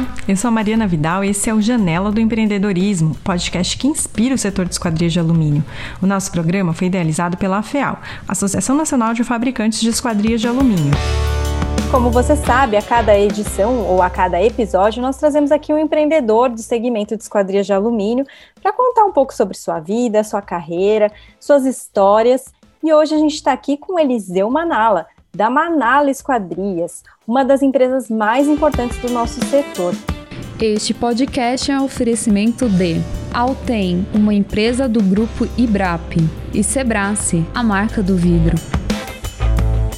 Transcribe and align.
Olá, 0.00 0.14
eu 0.26 0.34
sou 0.34 0.48
a 0.48 0.50
Mariana 0.50 0.86
Vidal 0.86 1.22
e 1.22 1.28
esse 1.28 1.50
é 1.50 1.52
o 1.52 1.60
Janela 1.60 2.10
do 2.10 2.20
Empreendedorismo, 2.20 3.14
podcast 3.16 3.76
que 3.76 3.86
inspira 3.86 4.34
o 4.34 4.38
setor 4.38 4.64
de 4.64 4.72
esquadrias 4.72 5.12
de 5.12 5.20
alumínio. 5.20 5.62
O 6.00 6.06
nosso 6.06 6.32
programa 6.32 6.72
foi 6.72 6.86
idealizado 6.86 7.36
pela 7.36 7.58
AFEAL, 7.58 7.98
Associação 8.26 8.74
Nacional 8.74 9.12
de 9.12 9.22
Fabricantes 9.22 9.78
de 9.78 9.90
Esquadrias 9.90 10.40
de 10.40 10.48
Alumínio. 10.48 10.92
Como 11.90 12.10
você 12.10 12.34
sabe, 12.34 12.78
a 12.78 12.82
cada 12.82 13.18
edição 13.18 13.80
ou 13.86 14.00
a 14.00 14.08
cada 14.08 14.42
episódio, 14.42 15.02
nós 15.02 15.18
trazemos 15.18 15.52
aqui 15.52 15.70
um 15.70 15.78
empreendedor 15.78 16.48
do 16.48 16.62
segmento 16.62 17.14
de 17.14 17.22
esquadrias 17.22 17.66
de 17.66 17.74
alumínio 17.74 18.24
para 18.62 18.72
contar 18.72 19.04
um 19.04 19.12
pouco 19.12 19.34
sobre 19.34 19.54
sua 19.54 19.80
vida, 19.80 20.24
sua 20.24 20.40
carreira, 20.40 21.12
suas 21.38 21.66
histórias. 21.66 22.46
E 22.82 22.90
hoje 22.90 23.14
a 23.14 23.18
gente 23.18 23.34
está 23.34 23.52
aqui 23.52 23.76
com 23.76 23.98
Eliseu 23.98 24.48
Manala, 24.50 25.06
da 25.32 25.48
Manala 25.48 26.10
Esquadrias, 26.10 27.04
uma 27.26 27.44
das 27.44 27.62
empresas 27.62 28.10
mais 28.10 28.48
importantes 28.48 28.98
do 28.98 29.10
nosso 29.10 29.40
setor. 29.46 29.94
Este 30.60 30.92
podcast 30.92 31.70
é 31.70 31.80
um 31.80 31.84
oferecimento 31.84 32.68
de 32.68 32.96
Altem, 33.32 34.04
uma 34.12 34.34
empresa 34.34 34.88
do 34.88 35.00
grupo 35.00 35.48
Ibrap, 35.56 36.16
e 36.52 36.64
Sebrace, 36.64 37.46
a 37.54 37.62
marca 37.62 38.02
do 38.02 38.16
vidro. 38.16 38.56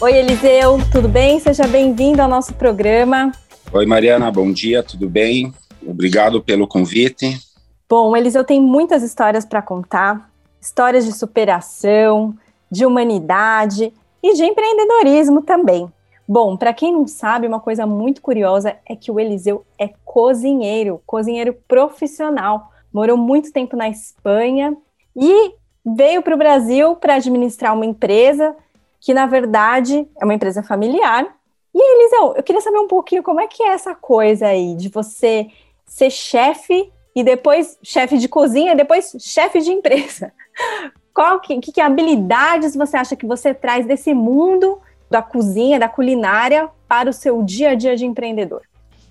Oi, 0.01 0.13
Eliseu, 0.13 0.79
tudo 0.93 1.09
bem? 1.09 1.41
Seja 1.41 1.67
bem-vindo 1.67 2.21
ao 2.21 2.29
nosso 2.29 2.53
programa. 2.55 3.33
Oi, 3.73 3.87
Mariana, 3.87 4.31
bom 4.31 4.53
dia, 4.53 4.83
tudo 4.83 5.09
bem? 5.09 5.53
Obrigado 5.85 6.43
pelo 6.43 6.69
convite. 6.69 7.41
Bom, 7.89 8.15
Eliseu 8.15 8.45
tem 8.45 8.61
muitas 8.61 9.03
histórias 9.03 9.47
para 9.47 9.63
contar, 9.63 10.31
histórias 10.61 11.07
de 11.07 11.13
superação, 11.13 12.35
de 12.71 12.85
humanidade 12.85 13.93
e 14.23 14.35
de 14.35 14.45
empreendedorismo 14.45 15.43
também. 15.43 15.91
Bom, 16.27 16.57
para 16.57 16.73
quem 16.73 16.93
não 16.93 17.07
sabe, 17.07 17.47
uma 17.47 17.61
coisa 17.61 17.87
muito 17.87 18.23
curiosa 18.23 18.77
é 18.87 18.95
que 18.95 19.11
o 19.11 19.19
Eliseu 19.19 19.67
é 19.79 19.91
cozinheiro, 20.05 21.03
cozinheiro 21.05 21.55
profissional. 21.67 22.71
Morou 22.93 23.17
muito 23.17 23.53
tempo 23.53 23.77
na 23.77 23.89
Espanha 23.89 24.77
e 25.17 25.55
veio 25.85 26.23
para 26.23 26.35
o 26.35 26.39
Brasil 26.39 26.95
para 26.97 27.17
administrar 27.17 27.75
uma 27.75 27.85
empresa 27.85 28.57
que, 29.01 29.13
na 29.13 29.27
verdade, 29.27 30.09
é 30.19 30.25
uma 30.25 30.35
empresa 30.35 30.63
familiar. 30.63 31.27
E, 31.75 31.79
Eliseu, 31.79 32.35
eu 32.37 32.43
queria 32.43 32.61
saber 32.61 32.79
um 32.79 32.87
pouquinho 32.87 33.23
como 33.23 33.41
é 33.41 33.49
que 33.49 33.63
é 33.63 33.69
essa 33.69 33.95
coisa 33.95 34.47
aí 34.47 34.77
de 34.77 34.89
você 34.89 35.49
ser 35.85 36.11
chefe 36.11 36.91
e 37.15 37.25
depois 37.25 37.79
chefe 37.83 38.17
de 38.17 38.29
cozinha 38.29 38.73
e 38.73 38.77
depois 38.77 39.15
chefe 39.19 39.61
de 39.61 39.73
empresa. 39.73 40.33
Qual 41.15 41.41
que, 41.41 41.59
que, 41.61 41.73
que 41.73 41.81
habilidades 41.81 42.75
você 42.75 42.97
acha 42.97 43.17
que 43.17 43.27
você 43.27 43.53
traz 43.53 43.87
desse 43.87 44.15
mundo 44.15 44.79
da 45.11 45.21
cozinha, 45.21 45.79
da 45.79 45.89
culinária, 45.89 46.69
para 46.89 47.11
o 47.11 47.13
seu 47.13 47.43
dia 47.43 47.71
a 47.71 47.75
dia 47.75 47.95
de 47.95 48.07
empreendedor? 48.07 48.63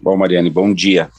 Bom, 0.01 0.17
Mariane, 0.17 0.49
bom 0.49 0.73
dia. 0.73 1.09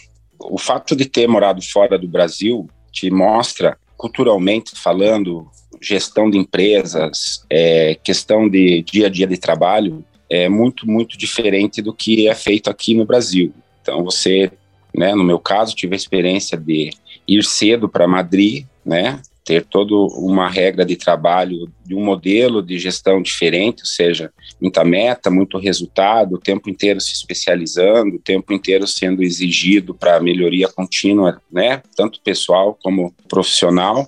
O 0.40 0.58
fato 0.58 0.96
de 0.96 1.06
ter 1.06 1.28
morado 1.28 1.62
fora 1.62 1.96
do 1.96 2.08
Brasil 2.08 2.68
te 2.90 3.10
mostra, 3.10 3.78
culturalmente 3.96 4.72
falando, 4.74 5.48
gestão 5.80 6.28
de 6.28 6.36
empresas, 6.36 7.44
é, 7.48 7.96
questão 8.02 8.48
de 8.48 8.82
dia 8.82 9.06
a 9.06 9.10
dia 9.10 9.26
de 9.26 9.38
trabalho, 9.38 10.04
é 10.28 10.48
muito, 10.48 10.88
muito 10.88 11.16
diferente 11.16 11.80
do 11.80 11.94
que 11.94 12.26
é 12.26 12.34
feito 12.34 12.68
aqui 12.68 12.94
no 12.94 13.04
Brasil. 13.04 13.52
Então, 13.80 14.02
você, 14.02 14.50
né, 14.94 15.14
no 15.14 15.22
meu 15.22 15.38
caso, 15.38 15.76
tive 15.76 15.94
a 15.94 15.96
experiência 15.96 16.58
de 16.58 16.90
ir 17.28 17.44
cedo 17.44 17.88
para 17.88 18.08
Madrid, 18.08 18.64
né, 18.84 19.20
ter 19.44 19.64
toda 19.64 19.94
uma 19.94 20.48
regra 20.48 20.84
de 20.84 20.96
trabalho 20.96 21.68
de 21.84 21.94
um 21.94 22.04
modelo 22.04 22.62
de 22.62 22.78
gestão 22.78 23.20
diferente, 23.20 23.80
ou 23.80 23.86
seja, 23.86 24.32
muita 24.60 24.84
meta, 24.84 25.30
muito 25.30 25.58
resultado, 25.58 26.36
o 26.36 26.40
tempo 26.40 26.70
inteiro 26.70 27.00
se 27.00 27.12
especializando, 27.12 28.16
o 28.16 28.20
tempo 28.20 28.52
inteiro 28.52 28.86
sendo 28.86 29.22
exigido 29.22 29.94
para 29.94 30.20
melhoria 30.20 30.68
contínua, 30.68 31.40
né, 31.50 31.82
tanto 31.96 32.20
pessoal 32.22 32.78
como 32.82 33.12
profissional. 33.28 34.06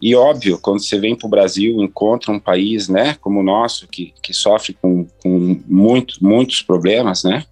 E 0.00 0.14
óbvio, 0.14 0.58
quando 0.60 0.82
você 0.82 0.98
vem 0.98 1.16
para 1.16 1.26
o 1.26 1.30
Brasil, 1.30 1.82
encontra 1.82 2.32
um 2.32 2.40
país, 2.40 2.88
né, 2.88 3.16
como 3.20 3.40
o 3.40 3.44
nosso, 3.44 3.88
que, 3.88 4.14
que 4.22 4.32
sofre 4.32 4.72
com, 4.80 5.04
com 5.22 5.60
muito, 5.66 6.24
muitos 6.24 6.62
problemas, 6.62 7.24
né, 7.24 7.44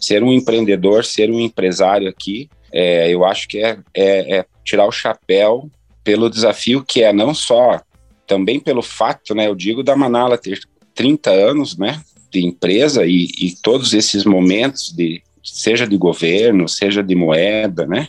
ser 0.00 0.22
um 0.22 0.32
empreendedor, 0.32 1.04
ser 1.04 1.30
um 1.30 1.40
empresário 1.40 2.08
aqui, 2.08 2.48
é, 2.72 3.12
eu 3.12 3.24
acho 3.24 3.48
que 3.48 3.58
é, 3.58 3.78
é, 3.92 4.38
é 4.38 4.46
tirar 4.64 4.86
o 4.86 4.92
chapéu 4.92 5.68
pelo 6.02 6.30
desafio 6.30 6.84
que 6.84 7.02
é 7.02 7.12
não 7.12 7.34
só, 7.34 7.80
também 8.26 8.60
pelo 8.60 8.82
fato, 8.82 9.34
né, 9.34 9.48
eu 9.48 9.54
digo 9.54 9.82
da 9.82 9.96
Manala 9.96 10.38
ter 10.38 10.60
30 10.94 11.30
anos, 11.30 11.76
né, 11.76 12.00
de 12.30 12.44
empresa 12.44 13.04
e, 13.04 13.28
e 13.38 13.54
todos 13.62 13.92
esses 13.92 14.24
momentos 14.24 14.92
de 14.92 15.22
seja 15.42 15.86
de 15.86 15.96
governo, 15.96 16.68
seja 16.68 17.02
de 17.02 17.14
moeda, 17.14 17.86
né, 17.86 18.08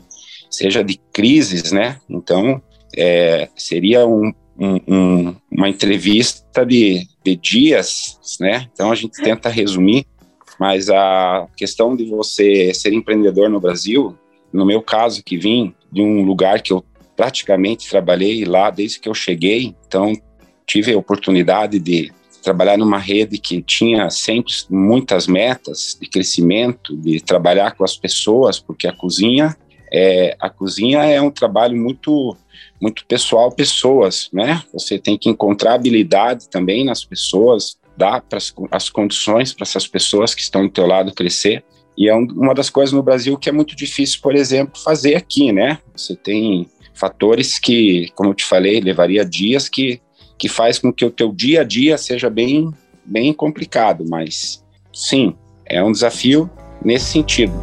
seja 0.49 0.83
de 0.83 0.99
crises, 1.11 1.71
né, 1.71 1.99
então 2.09 2.61
é, 2.95 3.49
seria 3.55 4.05
um, 4.05 4.31
um, 4.59 4.79
um, 4.87 5.35
uma 5.51 5.69
entrevista 5.69 6.65
de, 6.65 7.07
de 7.23 7.35
dias, 7.35 8.19
né, 8.39 8.69
então 8.73 8.91
a 8.91 8.95
gente 8.95 9.21
tenta 9.21 9.49
resumir, 9.49 10.05
mas 10.59 10.89
a 10.91 11.47
questão 11.57 11.95
de 11.95 12.05
você 12.05 12.73
ser 12.73 12.93
empreendedor 12.93 13.49
no 13.49 13.59
Brasil, 13.59 14.15
no 14.53 14.65
meu 14.65 14.81
caso 14.81 15.23
que 15.23 15.37
vim 15.37 15.73
de 15.91 16.01
um 16.01 16.23
lugar 16.23 16.61
que 16.61 16.71
eu 16.71 16.85
praticamente 17.15 17.89
trabalhei 17.89 18.45
lá 18.45 18.69
desde 18.69 18.99
que 18.99 19.09
eu 19.09 19.13
cheguei, 19.13 19.75
então 19.87 20.13
tive 20.65 20.93
a 20.93 20.97
oportunidade 20.97 21.79
de 21.79 22.11
trabalhar 22.41 22.77
numa 22.77 22.97
rede 22.97 23.37
que 23.37 23.61
tinha 23.61 24.09
sempre 24.09 24.53
muitas 24.69 25.27
metas 25.27 25.97
de 25.99 26.07
crescimento, 26.07 26.97
de 26.97 27.21
trabalhar 27.21 27.75
com 27.75 27.83
as 27.83 27.95
pessoas, 27.95 28.59
porque 28.59 28.87
a 28.87 28.93
cozinha 28.93 29.55
é 29.93 30.35
a 30.39 30.49
cozinha 30.49 31.03
é 31.03 31.21
um 31.21 31.29
trabalho 31.29 31.77
muito 31.77 32.35
muito 32.81 33.05
pessoal, 33.05 33.51
pessoas, 33.51 34.27
né? 34.33 34.63
Você 34.73 34.97
tem 34.97 35.15
que 35.15 35.29
encontrar 35.29 35.75
habilidade 35.75 36.49
também 36.49 36.83
nas 36.83 37.05
pessoas, 37.05 37.77
dar 37.95 38.21
pras, 38.21 38.51
as 38.71 38.89
condições 38.89 39.53
para 39.53 39.63
essas 39.63 39.87
pessoas 39.87 40.33
que 40.33 40.41
estão 40.41 40.63
do 40.63 40.71
teu 40.71 40.87
lado 40.87 41.13
crescer. 41.13 41.63
E 41.95 42.09
é 42.09 42.15
um, 42.15 42.25
uma 42.25 42.55
das 42.55 42.71
coisas 42.71 42.91
no 42.91 43.03
Brasil 43.03 43.37
que 43.37 43.49
é 43.49 43.51
muito 43.51 43.75
difícil, 43.75 44.19
por 44.21 44.33
exemplo, 44.33 44.81
fazer 44.81 45.15
aqui, 45.15 45.51
né? 45.51 45.77
Você 45.95 46.15
tem 46.15 46.67
fatores 46.93 47.59
que, 47.59 48.09
como 48.15 48.29
eu 48.29 48.33
te 48.33 48.45
falei, 48.45 48.79
levaria 48.79 49.25
dias 49.25 49.69
que, 49.69 50.01
que 50.37 50.47
faz 50.47 50.79
com 50.79 50.91
que 50.91 51.05
o 51.05 51.11
teu 51.11 51.31
dia 51.31 51.61
a 51.61 51.63
dia 51.63 51.97
seja 51.97 52.29
bem, 52.29 52.71
bem 53.05 53.33
complicado, 53.33 54.05
mas 54.07 54.63
sim, 54.93 55.35
é 55.65 55.83
um 55.83 55.91
desafio 55.91 56.49
nesse 56.83 57.05
sentido. 57.05 57.53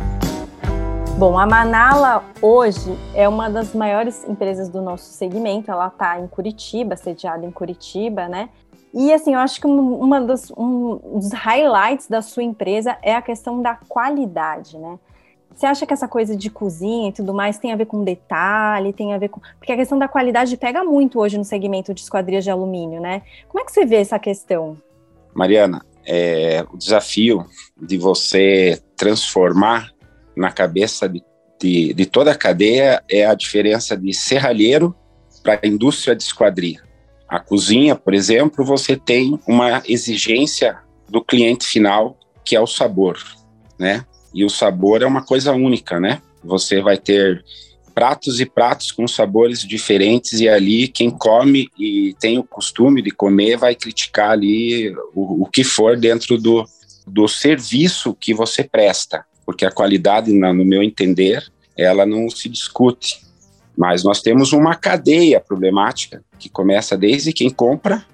Bom, 1.18 1.36
a 1.36 1.44
Manala 1.44 2.24
hoje 2.40 2.96
é 3.12 3.28
uma 3.28 3.50
das 3.50 3.74
maiores 3.74 4.24
empresas 4.28 4.68
do 4.68 4.80
nosso 4.80 5.06
segmento. 5.06 5.68
Ela 5.68 5.88
está 5.88 6.20
em 6.20 6.28
Curitiba, 6.28 6.94
sediada 6.96 7.44
em 7.44 7.50
Curitiba, 7.50 8.28
né? 8.28 8.48
E 8.94 9.12
assim, 9.12 9.34
eu 9.34 9.40
acho 9.40 9.60
que 9.60 9.66
uma 9.66 10.20
dos, 10.20 10.52
um 10.56 11.18
dos 11.18 11.32
highlights 11.32 12.08
da 12.08 12.22
sua 12.22 12.44
empresa 12.44 12.96
é 13.02 13.16
a 13.16 13.20
questão 13.20 13.60
da 13.60 13.74
qualidade, 13.74 14.78
né? 14.78 14.96
Você 15.54 15.66
acha 15.66 15.86
que 15.86 15.92
essa 15.92 16.06
coisa 16.06 16.36
de 16.36 16.50
cozinha 16.50 17.08
e 17.08 17.12
tudo 17.12 17.34
mais 17.34 17.58
tem 17.58 17.72
a 17.72 17.76
ver 17.76 17.86
com 17.86 18.04
detalhe, 18.04 18.92
tem 18.92 19.12
a 19.12 19.18
ver 19.18 19.28
com. 19.28 19.40
Porque 19.58 19.72
a 19.72 19.76
questão 19.76 19.98
da 19.98 20.06
qualidade 20.06 20.56
pega 20.56 20.84
muito 20.84 21.18
hoje 21.18 21.36
no 21.36 21.44
segmento 21.44 21.92
de 21.92 22.00
esquadrias 22.00 22.44
de 22.44 22.50
alumínio, 22.50 23.00
né? 23.00 23.22
Como 23.48 23.60
é 23.60 23.66
que 23.66 23.72
você 23.72 23.84
vê 23.84 23.96
essa 23.96 24.18
questão? 24.18 24.76
Mariana, 25.34 25.84
é, 26.06 26.64
o 26.72 26.76
desafio 26.76 27.44
de 27.76 27.98
você 27.98 28.80
transformar 28.96 29.90
na 30.36 30.50
cabeça 30.52 31.08
de, 31.08 31.22
de, 31.60 31.92
de 31.92 32.06
toda 32.06 32.32
a 32.32 32.36
cadeia 32.36 33.02
é 33.10 33.26
a 33.26 33.34
diferença 33.34 33.96
de 33.96 34.14
serralheiro 34.14 34.94
para 35.42 35.58
a 35.62 35.66
indústria 35.66 36.14
de 36.14 36.22
esquadria. 36.22 36.80
A 37.28 37.38
cozinha, 37.38 37.94
por 37.94 38.14
exemplo, 38.14 38.64
você 38.64 38.96
tem 38.96 39.38
uma 39.46 39.82
exigência 39.86 40.78
do 41.08 41.22
cliente 41.22 41.66
final, 41.66 42.16
que 42.44 42.56
é 42.56 42.60
o 42.60 42.66
sabor, 42.66 43.18
né? 43.78 44.04
E 44.38 44.44
o 44.44 44.48
sabor 44.48 45.02
é 45.02 45.04
uma 45.04 45.20
coisa 45.20 45.52
única, 45.52 45.98
né? 45.98 46.22
Você 46.44 46.80
vai 46.80 46.96
ter 46.96 47.44
pratos 47.92 48.38
e 48.38 48.46
pratos 48.46 48.92
com 48.92 49.08
sabores 49.08 49.62
diferentes 49.62 50.38
e 50.38 50.48
ali 50.48 50.86
quem 50.86 51.10
come 51.10 51.68
e 51.76 52.14
tem 52.20 52.38
o 52.38 52.44
costume 52.44 53.02
de 53.02 53.10
comer 53.10 53.56
vai 53.56 53.74
criticar 53.74 54.30
ali 54.30 54.94
o, 55.12 55.42
o 55.42 55.46
que 55.46 55.64
for 55.64 55.96
dentro 55.96 56.38
do, 56.38 56.64
do 57.04 57.26
serviço 57.26 58.14
que 58.14 58.32
você 58.32 58.62
presta, 58.62 59.24
porque 59.44 59.64
a 59.64 59.72
qualidade, 59.72 60.32
no 60.32 60.64
meu 60.64 60.84
entender, 60.84 61.44
ela 61.76 62.06
não 62.06 62.30
se 62.30 62.48
discute. 62.48 63.20
Mas 63.76 64.04
nós 64.04 64.22
temos 64.22 64.52
uma 64.52 64.76
cadeia 64.76 65.40
problemática 65.40 66.22
que 66.38 66.48
começa 66.48 66.96
desde 66.96 67.32
quem 67.32 67.50
compra 67.50 68.06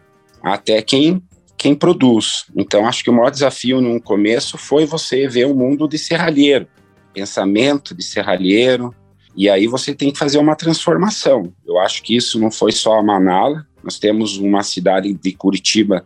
até 0.43 0.81
quem 0.81 1.23
quem 1.65 1.75
produz. 1.75 2.45
Então, 2.55 2.87
acho 2.87 3.03
que 3.03 3.09
o 3.09 3.13
maior 3.15 3.31
desafio 3.31 3.81
no 3.81 3.99
começo 3.99 4.59
foi 4.59 4.85
você 4.85 5.27
ver 5.27 5.47
o 5.47 5.55
mundo 5.55 5.89
de 5.89 5.97
serralheiro, 5.97 6.69
pensamento 7.15 7.95
de 7.95 8.05
serralheiro, 8.05 8.95
e 9.35 9.49
aí 9.49 9.67
você 9.67 9.95
tem 9.95 10.13
que 10.13 10.19
fazer 10.19 10.37
uma 10.37 10.55
transformação. 10.55 11.55
Eu 11.67 11.79
acho 11.79 12.03
que 12.03 12.15
isso 12.15 12.39
não 12.39 12.51
foi 12.51 12.71
só 12.71 12.99
a 12.99 13.03
Manala, 13.03 13.67
nós 13.83 13.99
temos 13.99 14.37
uma 14.37 14.63
cidade 14.63 15.11
de 15.15 15.33
Curitiba 15.33 16.05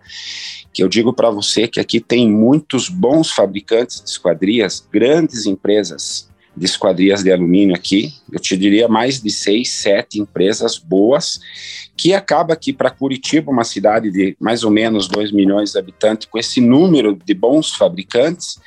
que 0.72 0.81
eu 0.81 0.88
digo 0.88 1.12
para 1.12 1.28
você 1.28 1.66
que 1.66 1.81
aqui 1.81 1.99
tem 1.99 2.31
muitos 2.31 2.88
bons 2.88 3.32
fabricantes 3.32 4.00
de 4.00 4.10
esquadrias, 4.10 4.87
grandes 4.93 5.44
empresas 5.44 6.28
de 6.56 6.66
esquadrias 6.66 7.25
de 7.25 7.32
alumínio 7.32 7.75
aqui. 7.75 8.14
Eu 8.32 8.38
te 8.38 8.56
diria 8.56 8.87
mais 8.87 9.20
de 9.20 9.31
seis, 9.31 9.70
sete 9.72 10.20
empresas 10.20 10.78
boas, 10.78 11.40
que 11.98 12.14
acaba 12.14 12.52
aqui 12.52 12.72
para 12.72 12.90
Curitiba, 12.90 13.50
uma 13.50 13.64
cidade 13.64 14.12
de 14.12 14.36
mais 14.38 14.62
ou 14.62 14.70
menos 14.70 15.08
2 15.08 15.32
milhões 15.32 15.72
de 15.72 15.78
habitantes, 15.80 16.28
com 16.30 16.38
esse 16.38 16.60
número 16.60 17.18
de 17.24 17.34
bons 17.34 17.74
fabricantes, 17.74 18.60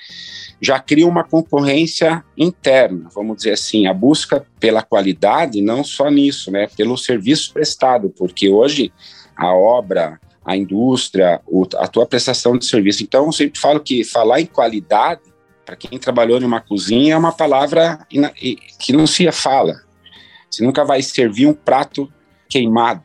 já 0.59 0.77
cria 0.77 1.07
uma 1.07 1.23
concorrência 1.23 2.23
interna, 2.37 3.09
vamos 3.15 3.37
dizer 3.37 3.53
assim, 3.53 3.87
a 3.87 3.93
busca 3.93 4.45
pela 4.59 4.83
qualidade, 4.83 5.61
não 5.61 5.81
só 5.81 6.11
nisso, 6.11 6.51
né, 6.51 6.67
pelo 6.75 6.97
serviço 6.97 7.53
prestado, 7.53 8.09
porque 8.09 8.49
hoje 8.49 8.91
a 9.35 9.55
obra, 9.55 10.19
a 10.45 10.55
indústria, 10.55 11.41
a 11.77 11.87
tua 11.87 12.05
prestação 12.05 12.57
de 12.57 12.65
serviço. 12.65 13.01
Então, 13.01 13.27
eu 13.27 13.31
sempre 13.31 13.59
falo 13.59 13.79
que 13.79 14.03
falar 14.03 14.41
em 14.41 14.45
qualidade, 14.45 15.21
para 15.65 15.75
quem 15.77 15.97
trabalhou 15.97 16.39
em 16.39 16.43
uma 16.43 16.59
cozinha, 16.59 17.13
é 17.13 17.17
uma 17.17 17.31
palavra 17.31 18.05
que 18.77 18.91
não 18.91 19.07
se 19.07 19.31
fala. 19.31 19.81
Você 20.49 20.63
nunca 20.63 20.83
vai 20.83 21.01
servir 21.01 21.47
um 21.47 21.53
prato 21.53 22.11
queimado, 22.49 23.03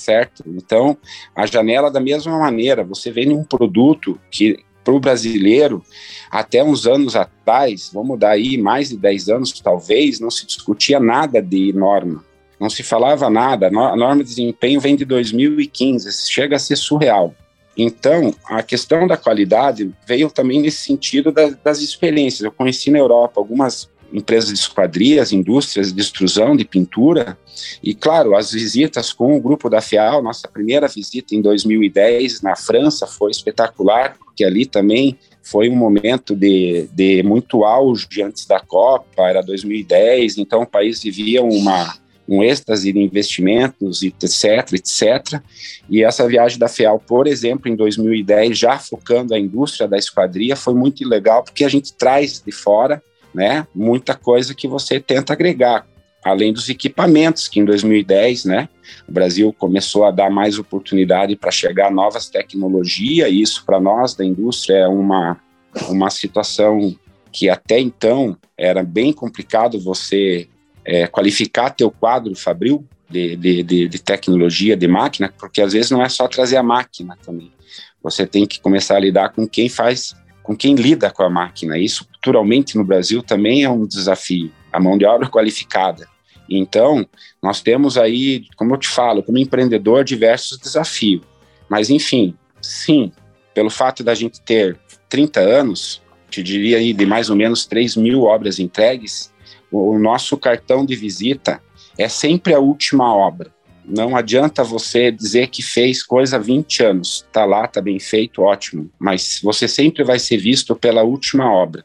certo? 0.00 0.42
Então, 0.46 0.96
a 1.34 1.46
janela, 1.46 1.90
da 1.90 2.00
mesma 2.00 2.38
maneira, 2.38 2.82
você 2.82 3.10
vende 3.10 3.34
um 3.34 3.44
produto 3.44 4.18
que, 4.30 4.58
para 4.82 4.94
o 4.94 5.00
brasileiro, 5.00 5.82
até 6.30 6.62
uns 6.62 6.86
anos 6.86 7.14
atrás, 7.14 7.90
vamos 7.92 8.18
dar 8.18 8.30
aí 8.30 8.56
mais 8.56 8.88
de 8.88 8.96
10 8.96 9.28
anos 9.28 9.60
talvez, 9.60 10.20
não 10.20 10.30
se 10.30 10.46
discutia 10.46 10.98
nada 10.98 11.40
de 11.40 11.72
norma, 11.72 12.24
não 12.58 12.70
se 12.70 12.82
falava 12.82 13.28
nada. 13.30 13.68
A 13.68 13.96
norma 13.96 14.22
de 14.22 14.30
desempenho 14.30 14.80
vem 14.80 14.96
de 14.96 15.04
2015, 15.04 16.10
chega 16.30 16.56
a 16.56 16.58
ser 16.58 16.76
surreal. 16.76 17.34
Então, 17.76 18.34
a 18.44 18.62
questão 18.62 19.06
da 19.06 19.16
qualidade 19.16 19.90
veio 20.06 20.30
também 20.30 20.60
nesse 20.60 20.78
sentido 20.78 21.32
das, 21.32 21.56
das 21.56 21.80
experiências. 21.80 22.42
Eu 22.42 22.52
conheci 22.52 22.90
na 22.90 22.98
Europa 22.98 23.40
algumas 23.40 23.88
empresas 24.12 24.52
de 24.52 24.58
esquadrias, 24.58 25.32
indústrias 25.32 25.92
de 25.92 26.00
extrusão, 26.00 26.56
de 26.56 26.64
pintura, 26.64 27.38
e 27.82 27.94
claro, 27.94 28.34
as 28.34 28.52
visitas 28.52 29.12
com 29.12 29.36
o 29.36 29.40
grupo 29.40 29.68
da 29.68 29.80
FIAL, 29.80 30.22
nossa 30.22 30.48
primeira 30.48 30.88
visita 30.88 31.34
em 31.34 31.42
2010 31.42 32.42
na 32.42 32.56
França 32.56 33.06
foi 33.06 33.30
espetacular, 33.30 34.16
porque 34.18 34.44
ali 34.44 34.66
também 34.66 35.18
foi 35.42 35.68
um 35.68 35.76
momento 35.76 36.34
de, 36.34 36.88
de 36.92 37.22
muito 37.22 37.64
auge 37.64 38.22
antes 38.22 38.46
da 38.46 38.60
Copa, 38.60 39.28
era 39.28 39.42
2010, 39.42 40.38
então 40.38 40.62
o 40.62 40.66
país 40.66 41.02
vivia 41.02 41.42
uma, 41.42 41.96
um 42.28 42.42
êxtase 42.42 42.92
de 42.92 43.00
investimentos, 43.00 44.02
etc, 44.02 44.72
etc. 44.74 45.42
E 45.88 46.04
essa 46.04 46.26
viagem 46.28 46.58
da 46.58 46.68
FEAL, 46.68 47.00
por 47.00 47.26
exemplo, 47.26 47.70
em 47.70 47.74
2010, 47.74 48.56
já 48.56 48.78
focando 48.78 49.34
a 49.34 49.38
indústria 49.38 49.88
da 49.88 49.96
esquadria, 49.96 50.54
foi 50.54 50.74
muito 50.74 51.06
legal, 51.08 51.42
porque 51.42 51.64
a 51.64 51.68
gente 51.68 51.92
traz 51.94 52.40
de 52.44 52.52
fora 52.52 53.02
né, 53.34 53.66
muita 53.74 54.14
coisa 54.14 54.54
que 54.54 54.68
você 54.68 55.00
tenta 55.00 55.32
agregar, 55.32 55.86
além 56.24 56.52
dos 56.52 56.68
equipamentos, 56.68 57.48
que 57.48 57.60
em 57.60 57.64
2010, 57.64 58.44
né, 58.44 58.68
o 59.08 59.12
Brasil 59.12 59.54
começou 59.58 60.04
a 60.04 60.10
dar 60.10 60.30
mais 60.30 60.58
oportunidade 60.58 61.36
para 61.36 61.50
chegar 61.50 61.90
novas 61.90 62.28
tecnologias, 62.28 63.30
e 63.30 63.40
isso 63.40 63.64
para 63.64 63.80
nós 63.80 64.14
da 64.14 64.24
indústria 64.24 64.78
é 64.78 64.88
uma, 64.88 65.38
uma 65.88 66.10
situação 66.10 66.94
que 67.32 67.48
até 67.48 67.78
então 67.78 68.36
era 68.58 68.82
bem 68.82 69.12
complicado 69.12 69.80
você 69.80 70.48
é, 70.84 71.06
qualificar 71.06 71.70
teu 71.70 71.90
quadro 71.90 72.34
fabril 72.34 72.84
de, 73.08 73.36
de, 73.36 73.62
de, 73.62 73.88
de, 73.88 73.98
tecnologia, 73.98 74.76
de 74.76 74.86
máquina, 74.86 75.32
porque 75.38 75.60
às 75.60 75.72
vezes 75.72 75.90
não 75.90 76.02
é 76.02 76.08
só 76.08 76.28
trazer 76.28 76.56
a 76.56 76.62
máquina 76.62 77.16
também. 77.24 77.52
Você 78.02 78.26
tem 78.26 78.46
que 78.46 78.60
começar 78.60 78.96
a 78.96 79.00
lidar 79.00 79.30
com 79.30 79.46
quem 79.46 79.68
faz, 79.68 80.14
com 80.42 80.56
quem 80.56 80.74
lida 80.74 81.10
com 81.10 81.22
a 81.22 81.30
máquina. 81.30 81.78
Isso 81.78 82.06
culturalmente 82.06 82.76
no 82.76 82.84
Brasil 82.84 83.22
também 83.22 83.64
é 83.64 83.70
um 83.70 83.86
desafio. 83.86 84.50
A 84.72 84.80
mão 84.80 84.96
de 84.96 85.04
obra 85.04 85.28
qualificada. 85.28 86.08
Então, 86.48 87.06
nós 87.40 87.60
temos 87.60 87.96
aí, 87.96 88.46
como 88.56 88.74
eu 88.74 88.78
te 88.78 88.88
falo, 88.88 89.22
como 89.22 89.38
empreendedor, 89.38 90.02
diversos 90.02 90.58
desafios. 90.58 91.22
Mas, 91.68 91.90
enfim, 91.90 92.34
sim, 92.60 93.12
pelo 93.54 93.70
fato 93.70 94.02
da 94.02 94.14
gente 94.14 94.40
ter 94.40 94.76
30 95.08 95.40
anos, 95.40 96.02
te 96.28 96.42
diria 96.42 96.78
aí 96.78 96.92
de 96.92 97.06
mais 97.06 97.30
ou 97.30 97.36
menos 97.36 97.66
3 97.66 97.96
mil 97.96 98.22
obras 98.22 98.58
entregues, 98.58 99.32
o 99.70 99.98
nosso 99.98 100.36
cartão 100.36 100.84
de 100.84 100.96
visita 100.96 101.62
é 101.96 102.08
sempre 102.08 102.52
a 102.52 102.58
última 102.58 103.14
obra. 103.14 103.52
Não 103.90 104.16
adianta 104.16 104.62
você 104.62 105.10
dizer 105.10 105.48
que 105.48 105.62
fez 105.62 106.02
coisa 106.02 106.36
há 106.36 106.38
20 106.38 106.82
anos. 106.84 107.26
Tá 107.32 107.44
lá, 107.44 107.66
tá 107.66 107.80
bem 107.80 107.98
feito, 107.98 108.42
ótimo. 108.42 108.88
Mas 108.98 109.40
você 109.42 109.66
sempre 109.66 110.04
vai 110.04 110.18
ser 110.18 110.36
visto 110.36 110.76
pela 110.76 111.02
última 111.02 111.52
obra. 111.52 111.84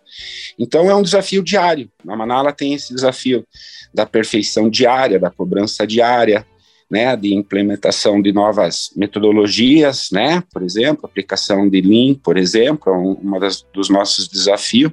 Então 0.58 0.90
é 0.90 0.96
um 0.96 1.02
desafio 1.02 1.44
diário. 1.44 1.90
A 2.08 2.16
Manala 2.16 2.54
tem 2.54 2.74
esse 2.74 2.94
desafio 2.94 3.46
da 3.94 4.06
perfeição 4.06 4.70
diária, 4.70 5.20
da 5.20 5.32
cobrança 5.32 5.88
diária, 5.88 6.46
né, 6.90 7.16
de 7.16 7.34
implementação 7.34 8.22
de 8.22 8.32
novas 8.32 8.92
metodologias, 8.96 10.10
né, 10.12 10.44
por 10.54 10.62
exemplo, 10.62 11.06
aplicação 11.06 11.68
de 11.68 11.82
Lean, 11.82 12.14
por 12.14 12.38
exemplo, 12.38 12.94
é 12.94 12.96
uma 12.96 13.40
das, 13.40 13.66
dos 13.74 13.90
nossos 13.90 14.28
desafios. 14.28 14.92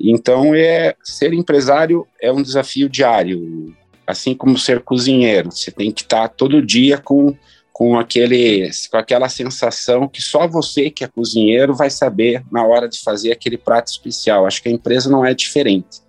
Então, 0.00 0.54
é 0.54 0.94
ser 1.04 1.34
empresário 1.34 2.06
é 2.20 2.32
um 2.32 2.42
desafio 2.42 2.88
diário, 2.88 3.74
assim 4.10 4.34
como 4.34 4.58
ser 4.58 4.80
cozinheiro. 4.80 5.50
Você 5.50 5.70
tem 5.70 5.90
que 5.90 6.02
estar 6.02 6.28
todo 6.28 6.64
dia 6.64 6.98
com 6.98 7.34
com 7.72 7.98
aquele 7.98 8.68
com 8.90 8.98
aquela 8.98 9.26
sensação 9.30 10.06
que 10.06 10.20
só 10.20 10.46
você 10.46 10.90
que 10.90 11.02
é 11.02 11.08
cozinheiro 11.08 11.74
vai 11.74 11.88
saber 11.88 12.44
na 12.52 12.62
hora 12.62 12.86
de 12.86 13.00
fazer 13.00 13.32
aquele 13.32 13.56
prato 13.56 13.88
especial. 13.88 14.46
Acho 14.46 14.62
que 14.62 14.68
a 14.68 14.72
empresa 14.72 15.08
não 15.08 15.24
é 15.24 15.32
diferente. 15.32 16.00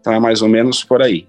Então 0.00 0.12
é 0.12 0.20
mais 0.20 0.40
ou 0.40 0.48
menos 0.48 0.84
por 0.84 1.02
aí. 1.02 1.26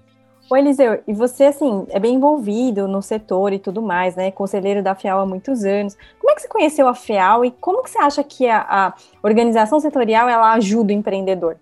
Ô, 0.50 0.56
Eliseu, 0.56 1.02
e 1.06 1.12
você, 1.12 1.44
assim, 1.44 1.84
é 1.90 1.98
bem 1.98 2.14
envolvido 2.14 2.88
no 2.88 3.02
setor 3.02 3.52
e 3.52 3.58
tudo 3.58 3.82
mais, 3.82 4.16
né? 4.16 4.30
Conselheiro 4.30 4.82
da 4.82 4.94
FEAL 4.94 5.20
há 5.20 5.26
muitos 5.26 5.62
anos. 5.62 5.94
Como 6.18 6.30
é 6.30 6.34
que 6.34 6.42
você 6.42 6.48
conheceu 6.48 6.88
a 6.88 6.94
FEAL 6.94 7.44
e 7.44 7.50
como 7.50 7.82
que 7.82 7.90
você 7.90 7.98
acha 7.98 8.24
que 8.24 8.48
a, 8.48 8.64
a 8.66 8.94
organização 9.22 9.78
setorial, 9.78 10.26
ela 10.26 10.54
ajuda 10.54 10.90
o 10.90 10.96
empreendedor? 10.96 11.56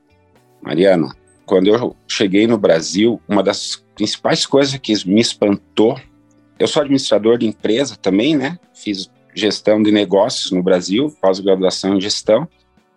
Mariana, 0.63 1.09
quando 1.47 1.69
eu 1.69 1.97
cheguei 2.09 2.47
no 2.47 2.59
Brasil, 2.59 3.21
uma 3.29 3.43
das 3.43 3.83
principais 3.95 4.45
coisas 4.45 4.77
que 4.79 4.93
me 5.07 5.21
espantou, 5.21 5.99
eu 6.59 6.67
sou 6.67 6.83
administrador 6.83 7.39
de 7.39 7.47
empresa 7.47 7.97
também, 7.97 8.37
né? 8.37 8.59
Fiz 8.75 9.11
gestão 9.35 9.83
de 9.83 9.93
negócios 9.93 10.51
no 10.51 10.63
Brasil, 10.63 11.15
pós-graduação 11.21 11.97
em 11.97 12.01
gestão. 12.01 12.49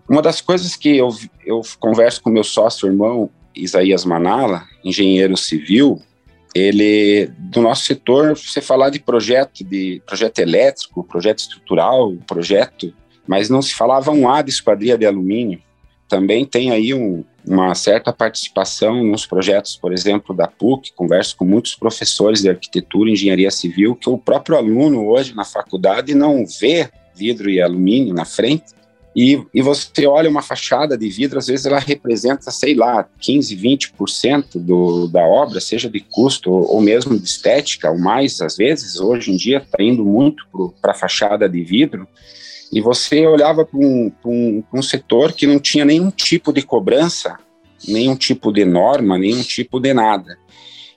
Uma 0.09 0.21
das 0.21 0.41
coisas 0.41 0.75
que 0.75 0.97
eu, 0.97 1.09
eu 1.45 1.61
converso 1.79 2.21
com 2.21 2.29
meu 2.29 2.43
sócio 2.43 2.87
irmão, 2.87 3.29
Isaías 3.55 4.03
Manala, 4.03 4.63
engenheiro 4.83 5.37
civil, 5.37 6.01
ele 6.55 7.27
do 7.37 7.61
nosso 7.61 7.85
setor, 7.85 8.35
você 8.35 8.61
falar 8.61 8.89
de 8.89 8.99
projeto 8.99 9.63
de 9.63 10.01
projeto 10.05 10.39
elétrico, 10.39 11.03
projeto 11.03 11.39
estrutural, 11.39 12.15
projeto, 12.25 12.93
mas 13.27 13.49
não 13.49 13.61
se 13.61 13.75
falava 13.75 14.09
um 14.11 14.27
A 14.27 14.41
de 14.41 14.49
esquadria 14.49 14.97
de 14.97 15.05
alumínio. 15.05 15.61
Também 16.07 16.43
tem 16.43 16.71
aí 16.71 16.91
um, 16.93 17.23
uma 17.49 17.73
certa 17.73 18.13
participação 18.13 19.03
nos 19.03 19.25
projetos, 19.25 19.75
por 19.75 19.91
exemplo, 19.91 20.35
da 20.35 20.47
PUC, 20.47 20.93
converso 20.93 21.35
com 21.35 21.43
muitos 21.43 21.73
professores 21.73 22.43
de 22.43 22.49
arquitetura 22.49 23.09
e 23.09 23.13
engenharia 23.13 23.49
civil, 23.49 23.95
que 23.95 24.07
o 24.07 24.19
próprio 24.19 24.55
aluno 24.55 25.07
hoje 25.07 25.35
na 25.35 25.43
faculdade 25.43 26.13
não 26.13 26.45
vê 26.45 26.89
vidro 27.15 27.49
e 27.49 27.59
alumínio 27.59 28.13
na 28.13 28.23
frente, 28.23 28.65
e, 29.15 29.43
e 29.51 29.61
você 29.63 30.05
olha 30.05 30.29
uma 30.29 30.43
fachada 30.43 30.95
de 30.95 31.09
vidro, 31.09 31.39
às 31.39 31.47
vezes 31.47 31.65
ela 31.65 31.79
representa, 31.79 32.51
sei 32.51 32.75
lá, 32.75 33.03
15, 33.19 33.57
20% 33.57 34.59
do, 34.59 35.07
da 35.07 35.23
obra, 35.23 35.59
seja 35.59 35.89
de 35.89 35.99
custo 35.99 36.51
ou, 36.51 36.79
mesmo 36.79 37.17
de 37.17 37.25
estética, 37.25 37.89
ou 37.89 37.97
mais, 37.97 38.39
às 38.41 38.55
vezes, 38.55 38.99
hoje 38.99 39.31
em 39.31 39.35
dia 39.35 39.57
está 39.57 39.81
indo 39.81 40.05
muito 40.05 40.45
para 40.79 40.91
a 40.91 40.95
fachada 40.95 41.49
de 41.49 41.63
vidro, 41.63 42.07
e 42.71 42.81
você 42.81 43.25
olhava 43.25 43.65
para 43.65 43.79
um, 43.79 44.11
um, 44.25 44.63
um 44.73 44.81
setor 44.81 45.33
que 45.33 45.47
não 45.47 45.59
tinha 45.59 45.83
nenhum 45.83 46.11
tipo 46.11 46.53
de 46.53 46.61
cobrança, 46.61 47.37
nenhum 47.87 48.15
tipo 48.15 48.51
de 48.51 48.63
norma, 48.63 49.17
nenhum 49.17 49.41
tipo 49.41 49.79
de 49.79 49.93
nada. 49.93 50.37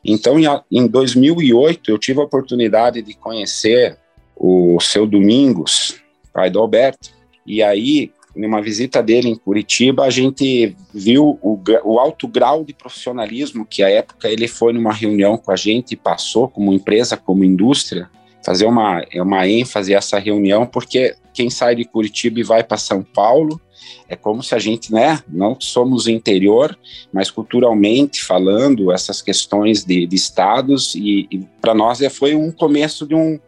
Então, 0.04 0.36
em 0.70 0.86
2008, 0.86 1.90
eu 1.90 1.98
tive 1.98 2.20
a 2.20 2.24
oportunidade 2.24 3.00
de 3.02 3.14
conhecer 3.14 3.96
o 4.36 4.78
seu 4.80 5.06
Domingos, 5.06 5.96
pai 6.32 6.50
do 6.50 6.58
Alberto, 6.58 7.10
e 7.46 7.62
aí, 7.62 8.10
numa 8.34 8.60
visita 8.60 9.02
dele 9.02 9.28
em 9.28 9.36
Curitiba, 9.36 10.04
a 10.04 10.10
gente 10.10 10.76
viu 10.92 11.38
o, 11.40 11.60
o 11.84 11.98
alto 11.98 12.26
grau 12.26 12.64
de 12.64 12.74
profissionalismo 12.74 13.64
que, 13.64 13.82
à 13.82 13.88
época, 13.88 14.28
ele 14.28 14.48
foi 14.48 14.72
numa 14.72 14.92
reunião 14.92 15.36
com 15.36 15.52
a 15.52 15.56
gente 15.56 15.92
e 15.92 15.96
passou 15.96 16.48
como 16.48 16.72
empresa, 16.72 17.16
como 17.16 17.44
indústria, 17.44 18.10
fazer 18.44 18.66
uma, 18.66 19.04
uma 19.14 19.48
ênfase 19.48 19.94
a 19.94 19.98
essa 19.98 20.18
reunião, 20.18 20.66
porque 20.66 21.14
quem 21.32 21.50
sai 21.50 21.74
de 21.74 21.84
Curitiba 21.84 22.40
e 22.40 22.44
vai 22.44 22.62
para 22.62 22.76
São 22.76 23.02
Paulo 23.02 23.60
é 24.08 24.16
como 24.16 24.42
se 24.42 24.54
a 24.54 24.58
gente, 24.58 24.92
né, 24.92 25.20
não 25.28 25.56
somos 25.58 26.06
interior, 26.06 26.76
mas 27.12 27.30
culturalmente 27.30 28.22
falando, 28.22 28.92
essas 28.92 29.22
questões 29.22 29.84
de, 29.84 30.06
de 30.06 30.16
estados, 30.16 30.94
e, 30.94 31.26
e 31.30 31.38
para 31.60 31.74
nós 31.74 32.00
é, 32.00 32.08
foi 32.08 32.34
um 32.34 32.50
começo 32.50 33.06
de, 33.06 33.14
um, 33.14 33.38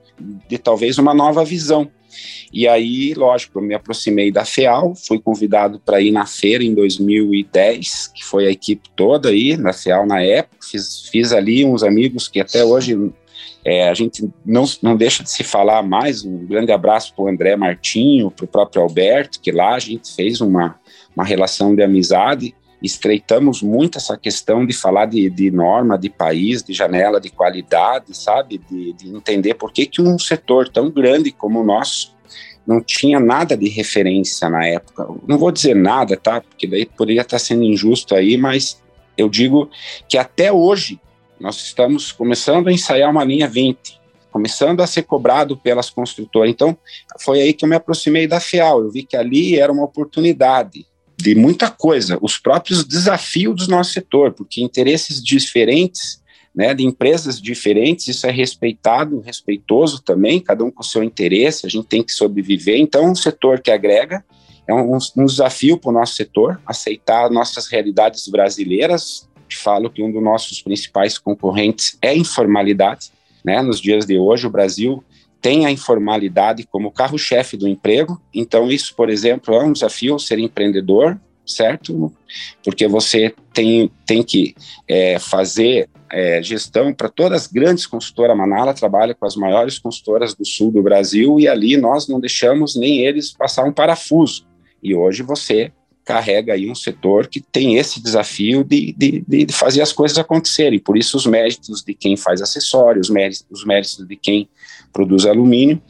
de 0.48 0.58
talvez 0.58 0.98
uma 0.98 1.14
nova 1.14 1.44
visão 1.44 1.90
E 2.52 2.66
aí, 2.68 3.12
lógico, 3.14 3.58
eu 3.58 3.62
me 3.62 3.74
aproximei 3.74 4.30
da 4.30 4.44
FEAL, 4.44 4.94
fui 4.94 5.18
convidado 5.18 5.80
para 5.84 6.00
ir 6.00 6.12
na 6.12 6.26
feira 6.26 6.62
em 6.62 6.74
2010, 6.74 8.12
que 8.14 8.24
foi 8.24 8.46
a 8.46 8.50
equipe 8.50 8.88
toda 8.94 9.28
aí 9.30 9.56
na 9.56 9.72
FEAL 9.72 10.06
na 10.06 10.22
época. 10.22 10.56
Fiz, 10.62 11.08
fiz 11.10 11.32
ali 11.32 11.64
uns 11.64 11.82
amigos 11.82 12.28
que 12.28 12.40
até 12.40 12.64
hoje 12.64 12.96
é, 13.64 13.88
a 13.88 13.94
gente 13.94 14.28
não, 14.44 14.64
não 14.83 14.97
deixa 14.97 15.23
de 15.23 15.30
se 15.30 15.42
falar 15.42 15.83
mais. 15.83 16.25
Um 16.25 16.44
grande 16.47 16.71
abraço 16.71 17.14
para 17.14 17.25
o 17.25 17.28
André 17.28 17.56
Martinho, 17.56 18.30
para 18.30 18.44
o 18.44 18.49
próprio 18.49 18.83
Alberto, 18.83 19.40
que 19.40 19.50
lá 19.50 19.75
a 19.75 19.78
gente 19.78 20.14
fez 20.14 20.40
uma, 20.40 20.78
uma 21.16 21.25
relação 21.25 21.75
de 21.75 21.83
amizade 21.83 22.54
estreitamos 22.85 23.62
muito 23.62 23.97
essa 23.97 24.16
questão 24.16 24.66
de 24.66 24.75
falar 24.75 25.06
de, 25.06 25.30
de 25.30 25.50
norma, 25.50 25.99
de 25.99 26.11
país, 26.11 26.62
de 26.62 26.75
janela 26.75 27.18
de 27.18 27.30
qualidade, 27.30 28.14
sabe? 28.14 28.61
De, 28.71 28.92
de 28.92 29.09
entender 29.09 29.54
por 29.54 29.73
que, 29.73 29.87
que 29.87 30.02
um 30.02 30.18
setor 30.18 30.68
tão 30.68 30.90
grande 30.90 31.33
como 31.33 31.61
o 31.61 31.64
nosso 31.64 32.14
não 32.66 32.83
tinha 32.83 33.18
nada 33.18 33.56
de 33.56 33.68
referência 33.68 34.49
na 34.49 34.66
época. 34.66 35.06
Não 35.26 35.38
vou 35.38 35.50
dizer 35.50 35.75
nada, 35.75 36.16
tá? 36.16 36.40
Porque 36.40 36.66
daí 36.66 36.85
poderia 36.87 37.23
estar 37.23 37.38
sendo 37.38 37.62
injusto 37.62 38.14
aí, 38.14 38.37
mas 38.37 38.83
eu 39.16 39.28
digo 39.28 39.71
que 40.09 40.18
até 40.18 40.52
hoje 40.52 41.00
nós 41.40 41.56
estamos 41.56 42.12
começando 42.12 42.68
a 42.68 42.72
ensaiar 42.72 43.10
uma 43.10 43.24
linha 43.24 43.48
20, 43.48 44.00
começando 44.30 44.80
a 44.80 44.86
ser 44.86 45.02
cobrado 45.02 45.56
pelas 45.56 45.90
construtoras. 45.90 46.50
Então, 46.50 46.76
foi 47.20 47.40
aí 47.40 47.52
que 47.52 47.64
eu 47.64 47.68
me 47.68 47.76
aproximei 47.76 48.26
da 48.26 48.40
FIAL. 48.40 48.82
Eu 48.82 48.90
vi 48.90 49.04
que 49.04 49.16
ali 49.16 49.58
era 49.58 49.72
uma 49.72 49.84
oportunidade 49.84 50.86
de 51.16 51.34
muita 51.34 51.70
coisa, 51.70 52.18
os 52.20 52.38
próprios 52.38 52.84
desafios 52.84 53.66
do 53.66 53.70
nosso 53.70 53.92
setor, 53.92 54.32
porque 54.32 54.60
interesses 54.60 55.22
diferentes, 55.22 56.22
né, 56.54 56.74
de 56.74 56.84
empresas 56.84 57.40
diferentes, 57.40 58.08
isso 58.08 58.26
é 58.26 58.30
respeitado, 58.30 59.20
respeitoso 59.20 60.02
também, 60.02 60.40
cada 60.40 60.64
um 60.64 60.70
com 60.70 60.82
o 60.82 60.86
seu 60.86 61.02
interesse, 61.02 61.66
a 61.66 61.68
gente 61.68 61.86
tem 61.86 62.02
que 62.02 62.12
sobreviver. 62.12 62.78
Então, 62.78 63.10
um 63.10 63.14
setor 63.14 63.60
que 63.60 63.70
agrega 63.70 64.24
é 64.66 64.72
um, 64.72 64.98
um 65.16 65.26
desafio 65.26 65.78
para 65.78 65.90
o 65.90 65.92
nosso 65.92 66.14
setor, 66.14 66.60
aceitar 66.66 67.30
nossas 67.30 67.66
realidades 67.66 68.28
brasileiras. 68.28 69.28
Te 69.48 69.56
falo 69.56 69.90
que 69.90 70.02
um 70.02 70.12
dos 70.12 70.22
nossos 70.22 70.62
principais 70.62 71.18
concorrentes 71.18 71.98
é 72.00 72.10
a 72.10 72.16
informalidade. 72.16 73.10
Né? 73.44 73.60
Nos 73.62 73.80
dias 73.80 74.06
de 74.06 74.18
hoje, 74.18 74.46
o 74.46 74.50
Brasil 74.50 75.04
tem 75.40 75.66
a 75.66 75.70
informalidade 75.70 76.66
como 76.66 76.90
carro-chefe 76.90 77.56
do 77.56 77.68
emprego. 77.68 78.20
Então, 78.32 78.70
isso, 78.70 78.94
por 78.96 79.10
exemplo, 79.10 79.54
é 79.54 79.62
um 79.62 79.72
desafio 79.72 80.18
ser 80.18 80.38
empreendedor, 80.38 81.20
certo? 81.44 82.10
Porque 82.64 82.88
você 82.88 83.34
tem, 83.52 83.90
tem 84.06 84.22
que 84.22 84.54
é, 84.88 85.18
fazer 85.18 85.88
é, 86.10 86.42
gestão 86.42 86.94
para 86.94 87.10
todas 87.10 87.42
as 87.42 87.46
grandes 87.46 87.86
consultoras. 87.86 88.32
A 88.32 88.36
Manala 88.36 88.72
trabalha 88.72 89.14
com 89.14 89.26
as 89.26 89.36
maiores 89.36 89.78
consultoras 89.78 90.34
do 90.34 90.46
sul 90.46 90.72
do 90.72 90.82
Brasil 90.82 91.38
e 91.38 91.46
ali 91.46 91.76
nós 91.76 92.08
não 92.08 92.20
deixamos 92.20 92.74
nem 92.74 93.00
eles 93.00 93.30
passar 93.30 93.64
um 93.64 93.72
parafuso. 93.72 94.46
E 94.82 94.94
hoje 94.94 95.22
você 95.22 95.72
carrega 96.04 96.52
aí 96.52 96.70
um 96.70 96.75
setor 96.75 97.26
que 97.26 97.40
tem 97.40 97.76
esse 97.76 98.02
desafio 98.02 98.62
de, 98.62 98.92
de, 98.96 99.25
de 99.26 99.52
fazer 99.52 99.80
as 99.80 99.92
coisas 99.92 100.18
acontecerem. 100.18 100.78
Por 100.78 100.96
isso, 100.99 101.16
os 101.16 101.26
méritos 101.26 101.82
de 101.82 101.94
quem 101.94 102.16
faz 102.16 102.42
acessórios, 102.42 103.08
os 103.08 103.14
méritos, 103.14 103.46
os 103.50 103.64
méritos 103.64 104.06
de 104.06 104.16
quem 104.16 104.49
produz 104.92 105.25
alumínio, 105.25 105.80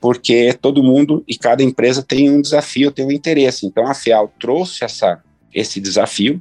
porque 0.00 0.54
todo 0.54 0.82
mundo 0.82 1.24
e 1.26 1.36
cada 1.36 1.62
empresa 1.62 2.02
tem 2.02 2.30
um 2.30 2.40
desafio, 2.40 2.92
tem 2.92 3.04
um 3.04 3.12
interesse. 3.12 3.66
Então 3.66 3.86
a 3.86 3.94
FIAL 3.94 4.32
trouxe 4.38 4.84
essa, 4.84 5.22
esse 5.52 5.80
desafio. 5.80 6.40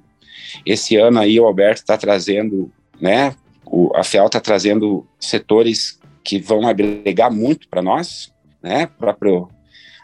Esse 0.66 0.96
ano 0.96 1.20
aí 1.20 1.40
o 1.40 1.46
Alberto 1.46 1.82
está 1.82 1.98
trazendo, 1.98 2.72
né? 3.02 3.36
O, 3.66 3.92
a 3.96 4.04
FIAL 4.04 4.28
está 4.28 4.40
trazendo 4.40 5.06
setores 5.20 6.00
que 6.24 6.40
vão 6.40 6.68
agregar 6.68 7.30
muito 7.30 7.68
para 7.68 7.82
nós, 7.82 8.32
né? 8.62 8.86
Próprio 8.86 9.50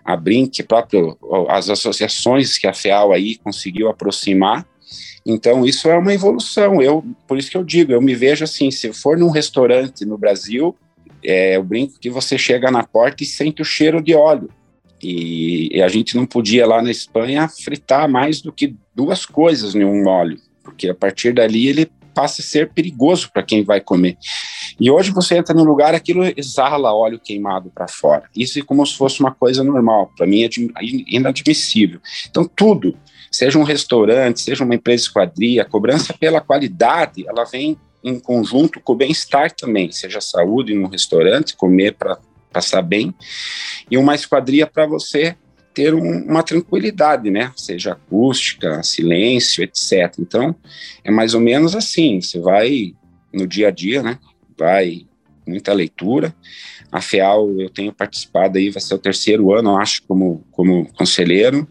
a 0.03 0.15
Brink, 0.15 0.61
próprio 0.63 1.17
as 1.49 1.69
associações 1.69 2.57
que 2.57 2.67
a 2.67 2.73
FIAL 2.73 3.11
aí 3.11 3.37
conseguiu 3.37 3.89
aproximar. 3.89 4.65
Então 5.25 5.65
isso 5.65 5.89
é 5.89 5.97
uma 5.97 6.13
evolução. 6.13 6.81
Eu 6.81 7.03
por 7.27 7.37
isso 7.37 7.49
que 7.49 7.57
eu 7.57 7.63
digo, 7.63 7.91
eu 7.91 8.01
me 8.01 8.13
vejo 8.13 8.43
assim, 8.43 8.69
se 8.69 8.91
for 8.91 9.17
num 9.17 9.29
restaurante 9.29 10.05
no 10.05 10.17
Brasil, 10.17 10.75
é, 11.23 11.55
eu 11.55 11.63
brinco 11.63 11.99
que 11.99 12.09
você 12.09 12.37
chega 12.37 12.69
na 12.69 12.83
porta 12.83 13.23
e 13.23 13.25
sente 13.25 13.61
o 13.61 13.65
cheiro 13.65 14.01
de 14.01 14.13
óleo. 14.13 14.49
E, 15.01 15.69
e, 15.77 15.81
a 15.81 15.87
gente 15.89 16.15
não 16.15 16.25
podia 16.25 16.65
lá 16.65 16.81
na 16.81 16.89
Espanha 16.89 17.49
fritar 17.49 18.07
mais 18.07 18.41
do 18.41 18.53
que 18.53 18.73
duas 18.95 19.25
coisas 19.25 19.75
em 19.75 19.83
um 19.83 20.07
óleo, 20.07 20.39
porque 20.63 20.89
a 20.89 20.95
partir 20.95 21.33
dali 21.33 21.67
ele 21.67 21.91
passa 22.13 22.41
a 22.41 22.45
ser 22.45 22.71
perigoso 22.71 23.29
para 23.31 23.43
quem 23.43 23.63
vai 23.63 23.81
comer. 23.81 24.17
E 24.79 24.89
hoje 24.89 25.11
você 25.11 25.37
entra 25.37 25.53
num 25.53 25.63
lugar, 25.63 25.93
aquilo 25.93 26.23
exala 26.37 26.93
óleo 26.93 27.19
queimado 27.19 27.71
para 27.73 27.87
fora. 27.87 28.23
Isso 28.35 28.59
é 28.59 28.61
como 28.61 28.85
se 28.85 28.95
fosse 28.95 29.19
uma 29.19 29.33
coisa 29.33 29.63
normal. 29.63 30.11
Para 30.15 30.27
mim 30.27 30.43
é 30.43 30.49
inadmissível. 31.07 31.99
Então, 32.29 32.45
tudo, 32.45 32.97
seja 33.31 33.57
um 33.57 33.63
restaurante, 33.63 34.41
seja 34.41 34.63
uma 34.63 34.75
empresa 34.75 35.03
de 35.03 35.07
esquadria, 35.07 35.61
a 35.61 35.65
cobrança 35.65 36.13
pela 36.13 36.41
qualidade, 36.41 37.25
ela 37.27 37.43
vem 37.45 37.77
em 38.03 38.19
conjunto 38.19 38.79
com 38.81 38.93
o 38.93 38.95
bem-estar 38.95 39.51
também, 39.51 39.91
seja 39.91 40.19
saúde 40.19 40.73
no 40.73 40.87
restaurante, 40.87 41.55
comer 41.55 41.93
para 41.93 42.17
passar 42.51 42.81
bem, 42.81 43.15
e 43.89 43.97
uma 43.97 44.13
esquadria 44.13 44.67
para 44.67 44.85
você 44.85 45.35
ter 45.73 45.93
um, 45.93 46.23
uma 46.25 46.43
tranquilidade, 46.43 47.29
né? 47.29 47.51
Seja 47.55 47.93
acústica, 47.93 48.83
silêncio, 48.83 49.63
etc. 49.63 50.15
Então, 50.19 50.55
é 51.03 51.11
mais 51.11 51.33
ou 51.33 51.41
menos 51.41 51.75
assim, 51.75 52.21
você 52.21 52.39
vai 52.39 52.93
no 53.33 53.47
dia 53.47 53.69
a 53.69 53.71
dia, 53.71 54.03
né? 54.03 54.19
Vai 54.57 55.05
muita 55.45 55.73
leitura. 55.73 56.33
A 56.91 57.01
FEAL 57.01 57.59
eu 57.59 57.69
tenho 57.69 57.91
participado 57.91 58.57
aí, 58.57 58.69
vai 58.69 58.81
ser 58.81 58.93
o 58.93 58.99
terceiro 58.99 59.53
ano, 59.53 59.71
eu 59.71 59.77
acho, 59.77 60.03
como, 60.03 60.43
como 60.51 60.87
conselheiro, 60.93 61.67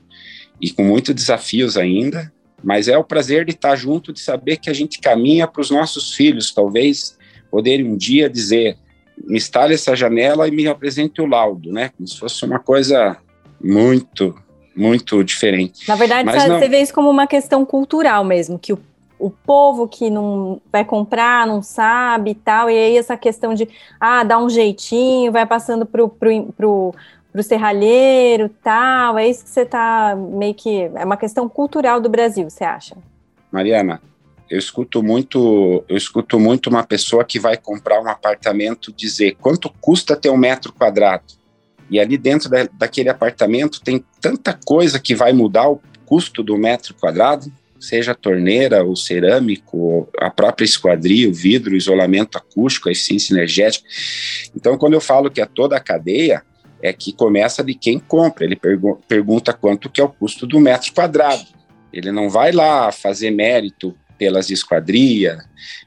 e 0.61 0.71
com 0.71 0.83
muitos 0.83 1.15
desafios 1.15 1.77
ainda, 1.77 2.33
mas 2.63 2.89
é 2.89 2.97
o 2.97 3.05
prazer 3.05 3.45
de 3.45 3.53
estar 3.53 3.75
junto, 3.77 4.13
de 4.13 4.21
saber 4.21 4.57
que 4.59 4.71
a 4.71 4.73
gente 4.73 5.01
caminha 5.01 5.47
para 5.47 5.61
os 5.61 5.71
nossos 5.71 6.15
filhos, 6.15 6.53
talvez 6.53 7.17
poderem 7.51 7.87
um 7.87 7.97
dia 7.97 8.31
dizer, 8.31 8.77
me 9.25 9.37
instale 9.37 9.75
essa 9.75 9.95
janela 9.95 10.47
e 10.49 10.51
me 10.51 10.67
apresente 10.67 11.21
o 11.21 11.27
laudo, 11.27 11.73
né? 11.73 11.91
Como 11.97 12.07
se 12.07 12.19
fosse 12.19 12.45
uma 12.45 12.59
coisa 12.59 13.17
muito, 13.63 14.35
muito 14.75 15.23
diferente. 15.23 15.87
Na 15.89 15.95
verdade, 15.95 16.25
Mas 16.25 16.45
você 16.45 16.69
vê 16.69 16.81
isso 16.81 16.95
como 16.95 17.11
uma 17.11 17.27
questão 17.27 17.65
cultural 17.65 18.25
mesmo, 18.25 18.59
que 18.59 18.73
o, 18.73 18.79
o 19.19 19.31
povo 19.31 19.87
que 19.87 20.11
não 20.11 20.61
vai 20.71 20.85
comprar 20.85 21.47
não 21.47 21.63
sabe 21.63 22.33
e 22.33 22.35
tal, 22.35 22.71
e 22.71 22.75
aí 22.75 22.97
essa 22.97 23.17
questão 23.17 23.55
de, 23.55 23.69
ah, 24.01 24.25
dá 24.25 24.39
um 24.39 24.49
jeitinho, 24.49 25.33
vai 25.33 25.47
passando 25.47 25.87
para 25.87 26.05
o 26.05 26.95
para 27.33 27.41
o 27.41 27.43
serralheiro 27.43 28.51
tal? 28.63 29.19
É 29.19 29.27
isso 29.27 29.45
que 29.45 29.51
você 29.51 29.63
está 29.63 30.15
meio 30.15 30.55
que. 30.55 30.83
É 30.95 31.05
uma 31.05 31.17
questão 31.17 31.49
cultural 31.49 31.99
do 31.99 32.11
Brasil, 32.11 32.49
você 32.49 32.63
acha? 32.63 32.95
Mariana, 33.51 34.03
eu 34.51 34.59
escuto 34.59 35.03
muito, 35.03 35.83
eu 35.89 35.97
escuto 35.97 36.39
muito 36.39 36.69
uma 36.69 36.85
pessoa 36.85 37.25
que 37.25 37.41
vai 37.41 37.57
comprar 37.57 38.01
um 38.03 38.09
apartamento 38.09 38.93
dizer 38.93 39.37
quanto 39.41 39.71
custa 39.81 40.15
ter 40.15 40.29
um 40.29 40.37
metro 40.37 40.73
quadrado. 40.75 41.25
E 41.93 42.01
ali 42.01 42.17
dentro 42.17 42.49
da, 42.49 42.67
daquele 42.73 43.11
apartamento 43.11 43.83
tem 43.83 44.03
tanta 44.19 44.59
coisa 44.65 44.99
que 44.99 45.15
vai 45.15 45.35
mudar 45.35 45.69
o 45.69 45.79
custo 46.07 46.43
do 46.43 46.57
metro 46.57 46.95
quadrado, 46.95 47.53
seja 47.79 48.15
torneira, 48.15 48.83
ou 48.83 48.97
cerâmico, 48.97 50.09
a 50.19 50.31
própria 50.31 50.65
esquadria, 50.65 51.29
o 51.29 51.35
vidro, 51.35 51.75
o 51.75 51.77
isolamento 51.77 52.39
acústico, 52.39 52.89
a 52.89 52.93
eficiência 52.93 53.35
energética. 53.35 53.87
Então, 54.57 54.79
quando 54.79 54.95
eu 54.95 55.01
falo 55.03 55.31
que 55.31 55.41
é 55.41 55.47
toda 55.47 55.77
a 55.77 55.81
cadeia, 55.81 56.43
é 56.81 56.95
que 56.95 57.13
começa 57.13 57.63
de 57.63 57.75
quem 57.75 57.99
compra. 57.99 58.45
Ele 58.45 58.57
pergu 58.57 58.99
pergunta 59.07 59.53
quanto 59.53 59.91
que 59.91 60.01
é 60.01 60.05
o 60.05 60.09
custo 60.09 60.47
do 60.47 60.59
metro 60.59 60.93
quadrado. 60.95 61.45
Ele 61.93 62.11
não 62.11 62.31
vai 62.31 62.53
lá 62.53 62.91
fazer 62.91 63.31
mérito 63.31 63.95
pelas 64.17 64.49
esquadrias, 64.49 65.39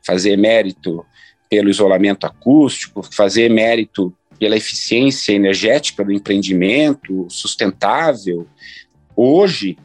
fazer 0.05 0.37
mérito 0.37 1.03
pelo 1.49 1.69
isolamento 1.69 2.25
acústico, 2.27 3.01
fazer 3.03 3.49
mérito 3.49 4.13
pela 4.39 4.55
eficiência 4.55 5.33
energética 5.33 6.03
do 6.03 6.11
empreendimento 6.11 7.27
sustentável. 7.29 8.47
Hoje, 9.15 9.77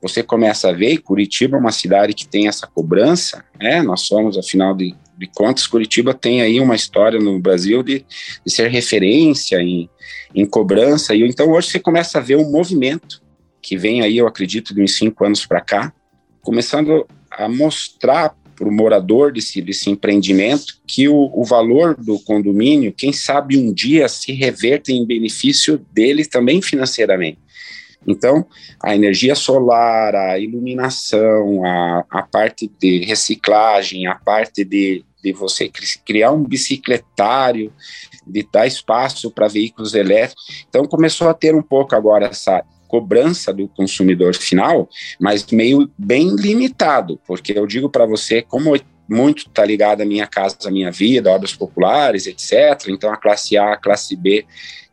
você 0.00 0.22
começa 0.22 0.68
a 0.68 0.72
ver, 0.72 0.92
e 0.92 0.98
Curitiba 0.98 1.56
é 1.56 1.60
uma 1.60 1.72
cidade 1.72 2.14
que 2.14 2.26
tem 2.26 2.48
essa 2.48 2.66
cobrança, 2.66 3.44
né? 3.60 3.82
nós 3.82 4.02
somos, 4.02 4.38
afinal 4.38 4.74
de, 4.74 4.94
de 5.18 5.26
contas, 5.28 5.66
Curitiba 5.66 6.14
tem 6.14 6.42
aí 6.42 6.60
uma 6.60 6.76
história 6.76 7.18
no 7.18 7.38
Brasil 7.40 7.82
de, 7.82 8.04
de 8.44 8.52
ser 8.52 8.70
referência 8.70 9.60
em, 9.60 9.88
em 10.34 10.46
cobrança, 10.46 11.14
e 11.14 11.22
então 11.22 11.50
hoje 11.50 11.70
você 11.70 11.80
começa 11.80 12.18
a 12.18 12.20
ver 12.20 12.36
um 12.36 12.50
movimento 12.50 13.22
que 13.60 13.76
vem 13.76 14.02
aí, 14.02 14.18
eu 14.18 14.28
acredito, 14.28 14.72
de 14.72 14.80
uns 14.80 14.96
cinco 14.96 15.24
anos 15.24 15.44
para 15.44 15.60
cá, 15.60 15.92
começando 16.40 17.04
a 17.30 17.48
mostrar 17.48 18.36
para 18.56 18.68
o 18.68 18.72
morador 18.72 19.32
desse, 19.32 19.60
desse 19.60 19.90
empreendimento 19.90 20.78
que 20.86 21.08
o, 21.08 21.30
o, 21.32 21.44
valor 21.44 21.94
do 21.94 22.18
condomínio, 22.18 22.92
quem 22.92 23.12
sabe 23.12 23.56
um 23.58 23.72
dia 23.72 24.08
se 24.08 24.32
reverte 24.32 24.92
em 24.92 25.06
benefício 25.06 25.78
dele 25.92 26.24
também 26.24 26.60
financeiramente. 26.62 27.38
Então, 28.06 28.46
a 28.82 28.94
energia 28.94 29.34
solar, 29.34 30.14
a 30.14 30.38
iluminação, 30.38 31.64
a, 31.64 32.04
a 32.08 32.22
parte 32.22 32.70
de 32.80 33.04
reciclagem, 33.04 34.06
a 34.06 34.14
parte 34.14 34.64
de, 34.64 35.04
de 35.22 35.32
você 35.32 35.70
criar 36.04 36.32
um 36.32 36.44
bicicletário, 36.44 37.72
de 38.26 38.46
dar 38.50 38.66
espaço 38.66 39.30
para 39.30 39.48
veículos 39.48 39.94
elétricos. 39.94 40.64
Então 40.68 40.84
começou 40.86 41.28
a 41.28 41.34
ter 41.34 41.54
um 41.54 41.62
pouco 41.62 41.94
agora 41.94 42.26
essa 42.26 42.64
cobrança 42.86 43.52
do 43.52 43.68
consumidor 43.68 44.34
final, 44.34 44.88
mas 45.20 45.46
meio 45.46 45.90
bem 45.96 46.34
limitado, 46.34 47.20
porque 47.26 47.52
eu 47.52 47.66
digo 47.66 47.88
para 47.88 48.06
você, 48.06 48.42
como 48.42 48.76
muito 49.08 49.46
está 49.46 49.64
ligado 49.64 50.00
à 50.00 50.04
minha 50.04 50.26
casa, 50.26 50.56
à 50.64 50.70
minha 50.70 50.90
vida, 50.90 51.30
obras 51.30 51.52
populares, 51.54 52.26
etc. 52.26 52.88
Então 52.88 53.12
a 53.12 53.16
classe 53.16 53.56
A, 53.56 53.72
a 53.72 53.76
classe 53.76 54.16
B 54.16 54.44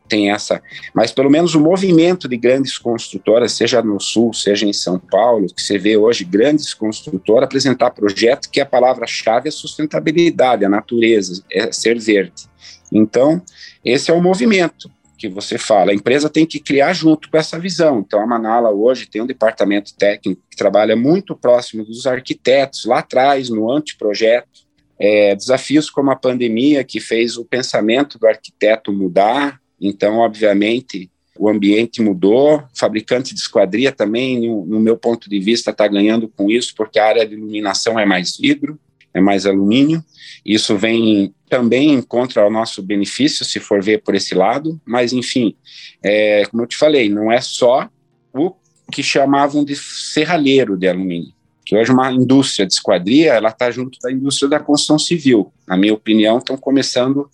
tem 0.06 0.30
essa, 0.30 0.62
mas 0.94 1.10
pelo 1.10 1.30
menos 1.30 1.54
o 1.54 1.60
movimento 1.60 2.28
de 2.28 2.36
grandes 2.36 2.76
construtoras, 2.76 3.52
seja 3.52 3.82
no 3.82 3.98
Sul, 3.98 4.34
seja 4.34 4.66
em 4.66 4.72
São 4.72 4.98
Paulo, 4.98 5.46
que 5.46 5.62
você 5.62 5.78
vê 5.78 5.96
hoje 5.96 6.24
grandes 6.24 6.74
construtoras 6.74 7.44
apresentar 7.44 7.90
projetos 7.90 8.48
que 8.48 8.60
a 8.60 8.66
palavra-chave 8.66 9.48
é 9.48 9.50
sustentabilidade, 9.50 10.64
a 10.64 10.68
natureza, 10.68 11.42
é 11.50 11.72
ser 11.72 11.98
verde. 11.98 12.44
Então, 12.92 13.42
esse 13.82 14.10
é 14.10 14.14
o 14.14 14.22
movimento 14.22 14.90
que 15.16 15.28
você 15.28 15.58
fala. 15.58 15.92
A 15.92 15.94
empresa 15.94 16.28
tem 16.28 16.44
que 16.44 16.58
criar 16.58 16.92
junto 16.92 17.30
com 17.30 17.36
essa 17.36 17.58
visão. 17.58 18.00
Então, 18.00 18.20
a 18.20 18.26
Manala 18.26 18.70
hoje 18.70 19.06
tem 19.06 19.22
um 19.22 19.26
departamento 19.26 19.94
técnico 19.94 20.42
que 20.50 20.56
trabalha 20.56 20.96
muito 20.96 21.36
próximo 21.36 21.84
dos 21.84 22.06
arquitetos, 22.06 22.84
lá 22.84 22.98
atrás, 22.98 23.48
no 23.48 23.70
anteprojeto. 23.70 24.64
É, 24.98 25.34
desafios 25.34 25.90
como 25.90 26.10
a 26.10 26.16
pandemia, 26.16 26.84
que 26.84 27.00
fez 27.00 27.36
o 27.36 27.44
pensamento 27.44 28.18
do 28.18 28.26
arquiteto 28.26 28.92
mudar, 28.92 29.60
então, 29.80 30.18
obviamente, 30.18 31.10
o 31.38 31.48
ambiente 31.48 32.00
mudou, 32.00 32.62
fabricante 32.74 33.34
de 33.34 33.40
esquadria 33.40 33.90
também, 33.90 34.40
no, 34.40 34.64
no 34.64 34.80
meu 34.80 34.96
ponto 34.96 35.28
de 35.28 35.40
vista, 35.40 35.70
está 35.70 35.86
ganhando 35.88 36.28
com 36.28 36.50
isso, 36.50 36.74
porque 36.76 36.98
a 36.98 37.06
área 37.06 37.26
de 37.26 37.34
iluminação 37.34 37.98
é 37.98 38.06
mais 38.06 38.36
vidro, 38.36 38.78
é 39.14 39.20
mais 39.20 39.46
alumínio, 39.46 40.04
isso 40.44 40.76
vem 40.76 41.32
também 41.48 42.02
contra 42.02 42.42
ao 42.42 42.50
nosso 42.50 42.82
benefício, 42.82 43.44
se 43.44 43.60
for 43.60 43.82
ver 43.82 44.02
por 44.02 44.14
esse 44.14 44.34
lado, 44.34 44.80
mas 44.84 45.12
enfim, 45.12 45.56
é, 46.02 46.44
como 46.46 46.64
eu 46.64 46.66
te 46.66 46.76
falei, 46.76 47.08
não 47.08 47.30
é 47.30 47.40
só 47.40 47.88
o 48.34 48.52
que 48.90 49.02
chamavam 49.02 49.64
de 49.64 49.76
serralheiro 49.76 50.76
de 50.76 50.88
alumínio, 50.88 51.32
que 51.64 51.76
hoje 51.76 51.92
uma 51.92 52.12
indústria 52.12 52.66
de 52.66 52.74
esquadria, 52.74 53.34
ela 53.34 53.50
está 53.50 53.70
junto 53.70 53.98
da 54.02 54.10
indústria 54.10 54.48
da 54.48 54.60
construção 54.60 54.98
civil. 54.98 55.52
Na 55.66 55.76
minha 55.76 55.94
opinião, 55.94 56.38
estão 56.38 56.56
começando, 56.56 57.30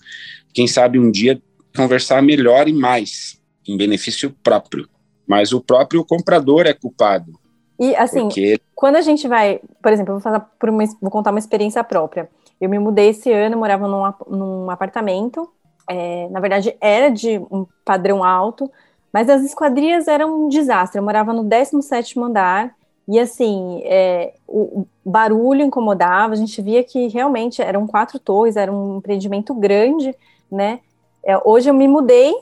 quem 0.52 0.66
sabe 0.66 0.99
um 0.99 1.10
dia, 1.10 1.40
conversar 1.75 2.22
melhor 2.22 2.68
e 2.68 2.72
mais, 2.72 3.40
em 3.66 3.76
benefício 3.76 4.34
próprio. 4.42 4.88
Mas 5.26 5.52
o 5.52 5.60
próprio 5.60 6.04
comprador 6.04 6.66
é 6.66 6.75
culpado. 6.75 7.39
E 7.80 7.96
assim, 7.96 8.25
porque... 8.25 8.60
quando 8.75 8.96
a 8.96 9.00
gente 9.00 9.26
vai, 9.26 9.58
por 9.82 9.90
exemplo, 9.90 10.10
eu 10.12 10.16
vou, 10.16 10.22
falar 10.22 10.40
por 10.58 10.68
uma, 10.68 10.84
vou 11.00 11.10
contar 11.10 11.30
uma 11.30 11.38
experiência 11.38 11.82
própria. 11.82 12.28
Eu 12.60 12.68
me 12.68 12.78
mudei 12.78 13.08
esse 13.08 13.32
ano, 13.32 13.56
morava 13.56 13.88
num, 13.88 14.37
num 14.37 14.70
apartamento. 14.70 15.50
É, 15.88 16.28
na 16.28 16.40
verdade, 16.40 16.76
era 16.78 17.08
de 17.08 17.38
um 17.50 17.66
padrão 17.82 18.22
alto, 18.22 18.70
mas 19.10 19.30
as 19.30 19.42
esquadrias 19.42 20.06
eram 20.08 20.44
um 20.44 20.49
desastre. 20.49 20.99
Eu 20.99 21.02
morava 21.02 21.32
no 21.32 21.42
17 21.42 22.20
andar, 22.20 22.76
e 23.08 23.18
assim, 23.18 23.80
é, 23.84 24.34
o, 24.46 24.82
o 24.82 24.87
barulho 25.10 25.62
incomodava, 25.64 26.34
a 26.34 26.37
gente 26.37 26.60
via 26.60 26.84
que 26.84 27.08
realmente 27.08 27.62
eram 27.62 27.87
quatro 27.87 28.18
torres, 28.18 28.56
era 28.56 28.70
um 28.70 28.99
empreendimento 28.99 29.54
grande, 29.54 30.14
né? 30.52 30.80
É, 31.25 31.37
hoje 31.44 31.70
eu 31.70 31.75
me 31.75 31.88
mudei 31.88 32.34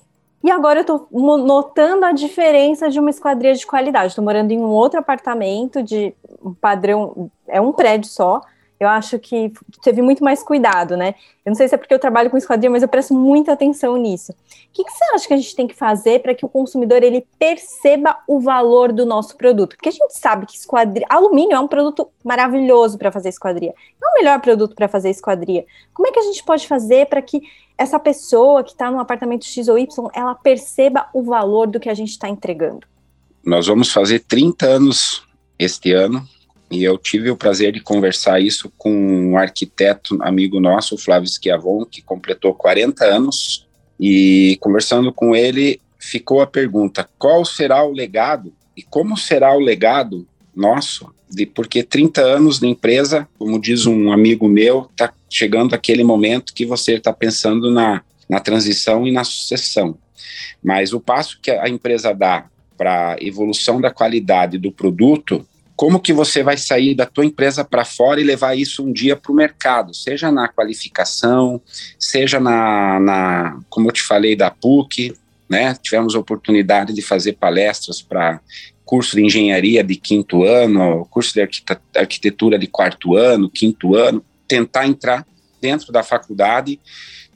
e 0.42 0.50
agora 0.50 0.80
eu 0.80 0.82
estou 0.82 1.08
notando 1.10 2.04
a 2.04 2.12
diferença 2.12 2.88
de 2.88 3.00
uma 3.00 3.10
esquadria 3.10 3.54
de 3.54 3.66
qualidade. 3.66 4.08
Estou 4.08 4.24
morando 4.24 4.52
em 4.52 4.58
um 4.58 4.68
outro 4.68 5.00
apartamento 5.00 5.82
de 5.82 6.14
um 6.42 6.54
padrão, 6.54 7.30
é 7.46 7.60
um 7.60 7.72
prédio 7.72 8.08
só, 8.08 8.40
eu 8.80 8.88
acho 8.88 9.18
que 9.18 9.52
teve 9.82 10.00
muito 10.00 10.22
mais 10.22 10.42
cuidado, 10.42 10.96
né? 10.96 11.14
Eu 11.44 11.50
não 11.50 11.54
sei 11.54 11.66
se 11.66 11.74
é 11.74 11.78
porque 11.78 11.92
eu 11.92 11.98
trabalho 11.98 12.30
com 12.30 12.36
esquadria, 12.36 12.70
mas 12.70 12.82
eu 12.82 12.88
presto 12.88 13.12
muita 13.12 13.52
atenção 13.52 13.96
nisso. 13.96 14.32
O 14.32 14.36
que, 14.72 14.84
que 14.84 14.90
você 14.92 15.04
acha 15.14 15.26
que 15.26 15.34
a 15.34 15.36
gente 15.36 15.56
tem 15.56 15.66
que 15.66 15.74
fazer 15.74 16.20
para 16.20 16.34
que 16.34 16.44
o 16.44 16.48
consumidor 16.48 17.02
ele 17.02 17.26
perceba 17.38 18.18
o 18.28 18.38
valor 18.38 18.92
do 18.92 19.04
nosso 19.04 19.36
produto? 19.36 19.76
Porque 19.76 19.88
a 19.88 19.92
gente 19.92 20.16
sabe 20.16 20.46
que 20.46 20.56
esquadria, 20.56 21.06
alumínio 21.08 21.56
é 21.56 21.60
um 21.60 21.66
produto 21.66 22.08
maravilhoso 22.24 22.96
para 22.98 23.10
fazer 23.10 23.30
esquadria. 23.30 23.70
É 23.70 24.06
o 24.06 24.14
melhor 24.14 24.40
produto 24.40 24.76
para 24.76 24.86
fazer 24.86 25.10
esquadria. 25.10 25.64
Como 25.92 26.06
é 26.06 26.12
que 26.12 26.20
a 26.20 26.24
gente 26.24 26.44
pode 26.44 26.68
fazer 26.68 27.06
para 27.06 27.20
que 27.20 27.42
essa 27.76 27.98
pessoa 27.98 28.62
que 28.62 28.70
está 28.70 28.90
no 28.90 29.00
apartamento 29.00 29.44
X 29.44 29.68
ou 29.68 29.78
Y, 29.78 30.08
ela 30.14 30.34
perceba 30.34 31.08
o 31.12 31.22
valor 31.22 31.66
do 31.66 31.80
que 31.80 31.88
a 31.88 31.94
gente 31.94 32.10
está 32.10 32.28
entregando? 32.28 32.86
Nós 33.44 33.66
vamos 33.66 33.90
fazer 33.90 34.20
30 34.20 34.66
anos 34.66 35.26
este 35.58 35.92
ano 35.92 36.24
e 36.70 36.84
eu 36.84 36.98
tive 36.98 37.30
o 37.30 37.36
prazer 37.36 37.72
de 37.72 37.80
conversar 37.80 38.40
isso 38.40 38.70
com 38.76 38.90
um 38.92 39.38
arquiteto 39.38 40.18
amigo 40.22 40.60
nosso, 40.60 40.94
o 40.94 40.98
Flávio 40.98 41.28
Schiavon, 41.28 41.84
que 41.84 42.02
completou 42.02 42.54
40 42.54 43.04
anos. 43.04 43.66
E 43.98 44.56
conversando 44.60 45.12
com 45.12 45.34
ele, 45.34 45.80
ficou 45.98 46.40
a 46.40 46.46
pergunta: 46.46 47.08
qual 47.18 47.44
será 47.44 47.82
o 47.82 47.92
legado 47.92 48.52
e 48.76 48.82
como 48.82 49.16
será 49.16 49.54
o 49.56 49.60
legado 49.60 50.26
nosso? 50.54 51.12
De, 51.30 51.44
porque 51.46 51.82
30 51.82 52.20
anos 52.20 52.58
de 52.58 52.66
empresa, 52.66 53.28
como 53.38 53.60
diz 53.60 53.86
um 53.86 54.12
amigo 54.12 54.48
meu, 54.48 54.88
está 54.90 55.12
chegando 55.28 55.74
aquele 55.74 56.04
momento 56.04 56.54
que 56.54 56.64
você 56.64 56.94
está 56.94 57.12
pensando 57.12 57.70
na, 57.70 58.02
na 58.28 58.40
transição 58.40 59.06
e 59.06 59.12
na 59.12 59.24
sucessão. 59.24 59.96
Mas 60.62 60.92
o 60.92 61.00
passo 61.00 61.38
que 61.40 61.50
a 61.50 61.68
empresa 61.68 62.14
dá 62.14 62.46
para 62.76 63.14
a 63.14 63.16
evolução 63.20 63.80
da 63.80 63.90
qualidade 63.90 64.56
do 64.56 64.70
produto 64.70 65.46
como 65.78 66.00
que 66.00 66.12
você 66.12 66.42
vai 66.42 66.56
sair 66.56 66.92
da 66.92 67.06
tua 67.06 67.24
empresa 67.24 67.64
para 67.64 67.84
fora 67.84 68.20
e 68.20 68.24
levar 68.24 68.58
isso 68.58 68.84
um 68.84 68.92
dia 68.92 69.14
para 69.14 69.30
o 69.30 69.34
mercado, 69.34 69.94
seja 69.94 70.28
na 70.28 70.48
qualificação, 70.48 71.62
seja 71.96 72.40
na, 72.40 72.98
na, 72.98 73.60
como 73.70 73.86
eu 73.86 73.92
te 73.92 74.02
falei, 74.02 74.34
da 74.34 74.50
PUC, 74.50 75.14
né? 75.48 75.76
Tivemos 75.80 76.16
a 76.16 76.18
oportunidade 76.18 76.92
de 76.92 77.00
fazer 77.00 77.34
palestras 77.34 78.02
para 78.02 78.40
curso 78.84 79.14
de 79.14 79.22
engenharia 79.24 79.84
de 79.84 79.94
quinto 79.94 80.42
ano, 80.42 81.06
curso 81.12 81.32
de 81.32 81.48
arquitetura 81.94 82.58
de 82.58 82.66
quarto 82.66 83.16
ano, 83.16 83.48
quinto 83.48 83.94
ano, 83.94 84.24
tentar 84.48 84.84
entrar 84.84 85.24
dentro 85.60 85.92
da 85.92 86.02
faculdade, 86.02 86.80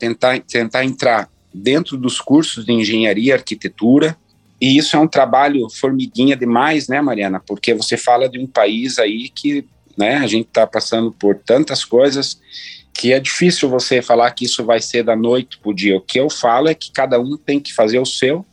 tentar, 0.01 0.41
tentar 0.41 0.85
entrar 0.85 1.29
dentro 1.55 1.97
dos 1.97 2.21
cursos 2.21 2.65
de 2.65 2.73
engenharia 2.73 3.29
e 3.29 3.33
arquitetura, 3.33 4.19
e 4.63 4.79
isso 4.79 4.95
é 4.95 4.99
um 5.01 5.09
trabalho 5.09 5.69
formiguinha 5.69 6.37
demais, 6.37 6.87
né, 6.87 7.01
Mariana? 7.01 7.43
Porque 7.45 7.75
você 7.75 7.97
fala 7.97 8.29
de 8.29 8.39
um 8.39 8.47
país 8.47 8.97
aí 8.97 9.29
que 9.29 9.67
né, 9.99 10.19
a 10.19 10.27
gente 10.29 10.47
está 10.47 10.65
passando 10.65 11.11
por 11.11 11.35
tantas 11.35 11.85
coisas 11.85 12.41
que 12.95 13.13
é 13.13 13.19
difícil 13.19 13.69
você 13.69 14.01
falar 14.01 14.31
que 14.31 14.45
isso 14.45 14.65
vai 14.65 14.81
ser 14.81 15.03
da 15.03 15.17
noite 15.17 15.59
para 15.59 15.69
o 15.69 15.75
dia. 15.75 15.97
O 15.97 16.01
que 16.01 16.21
eu 16.21 16.31
falo 16.31 16.69
é 16.69 16.77
que 16.77 16.93
cada 16.93 17.19
um 17.19 17.37
tem 17.37 17.59
que 17.59 17.75
fazer 17.75 17.99
o 17.99 18.07
seu. 18.07 18.47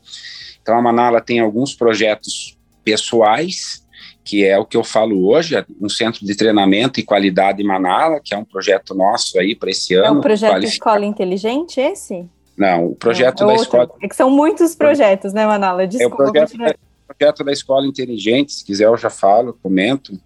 Então 0.64 0.76
a 0.76 0.82
Manala 0.82 1.22
tem 1.22 1.42
alguns 1.42 1.76
projetos 1.76 2.58
pessoais, 2.84 3.86
que 4.26 4.44
é 4.44 4.58
o 4.58 4.66
que 4.66 4.78
eu 4.78 4.84
falo 4.84 5.28
hoje, 5.28 5.58
é 5.58 5.66
um 5.80 5.90
centro 5.90 6.26
de 6.26 6.36
treinamento 6.36 7.00
e 7.00 7.04
qualidade 7.04 7.62
em 7.62 7.68
Manala, 7.68 8.20
que 8.20 8.34
é 8.34 8.38
um 8.38 8.46
projeto 8.46 8.96
nosso 8.96 9.40
aí 9.40 9.56
para 9.56 9.70
esse 9.70 9.94
ano. 9.94 10.06
É 10.08 10.12
um 10.12 10.22
projeto 10.22 10.64
Escola 10.64 11.06
Inteligente 11.06 11.80
esse? 11.80 12.28
Não, 12.60 12.88
o 12.88 12.96
projeto 12.96 13.46
é, 13.46 13.48
da 13.48 13.56
escola. 13.56 13.90
É 14.02 14.08
que 14.10 14.16
são 14.16 14.30
muitos 14.30 14.76
projetos, 14.76 15.32
né, 15.32 15.46
Manala? 15.46 15.88
Desculpa. 15.88 16.24
É 16.24 16.28
o 16.28 16.32
projeto, 16.32 16.58
da, 16.58 16.76
projeto 17.08 17.44
da 17.46 17.54
escola 17.54 17.88
inteligente, 17.88 18.52
se 18.52 18.66
quiser 18.66 18.88
eu 18.88 18.98
já 18.98 19.10
falo, 19.10 19.58
comento. 19.64 20.20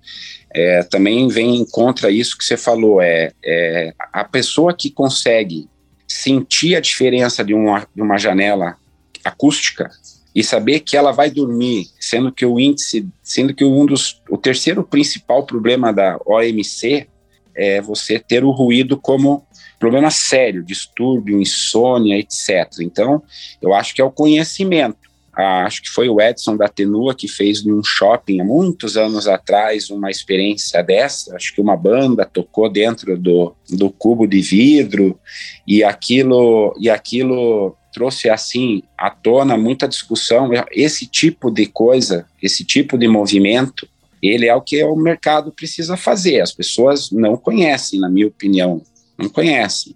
É, 0.51 0.81
também 0.81 1.27
vem 1.27 1.63
contra 1.65 2.09
isso 2.09 2.35
que 2.35 2.43
você 2.43 2.57
falou. 2.57 2.99
É, 2.99 3.31
é 3.45 3.93
a 4.11 4.23
pessoa 4.23 4.73
que 4.73 4.89
consegue 4.89 5.69
sentir 6.07 6.75
a 6.75 6.79
diferença 6.79 7.43
de 7.43 7.53
uma, 7.53 7.87
de 7.95 8.01
uma 8.01 8.17
janela 8.17 8.77
acústica 9.23 9.91
e 10.33 10.43
saber 10.43 10.79
que 10.79 10.97
ela 10.97 11.11
vai 11.11 11.29
dormir, 11.29 11.85
sendo 11.99 12.31
que 12.31 12.43
o 12.43 12.59
índice, 12.59 13.07
sendo 13.21 13.53
que 13.53 13.63
um 13.63 13.85
dos, 13.85 14.19
o 14.27 14.37
terceiro 14.37 14.83
principal 14.83 15.45
problema 15.45 15.93
da 15.93 16.19
OMC 16.25 17.07
é 17.55 17.79
você 17.79 18.17
ter 18.17 18.43
o 18.43 18.49
ruído 18.49 18.97
como 18.97 19.45
problema 19.83 20.09
sério, 20.09 20.63
distúrbio, 20.63 21.41
insônia, 21.41 22.17
etc. 22.17 22.79
Então, 22.79 23.21
eu 23.61 23.73
acho 23.73 23.93
que 23.93 23.99
é 23.99 24.03
o 24.03 24.09
conhecimento. 24.09 25.11
Ah, 25.33 25.65
acho 25.65 25.81
que 25.81 25.89
foi 25.89 26.07
o 26.07 26.21
Edson 26.21 26.55
da 26.55 26.69
Tenua 26.69 27.13
que 27.13 27.27
fez 27.27 27.65
num 27.65 27.83
shopping 27.83 28.39
há 28.39 28.45
muitos 28.45 28.95
anos 28.95 29.27
atrás 29.27 29.89
uma 29.89 30.09
experiência 30.09 30.81
dessa. 30.81 31.35
Acho 31.35 31.53
que 31.53 31.59
uma 31.59 31.75
banda 31.75 32.23
tocou 32.23 32.69
dentro 32.69 33.17
do, 33.17 33.53
do 33.69 33.89
cubo 33.89 34.25
de 34.25 34.39
vidro 34.39 35.19
e 35.67 35.83
aquilo 35.83 36.73
e 36.79 36.89
aquilo 36.89 37.75
trouxe 37.91 38.29
assim 38.29 38.83
à 38.97 39.09
tona 39.09 39.57
muita 39.57 39.85
discussão. 39.85 40.49
Esse 40.71 41.05
tipo 41.05 41.51
de 41.51 41.65
coisa, 41.65 42.25
esse 42.41 42.63
tipo 42.63 42.97
de 42.97 43.09
movimento, 43.09 43.85
ele 44.21 44.47
é 44.47 44.55
o 44.55 44.61
que 44.61 44.81
o 44.81 44.95
mercado 44.95 45.51
precisa 45.51 45.97
fazer. 45.97 46.39
As 46.39 46.53
pessoas 46.53 47.11
não 47.11 47.35
conhecem, 47.35 47.99
na 47.99 48.09
minha 48.09 48.27
opinião, 48.27 48.81
não 49.17 49.29
conhecem, 49.29 49.95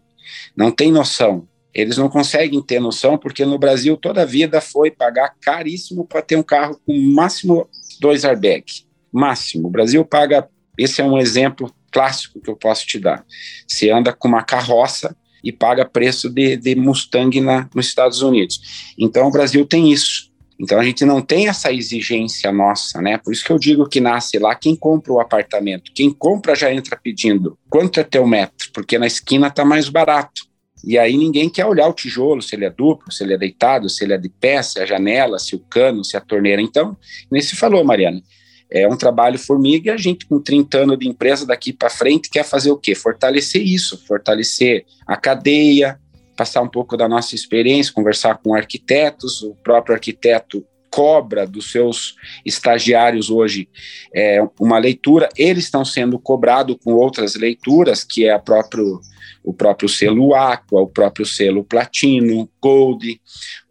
não 0.56 0.72
tem 0.72 0.92
noção. 0.92 1.48
Eles 1.74 1.98
não 1.98 2.10
conseguem 2.10 2.62
ter 2.62 2.80
noção 2.80 3.18
porque 3.18 3.46
no 3.46 3.60
Brasil 3.60 3.96
toda 3.96 4.24
a 4.24 4.26
vida 4.26 4.60
foi 4.60 4.90
pagar 4.90 5.36
caríssimo 5.40 6.06
para 6.06 6.24
ter 6.24 6.36
um 6.36 6.44
carro 6.44 6.80
com 6.86 6.98
máximo 7.14 7.70
dois 8.00 8.26
airbags. 8.26 8.86
Máximo. 9.12 9.68
O 9.68 9.72
Brasil 9.72 10.04
paga, 10.04 10.48
esse 10.78 11.02
é 11.02 11.06
um 11.06 11.20
exemplo 11.20 11.72
clássico 11.92 12.42
que 12.42 12.50
eu 12.50 12.56
posso 12.56 12.86
te 12.86 13.00
dar. 13.00 13.24
Você 13.68 13.92
anda 13.92 14.12
com 14.12 14.28
uma 14.28 14.44
carroça 14.44 15.16
e 15.44 15.52
paga 15.52 15.86
preço 15.86 16.30
de, 16.30 16.58
de 16.58 16.76
Mustang 16.76 17.40
na, 17.42 17.70
nos 17.74 17.88
Estados 17.88 18.22
Unidos. 18.22 18.94
Então 18.98 19.28
o 19.28 19.32
Brasil 19.32 19.66
tem 19.66 19.92
isso. 19.92 20.27
Então 20.60 20.80
a 20.80 20.84
gente 20.84 21.06
não 21.06 21.22
tem 21.22 21.48
essa 21.48 21.72
exigência 21.72 22.52
nossa, 22.52 23.02
né? 23.02 23.18
Por 23.18 23.32
isso 23.32 23.46
que 23.46 23.52
eu 23.52 23.60
digo 23.60 23.88
que 23.88 24.02
nasce 24.02 24.40
lá 24.40 24.56
quem 24.56 24.76
compra 24.76 25.14
o 25.14 25.20
apartamento. 25.20 25.92
Quem 25.94 26.12
compra 26.12 26.56
já 26.56 26.74
entra 26.74 27.00
pedindo 27.02 27.58
quanto 27.70 28.00
é 28.00 28.04
teu 28.04 28.26
metro, 28.26 28.70
porque 28.74 28.98
na 28.98 29.06
esquina 29.06 29.48
está 29.48 29.64
mais 29.64 29.88
barato. 29.88 30.48
E 30.84 30.98
aí 30.98 31.18
ninguém 31.18 31.50
quer 31.50 31.66
olhar 31.66 31.88
o 31.88 31.94
tijolo, 31.94 32.42
se 32.42 32.56
ele 32.56 32.66
é 32.66 32.70
duplo, 32.70 33.12
se 33.12 33.24
ele 33.24 33.34
é 33.34 33.38
deitado, 33.38 33.90
se 33.90 34.04
ele 34.04 34.14
é 34.14 34.18
de 34.18 34.30
pé, 34.30 34.62
se 34.62 34.80
é 34.80 34.84
a 34.84 34.86
janela, 34.86 35.40
se 35.40 35.56
o 35.56 35.60
cano, 35.60 36.04
se 36.04 36.16
é 36.16 36.20
a 36.20 36.22
torneira. 36.22 36.62
Então, 36.62 36.98
nem 37.32 37.42
se 37.42 37.56
falou, 37.56 37.84
Mariana. 37.84 38.22
É 38.70 38.88
um 38.88 38.98
trabalho 38.98 39.40
formiga 39.40 39.92
e 39.92 39.94
a 39.94 39.98
gente, 39.98 40.26
com 40.26 40.42
30 40.42 40.80
anos 40.80 41.00
de 41.00 41.08
empresa 41.08 41.46
daqui 41.46 41.72
para 41.72 41.90
frente, 41.90 42.30
quer 42.30 42.44
fazer 42.44 42.70
o 42.70 42.78
quê? 42.78 42.94
Fortalecer 42.94 43.62
isso, 43.62 43.98
fortalecer 44.06 44.86
a 45.08 45.16
cadeia, 45.16 46.00
passar 46.38 46.62
um 46.62 46.70
pouco 46.70 46.96
da 46.96 47.10
nossa 47.10 47.36
experiência, 47.36 47.92
conversar 47.92 48.38
com 48.38 48.54
arquitetos, 48.54 49.42
o 49.42 49.56
próprio 49.56 49.96
arquiteto 49.96 50.64
cobra 50.90 51.46
dos 51.46 51.72
seus 51.72 52.16
estagiários 52.46 53.30
hoje 53.30 53.68
é, 54.16 54.40
uma 54.60 54.78
leitura, 54.78 55.28
eles 55.38 55.66
estão 55.66 55.84
sendo 55.84 56.18
cobrados 56.18 56.78
com 56.84 56.94
outras 56.94 57.36
leituras, 57.36 58.04
que 58.04 58.26
é 58.26 58.32
a 58.32 58.40
próprio, 58.40 59.02
o 59.44 59.54
próprio 59.54 59.90
selo 59.90 60.34
Aqua, 60.34 60.82
o 60.82 60.88
próprio 60.88 61.26
selo 61.26 61.64
Platino, 61.64 62.50
Gold, 62.62 63.20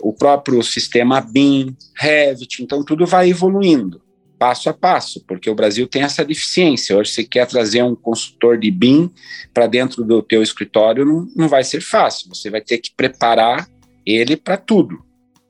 o 0.03 0.13
próprio 0.13 0.63
sistema 0.63 1.21
BIM, 1.21 1.75
Revit, 1.97 2.63
então 2.63 2.85
tudo 2.85 3.07
vai 3.07 3.31
evoluindo 3.31 4.06
passo 4.39 4.69
a 4.69 4.73
passo, 4.73 5.25
porque 5.27 5.49
o 5.49 5.55
Brasil 5.55 5.87
tem 5.87 6.03
essa 6.03 6.25
deficiência. 6.25 6.97
Hoje, 6.97 7.13
se 7.13 7.25
quer 7.25 7.47
trazer 7.47 7.83
um 7.83 7.95
consultor 7.95 8.59
de 8.59 8.71
BIM 8.71 9.11
para 9.53 9.67
dentro 9.67 10.05
do 10.05 10.23
teu 10.23 10.43
escritório, 10.43 11.05
não, 11.05 11.29
não 11.35 11.49
vai 11.49 11.65
ser 11.65 11.81
fácil. 11.81 12.29
Você 12.29 12.51
vai 12.51 12.61
ter 12.61 12.79
que 12.79 12.91
preparar 12.97 13.69
ele 14.05 14.37
para 14.37 14.57
tudo 14.57 15.05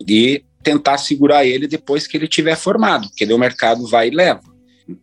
e 0.09 0.43
tentar 0.63 0.99
segurar 0.99 1.45
ele 1.45 1.69
depois 1.69 2.07
que 2.07 2.17
ele 2.17 2.27
tiver 2.27 2.57
formado, 2.57 3.09
porque 3.09 3.25
o 3.33 3.39
mercado 3.39 3.87
vai 3.87 4.09
e 4.09 4.11
leva, 4.11 4.43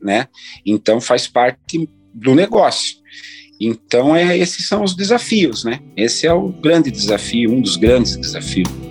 né? 0.02 0.28
Então, 0.66 1.00
faz 1.00 1.28
parte 1.28 1.90
do 2.14 2.36
negócio. 2.36 2.98
Então, 3.60 4.16
é, 4.16 4.38
esses 4.38 4.68
são 4.68 4.84
os 4.84 4.96
desafios, 4.96 5.64
né? 5.64 5.80
Esse 5.96 6.28
é 6.28 6.34
o 6.34 6.50
grande 6.50 6.92
desafio, 6.92 7.52
um 7.52 7.62
dos 7.62 7.78
grandes 7.78 8.18
desafios. 8.18 8.83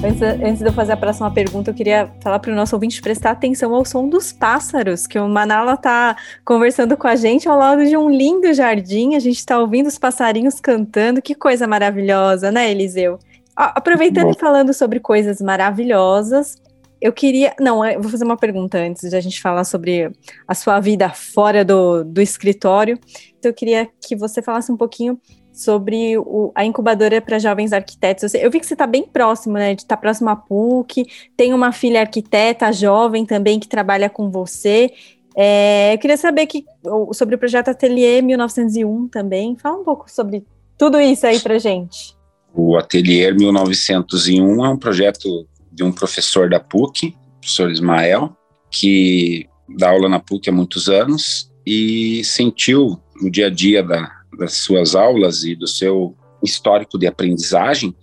Antes, 0.00 0.22
antes, 0.22 0.58
de 0.60 0.66
eu 0.66 0.72
fazer 0.72 0.92
a 0.92 0.96
próxima 0.96 1.28
pergunta, 1.28 1.70
eu 1.70 1.74
queria 1.74 2.08
falar 2.22 2.38
para 2.38 2.52
o 2.52 2.54
nosso 2.54 2.76
ouvinte 2.76 3.02
prestar 3.02 3.32
atenção 3.32 3.74
ao 3.74 3.84
som 3.84 4.08
dos 4.08 4.30
pássaros, 4.32 5.08
que 5.08 5.18
o 5.18 5.28
Manala 5.28 5.74
está 5.74 6.16
conversando 6.44 6.96
com 6.96 7.08
a 7.08 7.16
gente 7.16 7.48
ao 7.48 7.58
lado 7.58 7.84
de 7.84 7.96
um 7.96 8.08
lindo 8.08 8.54
jardim. 8.54 9.16
A 9.16 9.18
gente 9.18 9.38
está 9.38 9.58
ouvindo 9.58 9.88
os 9.88 9.98
passarinhos 9.98 10.60
cantando. 10.60 11.20
Que 11.20 11.34
coisa 11.34 11.66
maravilhosa, 11.66 12.52
né, 12.52 12.70
Eliseu? 12.70 13.18
Aproveitando 13.56 14.30
e 14.30 14.38
falando 14.38 14.72
sobre 14.72 15.00
coisas 15.00 15.40
maravilhosas, 15.40 16.56
eu 17.00 17.12
queria. 17.12 17.52
Não, 17.58 17.84
eu 17.84 18.00
vou 18.00 18.08
fazer 18.08 18.24
uma 18.24 18.36
pergunta 18.36 18.78
antes 18.78 19.10
de 19.10 19.16
a 19.16 19.20
gente 19.20 19.40
falar 19.40 19.64
sobre 19.64 20.12
a 20.46 20.54
sua 20.54 20.78
vida 20.78 21.10
fora 21.10 21.64
do, 21.64 22.04
do 22.04 22.20
escritório. 22.20 23.00
Então, 23.36 23.50
eu 23.50 23.54
queria 23.54 23.88
que 24.00 24.14
você 24.14 24.40
falasse 24.40 24.70
um 24.70 24.76
pouquinho 24.76 25.18
sobre 25.58 26.16
o, 26.16 26.52
a 26.54 26.64
incubadora 26.64 27.20
para 27.20 27.38
jovens 27.40 27.72
arquitetos. 27.72 28.32
Eu 28.32 28.48
vi 28.48 28.60
que 28.60 28.66
você 28.66 28.74
está 28.74 28.86
bem 28.86 29.02
próximo, 29.02 29.54
né? 29.54 29.74
De 29.74 29.82
estar 29.82 29.96
tá 29.96 30.00
próximo 30.00 30.30
à 30.30 30.36
PUC, 30.36 31.04
tem 31.36 31.52
uma 31.52 31.72
filha 31.72 32.00
arquiteta 32.00 32.72
jovem 32.72 33.26
também 33.26 33.58
que 33.58 33.66
trabalha 33.66 34.08
com 34.08 34.30
você. 34.30 34.92
É, 35.36 35.94
eu 35.94 35.98
queria 35.98 36.16
saber 36.16 36.46
que, 36.46 36.64
sobre 37.12 37.34
o 37.34 37.38
projeto 37.38 37.68
Ateliê 37.70 38.22
1901 38.22 39.08
também. 39.08 39.56
Fala 39.56 39.80
um 39.80 39.84
pouco 39.84 40.08
sobre 40.08 40.44
tudo 40.76 41.00
isso 41.00 41.26
aí 41.26 41.40
para 41.40 41.58
gente. 41.58 42.16
O 42.54 42.76
Ateliê 42.76 43.32
1901 43.32 44.64
é 44.64 44.68
um 44.68 44.76
projeto 44.76 45.44
de 45.72 45.82
um 45.82 45.90
professor 45.90 46.48
da 46.48 46.60
PUC, 46.60 47.16
professor 47.40 47.68
Ismael, 47.68 48.32
que 48.70 49.48
dá 49.76 49.90
aula 49.90 50.08
na 50.08 50.20
PUC 50.20 50.50
há 50.50 50.52
muitos 50.52 50.88
anos 50.88 51.50
e 51.66 52.22
sentiu 52.22 52.96
no 53.20 53.28
dia 53.28 53.48
a 53.48 53.50
dia 53.50 53.82
da, 53.82 54.17
das 54.38 54.54
suas 54.54 54.94
aulas 54.94 55.42
e 55.42 55.54
do 55.54 55.66
seu 55.66 56.16
histórico 56.42 56.98
de 56.98 57.06
aprendizagem, 57.06 57.94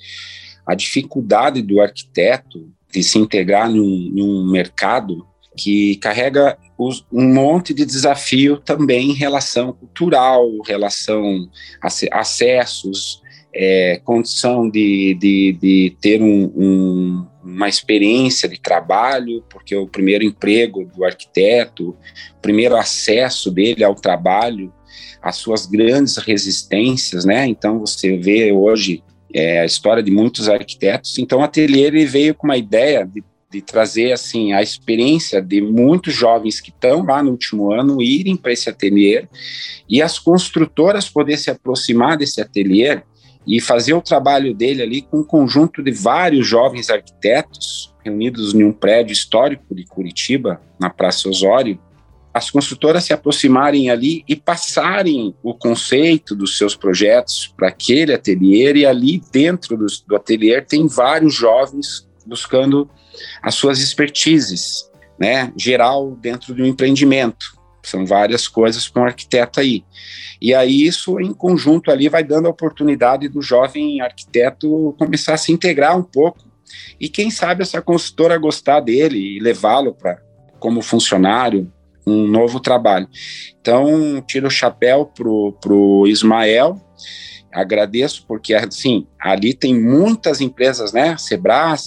a 0.67 0.75
dificuldade 0.75 1.61
do 1.61 1.79
arquiteto 1.79 2.69
de 2.91 3.03
se 3.03 3.17
integrar 3.17 3.69
num, 3.69 4.09
num 4.13 4.51
mercado 4.51 5.25
que 5.55 5.95
carrega 5.97 6.57
os, 6.77 7.05
um 7.11 7.33
monte 7.33 7.73
de 7.73 7.85
desafio 7.85 8.57
também 8.57 9.11
em 9.11 9.13
relação 9.13 9.71
cultural, 9.71 10.45
relação 10.65 11.49
a 11.81 11.87
acessos, 12.19 13.21
é, 13.53 14.01
condição 14.03 14.69
de, 14.69 15.13
de, 15.13 15.53
de 15.53 15.97
ter 16.01 16.21
um, 16.21 16.51
um, 16.55 17.27
uma 17.41 17.69
experiência 17.69 18.49
de 18.49 18.59
trabalho, 18.59 19.43
porque 19.49 19.73
o 19.75 19.87
primeiro 19.87 20.25
emprego 20.25 20.83
do 20.93 21.05
arquiteto, 21.05 21.91
o 21.91 22.41
primeiro 22.41 22.75
acesso 22.75 23.49
dele 23.49 23.83
ao 23.83 23.95
trabalho 23.95 24.73
as 25.25 25.37
suas 25.37 25.65
grandes 25.65 26.17
resistências, 26.17 27.25
né? 27.25 27.47
Então 27.47 27.79
você 27.79 28.15
vê 28.15 28.51
hoje 28.51 29.03
é, 29.33 29.61
a 29.61 29.65
história 29.65 30.03
de 30.03 30.11
muitos 30.11 30.47
arquitetos. 30.47 31.17
Então 31.17 31.39
o 31.39 31.41
ateliê 31.41 31.87
ele 31.87 32.05
veio 32.05 32.35
com 32.35 32.45
uma 32.45 32.57
ideia 32.57 33.03
de, 33.03 33.23
de 33.51 33.59
trazer 33.59 34.11
assim 34.11 34.53
a 34.53 34.61
experiência 34.61 35.41
de 35.41 35.63
muitos 35.63 36.13
jovens 36.13 36.61
que 36.61 36.69
estão 36.69 37.03
lá 37.03 37.23
no 37.23 37.31
último 37.31 37.73
ano 37.73 38.03
irem 38.03 38.37
para 38.37 38.53
esse 38.53 38.69
ateliê 38.69 39.27
e 39.89 39.99
as 39.99 40.19
construtoras 40.19 41.09
poder 41.09 41.37
se 41.37 41.49
aproximar 41.49 42.17
desse 42.17 42.39
ateliê 42.39 43.01
e 43.47 43.59
fazer 43.59 43.95
o 43.95 44.01
trabalho 44.01 44.53
dele 44.53 44.83
ali 44.83 45.01
com 45.01 45.21
um 45.21 45.23
conjunto 45.23 45.81
de 45.81 45.91
vários 45.91 46.45
jovens 46.45 46.91
arquitetos 46.91 47.95
reunidos 48.03 48.53
em 48.53 48.63
um 48.63 48.71
prédio 48.71 49.13
histórico 49.13 49.73
de 49.73 49.85
Curitiba, 49.85 50.61
na 50.79 50.91
Praça 50.91 51.27
Osório, 51.27 51.79
as 52.35 52.51
construtoras 52.51 53.05
se 53.05 53.13
aproximarem 53.13 53.89
ali 53.89 54.21
e 54.27 54.35
passarem 54.35 55.33
o 55.41 55.53
conceito 55.53 56.35
dos 56.35 56.57
seus 56.57 56.75
projetos 56.75 57.47
para 57.55 57.69
aquele 57.69 58.13
ateliê, 58.13 58.73
e 58.73 58.85
ali 58.85 59.21
dentro 59.31 59.77
do, 59.77 59.85
do 60.05 60.17
ateliê 60.17 60.61
tem 60.61 60.85
vários 60.85 61.33
jovens 61.33 62.05
buscando 62.25 62.89
as 63.41 63.55
suas 63.55 63.79
expertises, 63.79 64.91
né, 65.17 65.53
geral 65.55 66.11
dentro 66.17 66.53
do 66.53 66.65
empreendimento. 66.65 67.55
São 67.81 68.05
várias 68.05 68.49
coisas 68.49 68.89
para 68.89 69.03
um 69.03 69.05
arquiteto 69.05 69.61
aí. 69.61 69.85
E 70.41 70.53
aí 70.53 70.85
isso 70.85 71.17
em 71.21 71.33
conjunto 71.33 71.89
ali 71.89 72.09
vai 72.09 72.21
dando 72.21 72.47
a 72.47 72.51
oportunidade 72.51 73.29
do 73.29 73.41
jovem 73.41 74.01
arquiteto 74.01 74.93
começar 74.99 75.35
a 75.35 75.37
se 75.37 75.53
integrar 75.53 75.97
um 75.97 76.03
pouco 76.03 76.43
e 76.99 77.07
quem 77.07 77.31
sabe 77.31 77.61
essa 77.61 77.81
consultora 77.81 78.37
gostar 78.37 78.81
dele 78.81 79.37
e 79.37 79.39
levá-lo 79.39 79.93
para 79.93 80.21
como 80.59 80.81
funcionário 80.81 81.71
um 82.05 82.27
novo 82.27 82.59
trabalho. 82.59 83.07
Então, 83.59 84.21
tiro 84.21 84.47
o 84.47 84.51
chapéu 84.51 85.05
pro, 85.05 85.53
pro 85.59 86.05
Ismael, 86.07 86.79
agradeço 87.51 88.25
porque 88.27 88.53
assim 88.53 89.07
ali 89.19 89.53
tem 89.53 89.79
muitas 89.79 90.41
empresas, 90.41 90.91
né? 90.91 91.17
Sebrae, 91.17 91.77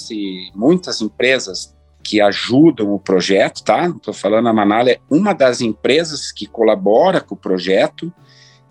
muitas 0.55 1.01
empresas 1.01 1.77
que 2.03 2.21
ajudam 2.23 2.95
o 2.95 2.99
projeto, 2.99 3.63
tá? 3.63 3.87
Estou 3.87 4.15
falando 4.15 4.49
a 4.49 4.53
Manala 4.53 4.91
é 4.91 4.99
uma 5.11 5.35
das 5.35 5.61
empresas 5.61 6.33
que 6.33 6.47
colabora 6.47 7.21
com 7.21 7.35
o 7.35 7.39
projeto 7.39 8.13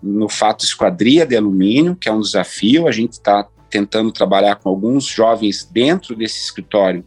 no 0.02 0.28
fato 0.28 0.64
esquadria 0.64 1.24
de 1.24 1.36
alumínio, 1.36 1.94
que 1.94 2.08
é 2.08 2.12
um 2.12 2.20
desafio. 2.20 2.88
A 2.88 2.92
gente 2.92 3.12
está 3.12 3.46
tentando 3.70 4.12
trabalhar 4.12 4.56
com 4.56 4.68
alguns 4.68 5.06
jovens 5.06 5.68
dentro 5.70 6.16
desse 6.16 6.40
escritório, 6.40 7.04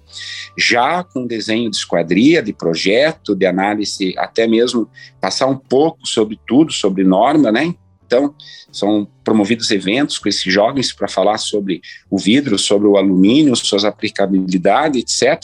já 0.57 1.03
com 1.03 1.25
desenho 1.25 1.69
de 1.69 1.77
esquadria, 1.77 2.41
de 2.41 2.53
projeto, 2.53 3.35
de 3.35 3.45
análise, 3.45 4.13
até 4.17 4.47
mesmo 4.47 4.89
passar 5.19 5.47
um 5.47 5.57
pouco 5.57 6.07
sobre 6.07 6.39
tudo, 6.47 6.71
sobre 6.71 7.03
norma, 7.03 7.51
né? 7.51 7.73
Então, 8.05 8.35
são 8.69 9.07
promovidos 9.23 9.71
eventos 9.71 10.17
com 10.17 10.27
esses 10.27 10.51
jovens 10.51 10.91
para 10.91 11.07
falar 11.07 11.37
sobre 11.37 11.81
o 12.09 12.17
vidro, 12.17 12.59
sobre 12.59 12.85
o 12.85 12.97
alumínio, 12.97 13.55
suas 13.55 13.85
aplicabilidades, 13.85 15.01
etc. 15.01 15.41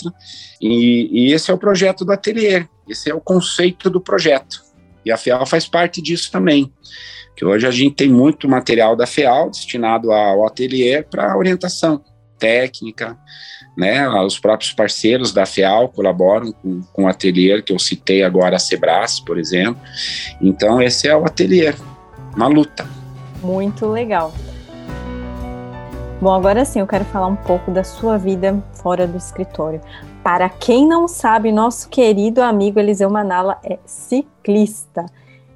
E, 0.62 1.10
e 1.12 1.34
esse 1.34 1.50
é 1.50 1.54
o 1.54 1.58
projeto 1.58 2.04
do 2.04 2.12
ateliê, 2.12 2.66
esse 2.90 3.10
é 3.10 3.16
o 3.16 3.22
conceito 3.22 3.90
do 3.90 4.02
projeto. 4.02 4.67
E 5.08 5.12
a 5.12 5.18
FEAL 5.18 5.46
faz 5.46 5.68
parte 5.68 6.02
disso 6.02 6.32
também 6.32 6.72
que 7.38 7.46
hoje 7.46 7.68
a 7.68 7.72
gente 7.72 7.94
tem 7.94 8.10
muito 8.10 8.50
material 8.50 8.96
da 8.96 9.06
FEAL 9.06 9.52
destinado 9.52 10.12
ao 10.12 10.46
ateliê 10.48 11.04
para 11.04 11.38
orientação 11.38 12.02
técnica, 12.40 13.16
né? 13.78 14.10
Os 14.10 14.40
próprios 14.40 14.74
parceiros 14.74 15.32
da 15.32 15.46
FEAL 15.46 15.90
colaboram 15.90 16.52
com, 16.52 16.82
com 16.92 17.04
o 17.04 17.08
ateliê 17.08 17.62
que 17.62 17.72
eu 17.72 17.78
citei 17.78 18.24
agora, 18.24 18.56
a 18.56 18.60
Sebras, 18.60 19.20
por 19.20 19.38
exemplo. 19.38 19.80
Então, 20.42 20.82
esse 20.82 21.08
é 21.08 21.16
o 21.16 21.26
ateliê, 21.26 21.76
uma 22.36 22.48
luta. 22.48 22.88
Muito 23.44 23.86
legal. 23.86 24.34
Bom, 26.20 26.34
agora 26.34 26.66
sim, 26.66 26.80
eu 26.80 26.88
quero 26.88 27.06
falar 27.06 27.28
um 27.28 27.36
pouco 27.36 27.70
da 27.70 27.84
sua 27.84 28.18
vida 28.18 28.64
fora 28.82 29.06
do 29.06 29.16
escritório. 29.16 29.80
Para 30.28 30.50
quem 30.50 30.86
não 30.86 31.08
sabe, 31.08 31.54
nosso 31.54 31.88
querido 31.88 32.42
amigo 32.42 32.78
Eliseu 32.78 33.10
Manala 33.10 33.58
é 33.64 33.80
ciclista. 33.86 35.06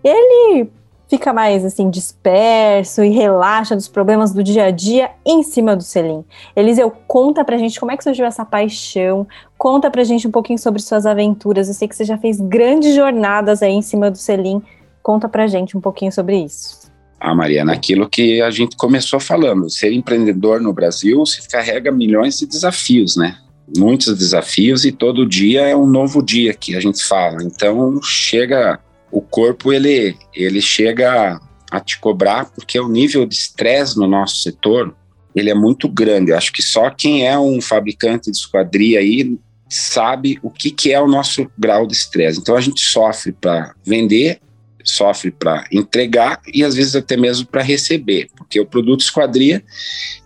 ele 0.01 0.69
fica 1.09 1.33
mais 1.33 1.65
assim 1.65 1.89
disperso 1.89 3.03
e 3.03 3.09
relaxa 3.09 3.75
dos 3.75 3.89
problemas 3.89 4.31
do 4.31 4.41
dia 4.41 4.67
a 4.67 4.71
dia 4.71 5.11
em 5.25 5.43
cima 5.43 5.75
do 5.75 5.83
selim. 5.83 6.23
Eliseu, 6.55 6.89
conta 7.05 7.43
pra 7.43 7.57
gente 7.57 7.81
como 7.81 7.91
é 7.91 7.97
que 7.97 8.03
surgiu 8.05 8.25
essa 8.25 8.45
paixão, 8.45 9.27
conta 9.57 9.91
pra 9.91 10.05
gente 10.05 10.25
um 10.25 10.31
pouquinho 10.31 10.57
sobre 10.57 10.81
suas 10.81 11.05
aventuras. 11.05 11.67
Eu 11.67 11.73
sei 11.73 11.89
que 11.89 11.95
você 11.97 12.05
já 12.05 12.17
fez 12.17 12.39
grandes 12.39 12.95
jornadas 12.95 13.61
aí 13.61 13.73
em 13.73 13.81
cima 13.81 14.09
do 14.09 14.17
selim. 14.17 14.61
Conta 15.03 15.27
pra 15.27 15.47
gente 15.47 15.77
um 15.77 15.81
pouquinho 15.81 16.13
sobre 16.13 16.37
isso. 16.37 16.89
Ah, 17.19 17.35
Mariana, 17.35 17.73
aquilo 17.73 18.09
que 18.09 18.41
a 18.41 18.49
gente 18.49 18.77
começou 18.77 19.19
falando, 19.19 19.69
ser 19.69 19.91
empreendedor 19.91 20.61
no 20.61 20.71
Brasil 20.71 21.25
se 21.25 21.45
carrega 21.49 21.91
milhões 21.91 22.39
de 22.39 22.45
desafios, 22.45 23.17
né? 23.17 23.35
Muitos 23.77 24.17
desafios 24.17 24.85
e 24.85 24.91
todo 24.91 25.25
dia 25.25 25.61
é 25.61 25.75
um 25.75 25.87
novo 25.87 26.21
dia 26.21 26.53
que 26.53 26.75
a 26.75 26.79
gente 26.79 27.03
fala. 27.03 27.43
Então 27.43 28.01
chega 28.03 28.79
o 29.11 29.21
corpo 29.21 29.71
ele, 29.71 30.15
ele 30.33 30.61
chega 30.61 31.39
a 31.69 31.79
te 31.79 31.99
cobrar 31.99 32.45
porque 32.51 32.79
o 32.79 32.89
nível 32.89 33.25
de 33.25 33.35
estresse 33.35 33.97
no 33.97 34.07
nosso 34.07 34.37
setor 34.37 34.95
ele 35.35 35.49
é 35.49 35.53
muito 35.53 35.87
grande. 35.87 36.31
Eu 36.31 36.37
acho 36.37 36.51
que 36.51 36.61
só 36.61 36.89
quem 36.89 37.25
é 37.25 37.37
um 37.37 37.61
fabricante 37.61 38.29
de 38.29 38.37
esquadria 38.37 38.99
aí 38.99 39.37
sabe 39.69 40.37
o 40.43 40.49
que, 40.49 40.69
que 40.69 40.91
é 40.91 40.99
o 40.99 41.07
nosso 41.07 41.49
grau 41.57 41.87
de 41.87 41.93
estresse. 41.93 42.39
Então 42.39 42.57
a 42.57 42.61
gente 42.61 42.81
sofre 42.81 43.31
para 43.31 43.73
vender 43.85 44.41
sofre 44.83 45.31
para 45.31 45.65
entregar 45.71 46.41
e 46.53 46.63
às 46.63 46.75
vezes 46.75 46.95
até 46.95 47.15
mesmo 47.17 47.45
para 47.45 47.61
receber, 47.61 48.29
porque 48.35 48.59
o 48.59 48.65
produto 48.65 49.01
esquadria 49.01 49.63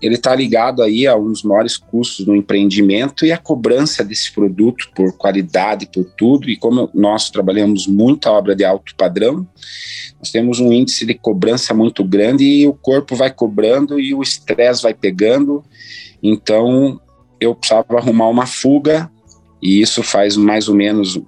ele 0.01 0.15
está 0.15 0.35
ligado 0.35 0.83
aí 0.83 1.07
a 1.07 1.15
uns 1.15 1.41
maiores 1.43 1.77
custos 1.77 2.25
no 2.25 2.35
empreendimento 2.35 3.25
e 3.25 3.31
a 3.31 3.37
cobrança 3.37 4.03
desse 4.03 4.31
produto 4.31 4.89
por 4.93 5.13
qualidade, 5.17 5.87
por 5.87 6.05
tudo. 6.17 6.49
E 6.49 6.57
como 6.57 6.89
nós 6.93 7.29
trabalhamos 7.29 7.87
muita 7.87 8.31
obra 8.31 8.55
de 8.55 8.63
alto 8.63 8.95
padrão, 8.95 9.47
nós 10.19 10.31
temos 10.31 10.59
um 10.59 10.71
índice 10.71 11.05
de 11.05 11.13
cobrança 11.13 11.73
muito 11.73 12.03
grande 12.03 12.43
e 12.43 12.67
o 12.67 12.73
corpo 12.73 13.15
vai 13.15 13.31
cobrando 13.31 13.99
e 13.99 14.13
o 14.13 14.21
estresse 14.21 14.83
vai 14.83 14.93
pegando. 14.93 15.63
Então 16.21 16.99
eu 17.39 17.55
precisava 17.55 17.97
arrumar 17.97 18.29
uma 18.29 18.45
fuga 18.45 19.09
e 19.61 19.81
isso 19.81 20.03
faz 20.03 20.37
mais 20.37 20.67
ou 20.67 20.75
menos 20.75 21.19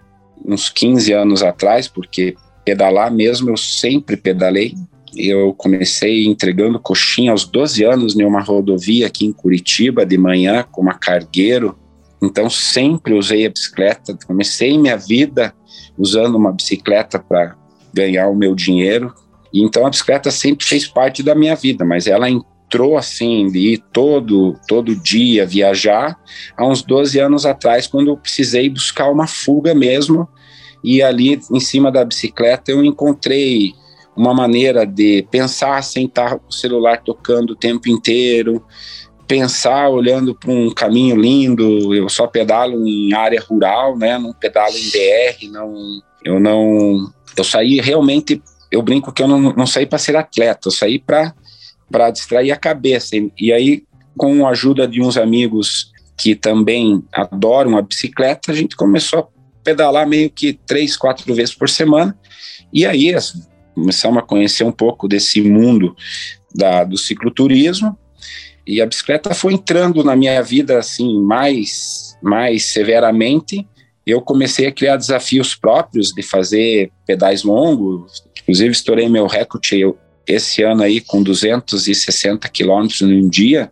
uns 0.46 0.70
15 0.70 1.12
anos 1.14 1.44
atrás, 1.44 1.88
porque 1.88 2.36
pedalar 2.68 3.10
mesmo, 3.10 3.50
eu 3.50 3.56
sempre 3.56 4.18
pedalei. 4.18 4.76
Eu 5.16 5.54
comecei 5.54 6.26
entregando 6.26 6.78
coxinha 6.78 7.32
aos 7.32 7.46
12 7.46 7.82
anos 7.86 8.20
em 8.20 8.26
uma 8.26 8.42
rodovia 8.42 9.08
aqui 9.08 9.26
em 9.26 9.32
Curitiba 9.32 10.06
de 10.06 10.18
manhã 10.18 10.66
com 10.70 10.82
uma 10.82 10.94
cargueiro. 10.94 11.80
Então 12.22 12.50
sempre 12.50 13.14
usei 13.14 13.46
a 13.46 13.50
bicicleta. 13.50 14.18
Comecei 14.28 14.78
minha 14.78 14.98
vida 14.98 15.56
usando 15.98 16.36
uma 16.36 16.52
bicicleta 16.52 17.18
para 17.18 17.56
ganhar 17.94 18.28
o 18.28 18.36
meu 18.36 18.54
dinheiro. 18.54 19.14
E 19.54 19.64
então 19.64 19.86
a 19.86 19.90
bicicleta 19.90 20.30
sempre 20.30 20.66
fez 20.66 20.86
parte 20.86 21.24
da 21.24 21.34
minha 21.34 21.56
vida, 21.56 21.86
mas 21.86 22.06
ela 22.06 22.30
entrou 22.30 22.98
assim 22.98 23.50
de 23.50 23.60
ir 23.60 23.84
todo 23.94 24.60
todo 24.68 24.94
dia 24.94 25.46
viajar 25.46 26.20
há 26.58 26.68
uns 26.68 26.82
12 26.82 27.18
anos 27.18 27.46
atrás 27.46 27.88
quando 27.88 28.10
eu 28.10 28.18
precisei 28.18 28.70
buscar 28.70 29.10
uma 29.10 29.26
fuga 29.26 29.74
mesmo 29.74 30.28
e 30.84 31.02
ali 31.02 31.40
em 31.52 31.60
cima 31.60 31.92
da 31.92 32.04
bicicleta 32.06 32.72
eu 32.72 32.84
encontrei 32.84 33.74
uma 34.16 34.34
maneira 34.34 34.86
de 34.86 35.28
pensar 35.30 35.84
sem 35.84 36.06
estar 36.06 36.40
o 36.48 36.52
celular 36.52 37.02
tocando 37.04 37.52
o 37.52 37.56
tempo 37.56 37.88
inteiro, 37.88 38.66
pensar 39.28 39.90
olhando 39.90 40.34
para 40.34 40.52
um 40.52 40.74
caminho 40.74 41.16
lindo. 41.16 41.94
Eu 41.94 42.10
só 42.10 42.26
pedalo 42.26 42.88
em 42.88 43.14
área 43.14 43.40
rural, 43.42 43.96
né? 43.98 44.18
Não 44.18 44.34
pedalo 44.34 44.74
em 44.74 44.90
BR, 44.90 45.52
não. 45.52 46.02
Eu 46.24 46.40
não. 46.40 47.12
Eu 47.36 47.44
saí 47.44 47.80
realmente. 47.80 48.42
Eu 48.72 48.82
brinco 48.82 49.14
que 49.14 49.22
eu 49.22 49.28
não, 49.28 49.40
não 49.54 49.68
saí 49.68 49.86
para 49.86 50.00
ser 50.00 50.16
atleta, 50.16 50.68
eu 50.68 50.72
saí 50.72 51.00
para 51.00 51.34
para 51.90 52.12
distrair 52.12 52.52
a 52.52 52.58
cabeça. 52.58 53.16
E, 53.38 53.54
aí, 53.54 53.84
com 54.18 54.46
a 54.46 54.50
ajuda 54.50 54.88
de 54.88 55.02
uns 55.02 55.16
amigos 55.16 55.92
que 56.18 56.36
também 56.36 57.04
adoram 57.14 57.78
a 57.78 57.82
bicicleta, 57.82 58.52
a 58.52 58.56
gente 58.56 58.76
começou 58.76 59.32
pedalar 59.68 60.08
meio 60.08 60.30
que 60.30 60.54
três, 60.54 60.96
quatro 60.96 61.36
vezes 61.36 61.54
por 61.54 61.68
semana. 61.68 62.18
E 62.72 62.86
aí 62.86 63.14
começamos 63.76 64.20
a 64.20 64.22
conhecer 64.22 64.64
um 64.64 64.72
pouco 64.72 65.10
desse 65.10 65.42
mundo 65.42 65.94
da, 66.56 66.86
do 66.86 66.98
cicloturismo. 66.98 67.98
E 68.66 68.82
a 68.82 68.86
bicicleta 68.86 69.34
foi 69.34 69.56
entrando 69.56 70.06
na 70.06 70.16
minha 70.16 70.42
vida 70.42 70.80
assim 70.80 71.22
mais, 71.22 72.18
mais 72.24 72.64
severamente. 72.64 73.68
Eu 74.06 74.22
comecei 74.22 74.68
a 74.68 74.72
criar 74.72 74.96
desafios 74.96 75.54
próprios 75.54 76.14
de 76.14 76.24
fazer 76.24 76.90
pedais 77.06 77.44
longos. 77.44 78.24
Inclusive, 78.42 78.72
estourei 78.72 79.10
meu 79.10 79.28
recorde 79.28 79.84
esse 80.26 80.64
ano 80.64 80.84
aí 80.84 81.02
com 81.02 81.22
260 81.22 82.48
quilômetros 82.48 83.02
num 83.02 83.28
dia 83.28 83.70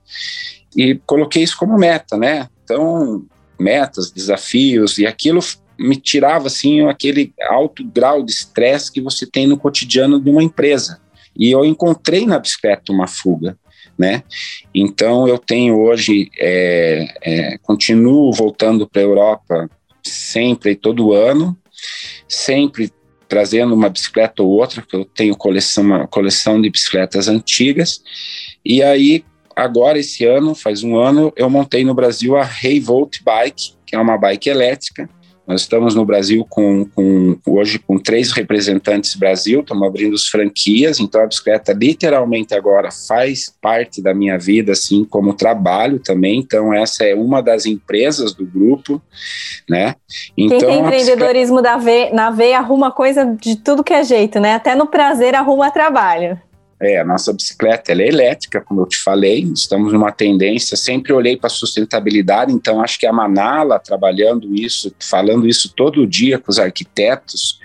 e 0.76 0.96
coloquei 1.06 1.42
isso 1.42 1.56
como 1.58 1.78
meta, 1.78 2.18
né? 2.18 2.50
Então, 2.66 3.26
metas, 3.58 4.12
desafios, 4.12 4.98
e 4.98 5.06
aquilo 5.06 5.40
me 5.78 5.96
tirava 5.96 6.48
assim 6.48 6.88
aquele 6.88 7.34
alto 7.50 7.84
grau 7.84 8.24
de 8.24 8.32
estresse 8.32 8.92
que 8.92 9.02
você 9.02 9.26
tem 9.26 9.48
no 9.48 9.58
cotidiano 9.58 10.20
de 10.20 10.30
uma 10.30 10.44
empresa. 10.44 11.02
E 11.38 11.52
eu 11.52 11.66
encontrei 11.66 12.26
na 12.26 12.40
bicicleta 12.40 12.92
uma 12.92 13.08
fuga, 13.08 13.58
né? 13.98 14.24
Então 14.74 15.28
eu 15.28 15.38
tenho 15.38 15.78
hoje, 15.80 16.30
é, 16.40 17.08
é, 17.22 17.58
continuo 17.58 18.32
voltando 18.32 18.88
para 18.88 19.02
a 19.02 19.06
Europa 19.06 19.70
sempre 20.02 20.72
e 20.72 20.76
todo 20.76 21.14
ano, 21.14 21.58
sempre 22.28 22.92
trazendo 23.28 23.74
uma 23.74 23.90
bicicleta 23.90 24.44
ou 24.44 24.50
outra, 24.50 24.82
porque 24.82 24.96
eu 24.96 25.06
tenho 25.06 25.36
coleção, 25.36 25.84
uma 25.84 26.08
coleção 26.08 26.62
de 26.62 26.70
bicicletas 26.70 27.28
antigas. 27.28 28.02
E 28.64 28.84
aí, 28.84 29.26
agora, 29.56 30.00
esse 30.00 30.26
ano, 30.26 30.54
faz 30.54 30.84
um 30.84 30.96
ano, 30.98 31.34
eu 31.36 31.50
montei 31.50 31.84
no 31.84 31.94
Brasil 31.94 32.36
a 32.38 32.44
Revolt 32.44 33.18
Bike, 33.24 33.74
que 33.86 33.96
é 33.96 34.00
uma 34.00 34.18
bike 34.18 34.50
elétrica, 34.50 35.10
nós 35.48 35.62
estamos 35.62 35.94
no 35.94 36.06
Brasil 36.06 36.46
com, 36.50 36.86
com, 36.86 37.38
hoje 37.46 37.78
com 37.78 38.00
três 38.00 38.32
representantes 38.32 39.16
Brasil, 39.16 39.60
estamos 39.60 39.88
abrindo 39.88 40.16
as 40.16 40.26
franquias, 40.26 41.00
então 41.00 41.22
a 41.22 41.28
bicicleta 41.28 41.72
literalmente 41.74 42.56
agora 42.56 42.90
faz 42.92 43.54
parte 43.62 44.02
da 44.02 44.14
minha 44.14 44.38
vida, 44.40 44.72
assim 44.72 45.06
como 45.06 45.34
trabalho 45.34 46.00
também. 46.00 46.40
Então 46.40 46.74
essa 46.74 47.04
é 47.04 47.14
uma 47.14 47.42
das 47.42 47.66
empresas 47.66 48.34
do 48.34 48.46
grupo, 48.46 49.02
né? 49.70 49.96
Então, 50.36 50.58
Quem 50.58 50.68
tem 50.68 50.80
empreendedorismo 50.80 51.62
bicicleta... 51.62 51.78
da 51.78 51.78
ve 51.78 52.10
na 52.12 52.32
veia 52.32 52.58
arruma 52.58 52.92
coisa 52.92 53.26
de 53.26 53.56
tudo 53.58 53.84
que 53.84 53.94
é 53.94 54.04
jeito, 54.04 54.40
né? 54.40 54.56
Até 54.56 54.76
no 54.76 54.88
prazer 54.88 55.36
arruma 55.36 55.70
trabalho. 55.70 56.40
É, 56.80 57.00
a 57.00 57.06
nossa 57.06 57.32
bicicleta 57.32 57.94
é 57.94 58.08
elétrica, 58.08 58.60
como 58.60 58.82
eu 58.82 58.86
te 58.86 58.98
falei, 58.98 59.40
estamos 59.54 59.94
numa 59.94 60.12
tendência, 60.12 60.76
sempre 60.76 61.14
olhei 61.14 61.38
para 61.38 61.48
a 61.48 61.50
sustentabilidade, 61.50 62.52
então 62.52 62.82
acho 62.82 63.00
que 63.00 63.08
a 63.08 63.14
Manala, 63.14 63.80
trabalhando 63.80 64.54
isso, 64.54 64.94
falando 65.00 65.48
isso 65.48 65.74
todo 65.74 66.06
dia 66.06 66.38
com 66.38 66.52
os 66.52 66.60
arquitetos, 66.60 67.60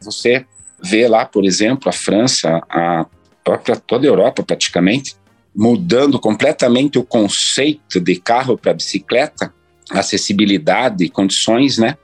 você 0.00 0.46
vê 0.80 1.08
lá, 1.08 1.26
por 1.26 1.44
exemplo, 1.44 1.88
a 1.88 1.92
França, 1.92 2.62
a 2.68 3.06
própria 3.42 3.74
toda 3.74 4.06
a 4.06 4.08
Europa 4.08 4.42
praticamente, 4.44 5.16
mudando 5.54 6.18
completamente 6.20 6.98
o 6.98 7.04
conceito 7.04 8.00
de 8.00 8.16
carro 8.16 8.56
para 8.56 8.74
bicicleta, 8.74 9.52
acessibilidade, 9.90 11.08
condições, 11.08 11.78
né? 11.78 11.96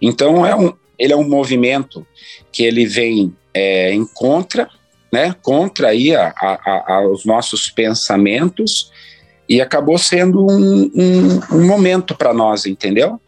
Então 0.00 0.44
é 0.44 0.54
um, 0.54 0.72
ele 0.98 1.12
é 1.12 1.16
um 1.16 1.28
movimento 1.28 2.06
que 2.52 2.62
ele 2.62 2.86
vem 2.86 3.34
é, 3.52 3.92
em 3.92 4.04
contra 4.04 4.68
né, 5.14 5.32
contra 5.42 5.90
aí 5.90 6.12
a, 6.12 6.34
a, 6.36 6.94
a, 6.94 7.08
os 7.08 7.24
nossos 7.24 7.70
pensamentos 7.70 8.90
e 9.48 9.60
acabou 9.60 9.96
sendo 9.96 10.44
um, 10.44 10.90
um, 10.92 11.56
um 11.56 11.66
momento 11.68 12.16
para 12.16 12.34
nós, 12.34 12.66
entendeu? 12.66 13.20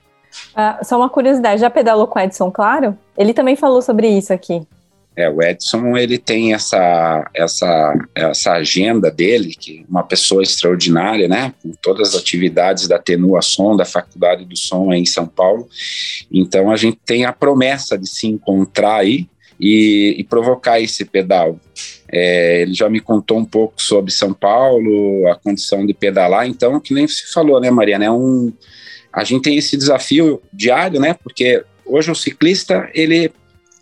Ah, 0.52 0.80
só 0.82 0.96
uma 0.96 1.08
curiosidade, 1.08 1.60
já 1.60 1.70
pedalou 1.70 2.08
com 2.08 2.18
o 2.18 2.22
Edson 2.22 2.50
Claro? 2.50 2.98
Ele 3.16 3.32
também 3.32 3.54
falou 3.54 3.80
sobre 3.80 4.08
isso 4.08 4.32
aqui. 4.32 4.66
É, 5.14 5.30
o 5.30 5.40
Edson 5.40 5.96
ele 5.96 6.18
tem 6.18 6.52
essa, 6.52 7.30
essa, 7.32 7.94
essa 8.14 8.52
agenda 8.52 9.10
dele, 9.10 9.54
que 9.54 9.78
é 9.78 9.84
uma 9.88 10.02
pessoa 10.02 10.42
extraordinária, 10.42 11.28
né? 11.28 11.54
Com 11.62 11.70
todas 11.80 12.10
as 12.14 12.20
atividades 12.20 12.88
da 12.88 12.98
Tenua 12.98 13.40
Som, 13.42 13.76
da 13.76 13.84
Faculdade 13.84 14.44
do 14.44 14.56
Som 14.56 14.92
em 14.92 15.06
São 15.06 15.26
Paulo. 15.26 15.68
Então 16.30 16.68
a 16.68 16.76
gente 16.76 16.98
tem 17.06 17.24
a 17.24 17.32
promessa 17.32 17.96
de 17.96 18.08
se 18.08 18.26
encontrar 18.26 18.96
aí 18.96 19.28
e, 19.58 20.14
e 20.18 20.24
provocar 20.24 20.80
esse 20.80 21.04
pedal. 21.04 21.58
É, 22.10 22.62
ele 22.62 22.74
já 22.74 22.88
me 22.88 23.00
contou 23.00 23.38
um 23.38 23.44
pouco 23.44 23.82
sobre 23.82 24.12
São 24.12 24.32
Paulo, 24.32 25.26
a 25.28 25.34
condição 25.34 25.84
de 25.84 25.92
pedalar, 25.92 26.46
então, 26.46 26.78
que 26.80 26.94
nem 26.94 27.06
você 27.06 27.24
falou, 27.32 27.60
né, 27.60 27.70
Mariana, 27.70 28.04
é 28.04 28.10
um, 28.10 28.52
a 29.12 29.24
gente 29.24 29.42
tem 29.42 29.56
esse 29.56 29.76
desafio 29.76 30.40
diário, 30.52 31.00
né, 31.00 31.14
porque 31.14 31.64
hoje 31.84 32.10
o 32.10 32.14
ciclista, 32.14 32.88
ele, 32.94 33.32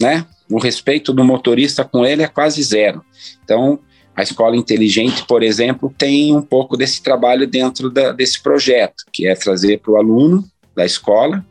né, 0.00 0.26
o 0.50 0.58
respeito 0.58 1.12
do 1.12 1.24
motorista 1.24 1.84
com 1.84 2.04
ele 2.04 2.22
é 2.22 2.28
quase 2.28 2.62
zero. 2.62 3.04
Então, 3.42 3.78
a 4.16 4.22
escola 4.22 4.56
inteligente, 4.56 5.26
por 5.26 5.42
exemplo, 5.42 5.92
tem 5.96 6.34
um 6.34 6.42
pouco 6.42 6.76
desse 6.76 7.02
trabalho 7.02 7.46
dentro 7.46 7.90
da, 7.90 8.12
desse 8.12 8.42
projeto, 8.42 9.04
que 9.12 9.26
é 9.26 9.34
trazer 9.34 9.80
para 9.80 9.92
o 9.92 9.96
aluno 9.96 10.44
da 10.74 10.84
escola 10.84 11.44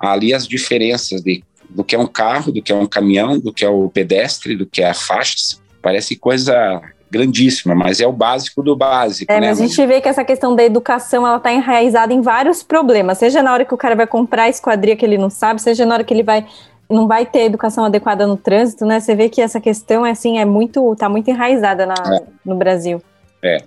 ali 0.00 0.32
as 0.32 0.48
diferenças 0.48 1.20
de 1.22 1.44
do 1.74 1.84
que 1.84 1.94
é 1.94 1.98
um 1.98 2.06
carro, 2.06 2.52
do 2.52 2.62
que 2.62 2.72
é 2.72 2.74
um 2.74 2.86
caminhão, 2.86 3.38
do 3.38 3.52
que 3.52 3.64
é 3.64 3.68
o 3.68 3.88
pedestre, 3.88 4.56
do 4.56 4.66
que 4.66 4.82
é 4.82 4.90
a 4.90 4.94
faixa. 4.94 5.58
Parece 5.80 6.16
coisa 6.16 6.80
grandíssima, 7.10 7.74
mas 7.74 8.00
é 8.00 8.06
o 8.06 8.12
básico 8.12 8.62
do 8.62 8.76
básico. 8.76 9.32
É, 9.32 9.40
né? 9.40 9.48
mas 9.48 9.60
a 9.60 9.66
gente 9.66 9.86
vê 9.86 10.00
que 10.00 10.08
essa 10.08 10.24
questão 10.24 10.54
da 10.54 10.62
educação 10.62 11.26
ela 11.26 11.38
está 11.38 11.52
enraizada 11.52 12.12
em 12.12 12.20
vários 12.20 12.62
problemas, 12.62 13.18
seja 13.18 13.42
na 13.42 13.52
hora 13.52 13.64
que 13.64 13.74
o 13.74 13.76
cara 13.76 13.96
vai 13.96 14.06
comprar 14.06 14.44
a 14.44 14.48
esquadria 14.48 14.94
que 14.94 15.04
ele 15.04 15.18
não 15.18 15.28
sabe, 15.28 15.60
seja 15.60 15.84
na 15.84 15.94
hora 15.94 16.04
que 16.04 16.14
ele 16.14 16.22
vai 16.22 16.46
não 16.88 17.06
vai 17.06 17.24
ter 17.24 17.42
educação 17.42 17.84
adequada 17.84 18.26
no 18.26 18.36
trânsito, 18.36 18.84
né? 18.84 18.98
Você 18.98 19.14
vê 19.14 19.28
que 19.28 19.40
essa 19.40 19.60
questão 19.60 20.04
assim 20.04 20.38
é 20.38 20.44
muito, 20.44 20.96
tá 20.96 21.08
muito 21.08 21.30
enraizada 21.30 21.86
na, 21.86 21.94
é. 21.94 22.22
no 22.44 22.56
Brasil. 22.56 23.00
É, 23.42 23.58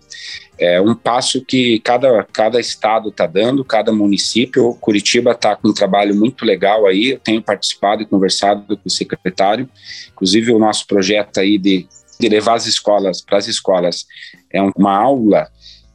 é 0.57 0.81
um 0.81 0.93
passo 0.93 1.43
que 1.43 1.79
cada, 1.79 2.23
cada 2.31 2.59
estado 2.59 3.09
está 3.09 3.25
dando, 3.25 3.65
cada 3.65 3.91
município. 3.91 4.75
Curitiba 4.75 5.31
está 5.31 5.55
com 5.55 5.69
um 5.69 5.73
trabalho 5.73 6.15
muito 6.15 6.45
legal 6.45 6.85
aí. 6.85 7.11
Eu 7.11 7.19
tenho 7.19 7.41
participado 7.41 8.01
e 8.01 8.05
conversado 8.05 8.77
com 8.77 8.83
o 8.85 8.89
secretário. 8.89 9.69
Inclusive 10.11 10.51
o 10.51 10.59
nosso 10.59 10.85
projeto 10.85 11.39
aí 11.39 11.57
de, 11.57 11.87
de 12.19 12.29
levar 12.29 12.55
as 12.55 12.67
escolas 12.67 13.21
para 13.21 13.37
as 13.37 13.47
escolas 13.47 14.05
é 14.51 14.61
uma 14.61 14.95
aula 14.95 15.49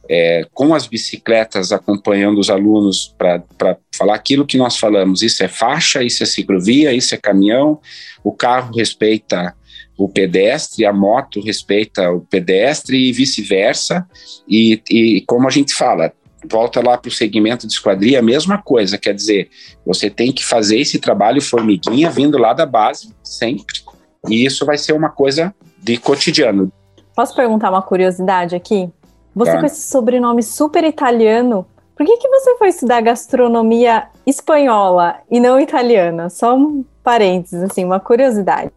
é, 0.09 0.45
com 0.53 0.73
as 0.73 0.87
bicicletas 0.87 1.71
acompanhando 1.71 2.39
os 2.39 2.49
alunos 2.49 3.13
para 3.15 3.77
falar 3.95 4.15
aquilo 4.15 4.45
que 4.45 4.57
nós 4.57 4.77
falamos. 4.77 5.21
Isso 5.21 5.43
é 5.43 5.47
faixa, 5.47 6.03
isso 6.03 6.23
é 6.23 6.25
ciclovia, 6.25 6.91
isso 6.91 7.13
é 7.13 7.17
caminhão. 7.17 7.79
O 8.23 8.33
carro 8.33 8.75
respeita 8.75 9.55
o 9.99 10.07
pedestre, 10.07 10.85
a 10.85 10.93
moto 10.93 11.41
respeita 11.41 12.09
o 12.09 12.21
pedestre 12.21 13.09
e 13.09 13.11
vice-versa. 13.11 14.07
E, 14.47 14.81
e 14.89 15.21
como 15.27 15.45
a 15.45 15.51
gente 15.51 15.73
fala, 15.73 16.13
volta 16.49 16.81
lá 16.81 16.97
para 16.97 17.09
o 17.09 17.11
segmento 17.11 17.67
de 17.67 17.73
esquadria, 17.73 18.19
a 18.19 18.23
mesma 18.23 18.57
coisa, 18.57 18.97
quer 18.97 19.13
dizer, 19.13 19.49
você 19.85 20.09
tem 20.09 20.31
que 20.31 20.45
fazer 20.45 20.79
esse 20.79 20.99
trabalho 20.99 21.41
formiguinha 21.41 22.09
vindo 22.09 22.37
lá 22.37 22.53
da 22.53 22.65
base, 22.65 23.13
sempre, 23.21 23.81
e 24.29 24.45
isso 24.45 24.65
vai 24.65 24.77
ser 24.77 24.93
uma 24.93 25.09
coisa 25.09 25.53
de 25.77 25.97
cotidiano. 25.97 26.71
Posso 27.13 27.35
perguntar 27.35 27.69
uma 27.69 27.81
curiosidade 27.81 28.55
aqui? 28.55 28.89
Você 29.35 29.51
tá. 29.51 29.59
com 29.59 29.65
esse 29.65 29.85
sobrenome 29.85 30.41
super 30.41 30.85
italiano, 30.85 31.67
por 31.93 32.05
que, 32.05 32.15
que 32.15 32.29
você 32.29 32.57
foi 32.57 32.69
estudar 32.69 33.01
gastronomia 33.01 34.07
espanhola 34.25 35.17
e 35.29 35.41
não 35.41 35.59
italiana? 35.59 36.29
Só 36.29 36.55
um 36.55 36.85
parênteses, 37.03 37.61
assim, 37.61 37.83
uma 37.83 37.99
curiosidade. 37.99 38.71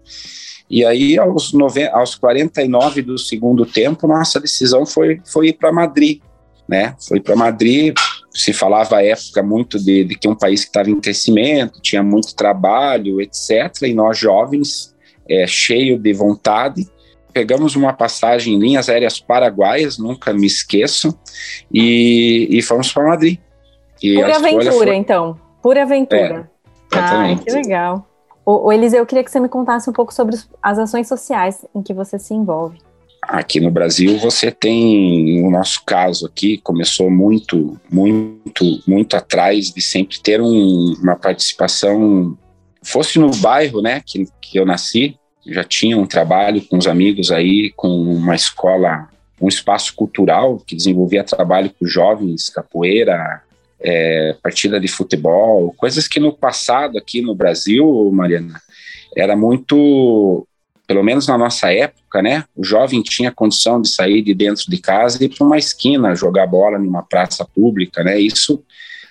E 0.70 0.84
aí, 0.84 1.18
aos, 1.18 1.52
aos 1.92 2.14
49 2.14 3.02
do 3.02 3.18
segundo 3.18 3.66
tempo, 3.66 4.06
nossa 4.06 4.38
decisão 4.38 4.86
foi, 4.86 5.20
foi 5.24 5.48
ir 5.48 5.54
para 5.54 5.72
Madrid, 5.72 6.20
né? 6.68 6.94
Foi 7.00 7.18
para 7.18 7.34
Madrid. 7.34 7.96
Se 8.30 8.52
falava 8.52 8.98
à 8.98 9.04
época 9.04 9.42
muito 9.42 9.82
de, 9.82 10.04
de 10.04 10.14
que 10.14 10.28
um 10.28 10.36
país 10.36 10.60
que 10.60 10.68
estava 10.68 10.88
em 10.88 11.00
crescimento, 11.00 11.80
tinha 11.80 12.02
muito 12.02 12.36
trabalho, 12.36 13.20
etc. 13.20 13.82
E 13.82 13.94
nós 13.94 14.18
jovens, 14.18 14.94
é, 15.28 15.46
cheio 15.46 15.98
de 15.98 16.12
vontade, 16.12 16.86
pegamos 17.32 17.76
uma 17.76 17.92
passagem 17.92 18.54
em 18.54 18.58
linhas 18.58 18.88
aéreas 18.88 19.20
paraguaias, 19.20 19.98
nunca 19.98 20.32
me 20.32 20.46
esqueço, 20.46 21.18
e, 21.72 22.48
e 22.50 22.62
fomos 22.62 22.92
para 22.92 23.08
Madrid. 23.08 23.38
E 24.02 24.14
Pura 24.14 24.36
aventura, 24.36 24.72
foi... 24.72 24.96
então. 24.96 25.40
Pura 25.62 25.82
aventura. 25.82 26.50
É, 26.92 26.98
ah, 26.98 27.36
que 27.36 27.52
legal. 27.52 28.06
O, 28.44 28.68
o 28.68 28.72
Eliseu, 28.72 29.00
eu 29.00 29.06
queria 29.06 29.22
que 29.22 29.30
você 29.30 29.40
me 29.40 29.48
contasse 29.48 29.90
um 29.90 29.92
pouco 29.92 30.14
sobre 30.14 30.36
as 30.62 30.78
ações 30.78 31.06
sociais 31.06 31.64
em 31.74 31.82
que 31.82 31.92
você 31.92 32.18
se 32.18 32.32
envolve. 32.32 32.78
Aqui 33.22 33.60
no 33.60 33.70
Brasil 33.70 34.16
você 34.18 34.50
tem 34.50 35.44
o 35.44 35.50
nosso 35.50 35.84
caso 35.84 36.24
aqui 36.24 36.56
começou 36.58 37.10
muito, 37.10 37.78
muito, 37.90 38.64
muito 38.86 39.16
atrás 39.16 39.66
de 39.66 39.82
sempre 39.82 40.18
ter 40.20 40.40
um, 40.40 40.94
uma 41.02 41.16
participação 41.16 42.38
fosse 42.82 43.18
no 43.18 43.30
bairro, 43.36 43.82
né, 43.82 44.00
que, 44.06 44.26
que 44.40 44.58
eu 44.58 44.64
nasci, 44.64 45.18
já 45.48 45.64
tinha 45.64 45.96
um 45.96 46.06
trabalho 46.06 46.60
com 46.62 46.76
os 46.76 46.86
amigos 46.86 47.30
aí, 47.30 47.72
com 47.74 47.88
uma 47.88 48.34
escola, 48.34 49.08
um 49.40 49.48
espaço 49.48 49.94
cultural 49.94 50.58
que 50.58 50.76
desenvolvia 50.76 51.24
trabalho 51.24 51.70
com 51.78 51.86
jovens, 51.86 52.48
capoeira, 52.48 53.42
é, 53.80 54.36
partida 54.42 54.78
de 54.78 54.88
futebol, 54.88 55.72
coisas 55.76 56.08
que 56.08 56.20
no 56.20 56.32
passado 56.32 56.98
aqui 56.98 57.22
no 57.22 57.34
Brasil, 57.34 58.10
Mariana, 58.12 58.60
era 59.16 59.36
muito, 59.36 60.46
pelo 60.86 61.02
menos 61.02 61.26
na 61.26 61.38
nossa 61.38 61.72
época, 61.72 62.20
né? 62.20 62.44
O 62.56 62.64
jovem 62.64 63.02
tinha 63.02 63.32
condição 63.32 63.80
de 63.80 63.88
sair 63.88 64.22
de 64.22 64.34
dentro 64.34 64.64
de 64.68 64.78
casa 64.78 65.22
e 65.22 65.26
ir 65.26 65.28
para 65.30 65.46
uma 65.46 65.58
esquina 65.58 66.14
jogar 66.14 66.46
bola 66.46 66.78
numa 66.78 67.02
praça 67.02 67.44
pública, 67.44 68.02
né? 68.02 68.20
Isso 68.20 68.62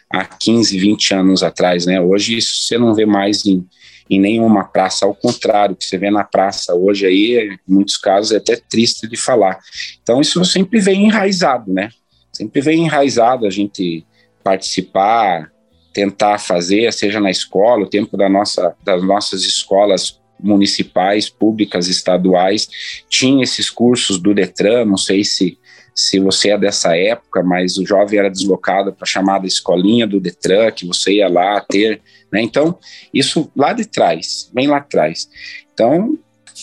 há 0.10 0.24
15, 0.24 0.78
20 0.78 1.14
anos 1.14 1.44
atrás, 1.44 1.86
né? 1.86 2.00
Hoje 2.00 2.38
isso 2.38 2.66
você 2.66 2.78
não 2.78 2.94
vê 2.94 3.06
mais 3.06 3.46
em, 3.46 3.66
em 4.10 4.20
nenhuma 4.20 4.64
praça, 4.64 5.06
ao 5.06 5.14
contrário, 5.14 5.76
que 5.76 5.86
você 5.86 5.98
vê 5.98 6.10
na 6.10 6.24
praça 6.24 6.74
hoje 6.74 7.06
aí, 7.06 7.58
em 7.68 7.74
muitos 7.74 7.98
casos 7.98 8.32
é 8.32 8.38
até 8.38 8.56
triste 8.56 9.08
de 9.08 9.18
falar. 9.18 9.60
Então 10.02 10.22
isso 10.22 10.44
sempre 10.46 10.80
vem 10.80 11.06
enraizado, 11.06 11.74
né? 11.74 11.90
Sempre 12.32 12.62
vem 12.62 12.86
enraizado 12.86 13.46
a 13.46 13.50
gente 13.50 14.06
participar, 14.44 15.52
tentar 15.94 16.38
fazer, 16.38 16.92
seja 16.94 17.20
na 17.20 17.32
escola, 17.32 17.84
o 17.84 17.90
tempo 17.90 18.16
da 18.16 18.30
nossa, 18.30 18.76
das 18.84 19.04
nossas 19.04 19.44
escolas 19.44 20.20
municipais, 20.40 21.30
públicas, 21.30 21.88
estaduais, 21.88 22.68
tinha 23.10 23.44
esses 23.44 23.70
cursos 23.70 24.20
do 24.20 24.34
Detran, 24.34 24.86
não 24.86 24.98
sei 24.98 25.24
se 25.24 25.58
se 25.98 26.20
você 26.20 26.52
é 26.52 26.58
dessa 26.60 26.96
época, 26.96 27.42
mas 27.42 27.80
o 27.80 27.86
jovem 27.86 28.20
era 28.20 28.30
deslocado 28.30 28.94
para 28.94 29.04
a 29.04 29.08
chamada 29.08 29.48
escolinha 29.48 30.06
do 30.06 30.20
Detran, 30.20 30.70
que 30.70 30.86
você 30.86 31.14
ia 31.14 31.28
lá 31.28 31.60
ter, 31.60 32.04
né? 32.32 32.42
Então, 32.42 32.78
isso 33.14 33.52
lá 33.56 33.74
de 33.74 33.86
trás, 33.86 34.50
bem 34.54 34.68
lá 34.68 34.78
atrás. 34.78 35.30
Então, 35.74 36.18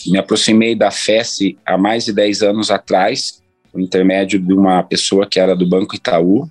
me 0.07 0.17
aproximei 0.17 0.75
da 0.75 0.91
FES 0.91 1.55
há 1.65 1.77
mais 1.77 2.05
de 2.05 2.13
10 2.13 2.43
anos 2.43 2.69
atrás, 2.69 3.41
por 3.71 3.81
intermédio 3.81 4.39
de 4.39 4.53
uma 4.53 4.83
pessoa 4.83 5.25
que 5.25 5.39
era 5.39 5.55
do 5.55 5.67
Banco 5.67 5.95
Itaú, 5.95 6.49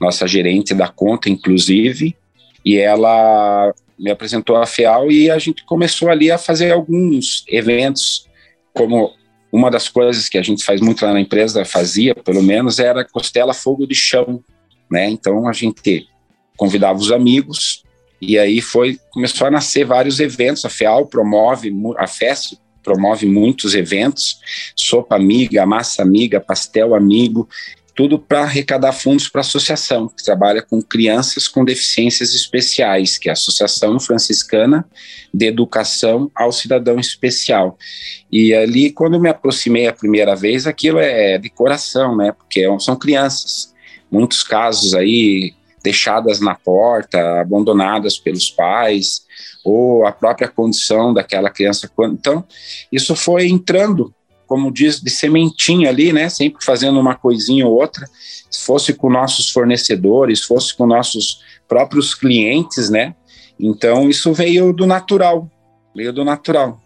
nossa 0.00 0.26
gerente 0.26 0.74
da 0.74 0.88
conta, 0.88 1.28
inclusive, 1.28 2.16
e 2.64 2.76
ela 2.76 3.72
me 3.98 4.10
apresentou 4.10 4.56
a 4.56 4.66
FEAL 4.66 5.10
e 5.10 5.30
a 5.30 5.38
gente 5.38 5.64
começou 5.64 6.08
ali 6.08 6.30
a 6.30 6.38
fazer 6.38 6.72
alguns 6.72 7.44
eventos, 7.48 8.28
como 8.72 9.12
uma 9.52 9.70
das 9.70 9.88
coisas 9.88 10.28
que 10.28 10.36
a 10.36 10.42
gente 10.42 10.64
faz 10.64 10.80
muito 10.80 11.04
lá 11.04 11.12
na 11.12 11.20
empresa, 11.20 11.64
fazia 11.64 12.14
pelo 12.14 12.42
menos, 12.42 12.78
era 12.78 13.04
costela 13.04 13.54
fogo 13.54 13.86
de 13.86 13.94
chão, 13.94 14.42
né? 14.90 15.08
Então 15.08 15.46
a 15.46 15.52
gente 15.52 16.08
convidava 16.56 16.98
os 16.98 17.12
amigos 17.12 17.84
e 18.26 18.38
aí 18.38 18.60
foi 18.60 18.98
começou 19.10 19.46
a 19.46 19.50
nascer 19.50 19.84
vários 19.84 20.20
eventos. 20.20 20.64
A 20.64 20.68
FEAL 20.68 21.06
promove, 21.06 21.72
a 21.98 22.06
FES 22.06 22.56
promove 22.82 23.26
muitos 23.26 23.74
eventos, 23.74 24.38
sopa 24.76 25.16
amiga, 25.16 25.64
massa 25.64 26.02
amiga, 26.02 26.38
pastel 26.40 26.94
amigo, 26.94 27.48
tudo 27.94 28.18
para 28.18 28.42
arrecadar 28.42 28.92
fundos 28.92 29.28
para 29.28 29.40
a 29.40 29.42
associação, 29.42 30.08
que 30.08 30.22
trabalha 30.22 30.60
com 30.60 30.82
crianças 30.82 31.46
com 31.46 31.64
deficiências 31.64 32.34
especiais, 32.34 33.16
que 33.16 33.28
é 33.28 33.32
a 33.32 33.34
Associação 33.34 33.98
Franciscana 34.00 34.84
de 35.32 35.46
Educação 35.46 36.30
ao 36.34 36.50
Cidadão 36.50 36.98
Especial. 36.98 37.78
E 38.30 38.52
ali, 38.52 38.90
quando 38.90 39.20
me 39.20 39.28
aproximei 39.28 39.86
a 39.86 39.92
primeira 39.92 40.34
vez, 40.34 40.66
aquilo 40.66 40.98
é 40.98 41.38
de 41.38 41.48
coração, 41.48 42.16
né? 42.16 42.32
Porque 42.32 42.60
é 42.60 42.78
são 42.80 42.96
crianças. 42.96 43.72
Muitos 44.10 44.42
casos 44.42 44.94
aí 44.94 45.54
deixadas 45.84 46.40
na 46.40 46.56
porta, 46.56 47.40
abandonadas 47.40 48.18
pelos 48.18 48.50
pais, 48.50 49.22
ou 49.62 50.04
a 50.04 50.10
própria 50.10 50.48
condição 50.48 51.14
daquela 51.14 51.50
criança. 51.50 51.88
Então, 52.10 52.44
isso 52.90 53.14
foi 53.14 53.46
entrando 53.46 54.12
como 54.46 54.70
diz, 54.70 55.00
de 55.00 55.10
sementinha 55.10 55.88
ali, 55.88 56.12
né? 56.12 56.28
Sempre 56.28 56.64
fazendo 56.64 57.00
uma 57.00 57.14
coisinha 57.14 57.66
ou 57.66 57.74
outra, 57.74 58.06
fosse 58.64 58.92
com 58.92 59.10
nossos 59.10 59.50
fornecedores, 59.50 60.44
fosse 60.44 60.76
com 60.76 60.86
nossos 60.86 61.40
próprios 61.66 62.14
clientes, 62.14 62.90
né? 62.90 63.14
Então 63.58 64.08
isso 64.08 64.32
veio 64.32 64.72
do 64.72 64.86
natural, 64.86 65.50
veio 65.94 66.12
do 66.12 66.24
natural. 66.24 66.80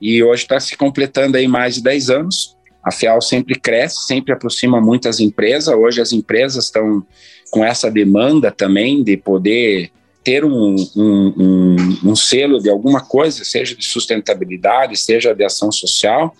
E 0.00 0.22
hoje 0.22 0.42
está 0.42 0.60
se 0.60 0.76
completando 0.76 1.36
aí 1.36 1.48
mais 1.48 1.76
de 1.76 1.82
10 1.82 2.10
anos. 2.10 2.55
A 2.86 2.92
FIAL 2.92 3.20
sempre 3.20 3.58
cresce, 3.58 4.06
sempre 4.06 4.32
aproxima 4.32 4.80
muitas 4.80 5.18
empresas. 5.18 5.74
Hoje 5.74 6.00
as 6.00 6.12
empresas 6.12 6.66
estão 6.66 7.04
com 7.50 7.64
essa 7.64 7.90
demanda 7.90 8.52
também 8.52 9.02
de 9.02 9.16
poder 9.16 9.90
ter 10.22 10.44
um, 10.44 10.76
um, 10.96 11.34
um, 11.36 12.10
um, 12.10 12.16
selo 12.16 12.60
de 12.60 12.70
alguma 12.70 13.00
coisa, 13.00 13.44
seja 13.44 13.74
de 13.74 13.84
sustentabilidade, 13.84 14.96
seja 14.96 15.34
de 15.34 15.42
ação 15.44 15.72
social. 15.72 16.32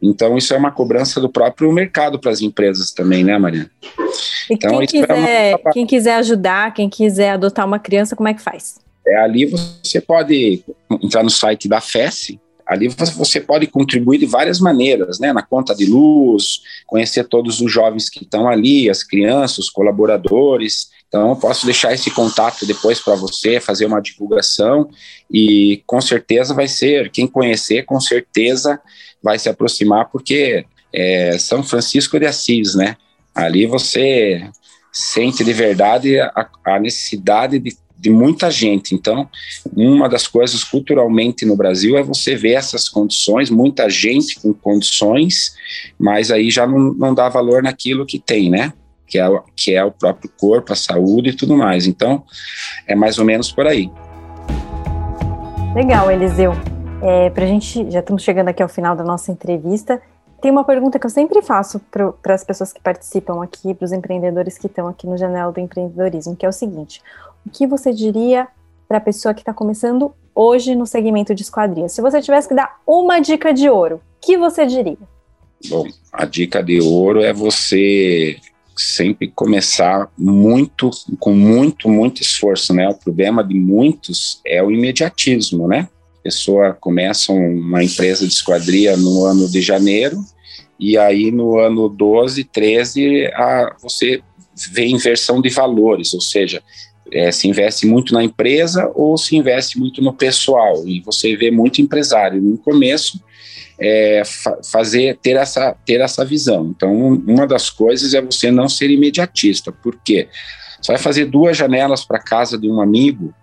Então, 0.00 0.38
isso 0.38 0.54
é 0.54 0.56
uma 0.56 0.70
cobrança 0.70 1.20
do 1.20 1.28
próprio 1.28 1.70
mercado 1.70 2.18
para 2.18 2.30
as 2.30 2.40
empresas 2.40 2.92
também, 2.92 3.22
né, 3.22 3.36
Mariana? 3.36 3.70
E 4.48 4.54
então, 4.54 4.78
quem, 4.78 4.86
quiser, 4.86 5.50
é 5.50 5.56
uma... 5.56 5.72
quem 5.72 5.86
quiser 5.86 6.14
ajudar, 6.14 6.72
quem 6.72 6.88
quiser 6.88 7.32
adotar 7.32 7.66
uma 7.66 7.78
criança, 7.78 8.16
como 8.16 8.28
é 8.28 8.32
que 8.32 8.40
faz? 8.40 8.78
É, 9.06 9.16
ali 9.18 9.44
você 9.44 10.00
pode 10.00 10.64
entrar 11.02 11.22
no 11.22 11.30
site 11.30 11.68
da 11.68 11.80
FES, 11.82 12.38
ali 12.70 12.86
você 12.86 13.40
pode 13.40 13.66
contribuir 13.66 14.18
de 14.18 14.26
várias 14.26 14.60
maneiras, 14.60 15.18
né? 15.18 15.32
Na 15.32 15.42
conta 15.42 15.74
de 15.74 15.86
luz, 15.86 16.62
conhecer 16.86 17.24
todos 17.24 17.60
os 17.60 17.72
jovens 17.72 18.08
que 18.08 18.22
estão 18.22 18.48
ali, 18.48 18.88
as 18.88 19.02
crianças, 19.02 19.58
os 19.58 19.70
colaboradores. 19.70 20.88
Então, 21.08 21.30
eu 21.30 21.36
posso 21.36 21.66
deixar 21.66 21.92
esse 21.92 22.12
contato 22.12 22.64
depois 22.64 23.00
para 23.00 23.16
você, 23.16 23.58
fazer 23.58 23.86
uma 23.86 24.00
divulgação 24.00 24.88
e 25.28 25.82
com 25.84 26.00
certeza 26.00 26.54
vai 26.54 26.68
ser, 26.68 27.10
quem 27.10 27.26
conhecer, 27.26 27.84
com 27.84 27.98
certeza 27.98 28.80
vai 29.20 29.36
se 29.36 29.48
aproximar, 29.48 30.08
porque 30.08 30.64
é 30.94 31.36
São 31.38 31.64
Francisco 31.64 32.20
de 32.20 32.26
Assis, 32.26 32.76
né? 32.76 32.96
Ali 33.34 33.66
você 33.66 34.48
sente 34.92 35.42
de 35.42 35.52
verdade 35.52 36.20
a, 36.20 36.48
a 36.64 36.78
necessidade 36.78 37.58
de 37.58 37.76
de 38.00 38.08
muita 38.08 38.50
gente. 38.50 38.94
Então, 38.94 39.28
uma 39.76 40.08
das 40.08 40.26
coisas 40.26 40.64
culturalmente 40.64 41.44
no 41.44 41.54
Brasil 41.54 41.98
é 41.98 42.02
você 42.02 42.34
ver 42.34 42.54
essas 42.54 42.88
condições, 42.88 43.50
muita 43.50 43.90
gente 43.90 44.40
com 44.40 44.54
condições, 44.54 45.54
mas 45.98 46.30
aí 46.30 46.50
já 46.50 46.66
não, 46.66 46.94
não 46.94 47.14
dá 47.14 47.28
valor 47.28 47.62
naquilo 47.62 48.06
que 48.06 48.18
tem, 48.18 48.48
né? 48.48 48.72
Que 49.06 49.18
é, 49.18 49.26
que 49.54 49.74
é 49.74 49.84
o 49.84 49.90
próprio 49.90 50.30
corpo, 50.38 50.72
a 50.72 50.76
saúde 50.76 51.30
e 51.30 51.36
tudo 51.36 51.56
mais. 51.56 51.86
Então, 51.86 52.24
é 52.86 52.94
mais 52.94 53.18
ou 53.18 53.24
menos 53.24 53.52
por 53.52 53.66
aí. 53.66 53.90
Legal, 55.74 56.10
Eliseu. 56.10 56.52
É, 57.02 57.28
para 57.30 57.44
a 57.44 57.46
gente, 57.46 57.90
já 57.90 58.00
estamos 58.00 58.22
chegando 58.22 58.48
aqui 58.48 58.62
ao 58.62 58.68
final 58.68 58.96
da 58.96 59.04
nossa 59.04 59.30
entrevista. 59.30 60.00
Tem 60.40 60.50
uma 60.50 60.64
pergunta 60.64 60.98
que 60.98 61.04
eu 61.04 61.10
sempre 61.10 61.42
faço 61.42 61.78
para 61.90 62.34
as 62.34 62.44
pessoas 62.44 62.72
que 62.72 62.80
participam 62.80 63.42
aqui, 63.42 63.74
para 63.74 63.84
os 63.84 63.92
empreendedores 63.92 64.56
que 64.56 64.68
estão 64.68 64.88
aqui 64.88 65.06
no 65.06 65.18
Janela 65.18 65.52
do 65.52 65.60
Empreendedorismo, 65.60 66.34
que 66.34 66.46
é 66.46 66.48
o 66.48 66.52
seguinte: 66.52 67.02
o 67.46 67.50
que 67.50 67.66
você 67.66 67.92
diria 67.92 68.48
para 68.88 68.98
a 68.98 69.00
pessoa 69.00 69.34
que 69.34 69.40
está 69.40 69.54
começando 69.54 70.12
hoje 70.34 70.74
no 70.74 70.86
segmento 70.86 71.34
de 71.34 71.42
esquadrias? 71.42 71.92
Se 71.92 72.00
você 72.00 72.20
tivesse 72.20 72.48
que 72.48 72.54
dar 72.54 72.80
uma 72.86 73.20
dica 73.20 73.52
de 73.52 73.68
ouro, 73.68 73.96
o 73.96 74.00
que 74.20 74.36
você 74.36 74.66
diria? 74.66 74.98
Bom, 75.68 75.86
a 76.12 76.24
dica 76.24 76.62
de 76.62 76.80
ouro 76.80 77.22
é 77.22 77.32
você 77.32 78.38
sempre 78.76 79.28
começar 79.28 80.10
muito, 80.16 80.90
com 81.18 81.34
muito, 81.34 81.88
muito 81.88 82.22
esforço, 82.22 82.72
né? 82.72 82.88
O 82.88 82.94
problema 82.94 83.44
de 83.44 83.54
muitos 83.54 84.40
é 84.46 84.62
o 84.62 84.70
imediatismo, 84.70 85.68
né? 85.68 85.88
A 86.18 86.22
pessoa 86.22 86.72
começa 86.72 87.32
uma 87.32 87.84
empresa 87.84 88.26
de 88.26 88.32
esquadria 88.32 88.96
no 88.96 89.24
ano 89.24 89.48
de 89.48 89.60
janeiro, 89.60 90.24
e 90.78 90.96
aí 90.96 91.30
no 91.30 91.58
ano 91.58 91.88
12, 91.88 92.44
13, 92.44 93.26
a, 93.34 93.76
você 93.82 94.22
vê 94.72 94.86
inversão 94.86 95.42
de 95.42 95.50
valores, 95.50 96.14
ou 96.14 96.20
seja, 96.20 96.62
é, 97.12 97.30
se 97.32 97.48
investe 97.48 97.86
muito 97.86 98.12
na 98.12 98.22
empresa 98.22 98.90
ou 98.94 99.16
se 99.16 99.36
investe 99.36 99.78
muito 99.78 100.02
no 100.02 100.12
pessoal. 100.12 100.86
E 100.86 101.00
você 101.00 101.36
vê 101.36 101.50
muito 101.50 101.80
empresário 101.80 102.40
no 102.40 102.56
começo 102.58 103.20
é, 103.80 104.22
fa 104.24 104.58
fazer 104.62 105.18
ter 105.22 105.36
essa, 105.36 105.74
ter 105.86 106.00
essa 106.00 106.24
visão. 106.24 106.72
Então, 106.76 106.92
uma 107.26 107.46
das 107.46 107.70
coisas 107.70 108.12
é 108.12 108.20
você 108.20 108.50
não 108.50 108.68
ser 108.68 108.90
imediatista. 108.90 109.72
Por 109.72 109.98
quê? 110.04 110.28
Você 110.80 110.92
vai 110.92 111.00
fazer 111.00 111.26
duas 111.26 111.56
janelas 111.56 112.04
para 112.04 112.18
casa 112.18 112.56
de 112.58 112.68
um 112.68 112.80
amigo, 112.80 113.34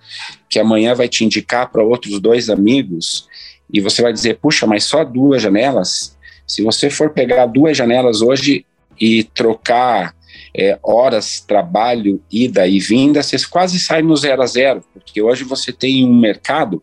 que 0.49 0.59
amanhã 0.59 0.93
vai 0.93 1.07
te 1.07 1.23
indicar 1.23 1.71
para 1.71 1.83
outros 1.83 2.19
dois 2.19 2.49
amigos, 2.49 3.27
e 3.71 3.81
você 3.81 4.01
vai 4.01 4.13
dizer, 4.13 4.37
puxa, 4.39 4.65
mas 4.65 4.85
só 4.85 5.03
duas 5.03 5.41
janelas? 5.41 6.17
Se 6.47 6.63
você 6.63 6.89
for 6.89 7.11
pegar 7.11 7.45
duas 7.45 7.75
janelas 7.75 8.21
hoje 8.21 8.65
e 8.99 9.23
trocar 9.23 10.15
é, 10.55 10.77
horas, 10.83 11.39
trabalho, 11.39 12.21
ida 12.31 12.67
e 12.67 12.79
vinda, 12.79 13.21
você 13.21 13.37
quase 13.49 13.79
sai 13.79 14.01
no 14.01 14.15
zero 14.15 14.41
a 14.41 14.45
zero, 14.45 14.83
porque 14.93 15.21
hoje 15.21 15.43
você 15.43 15.71
tem 15.71 16.05
um 16.05 16.19
mercado 16.19 16.81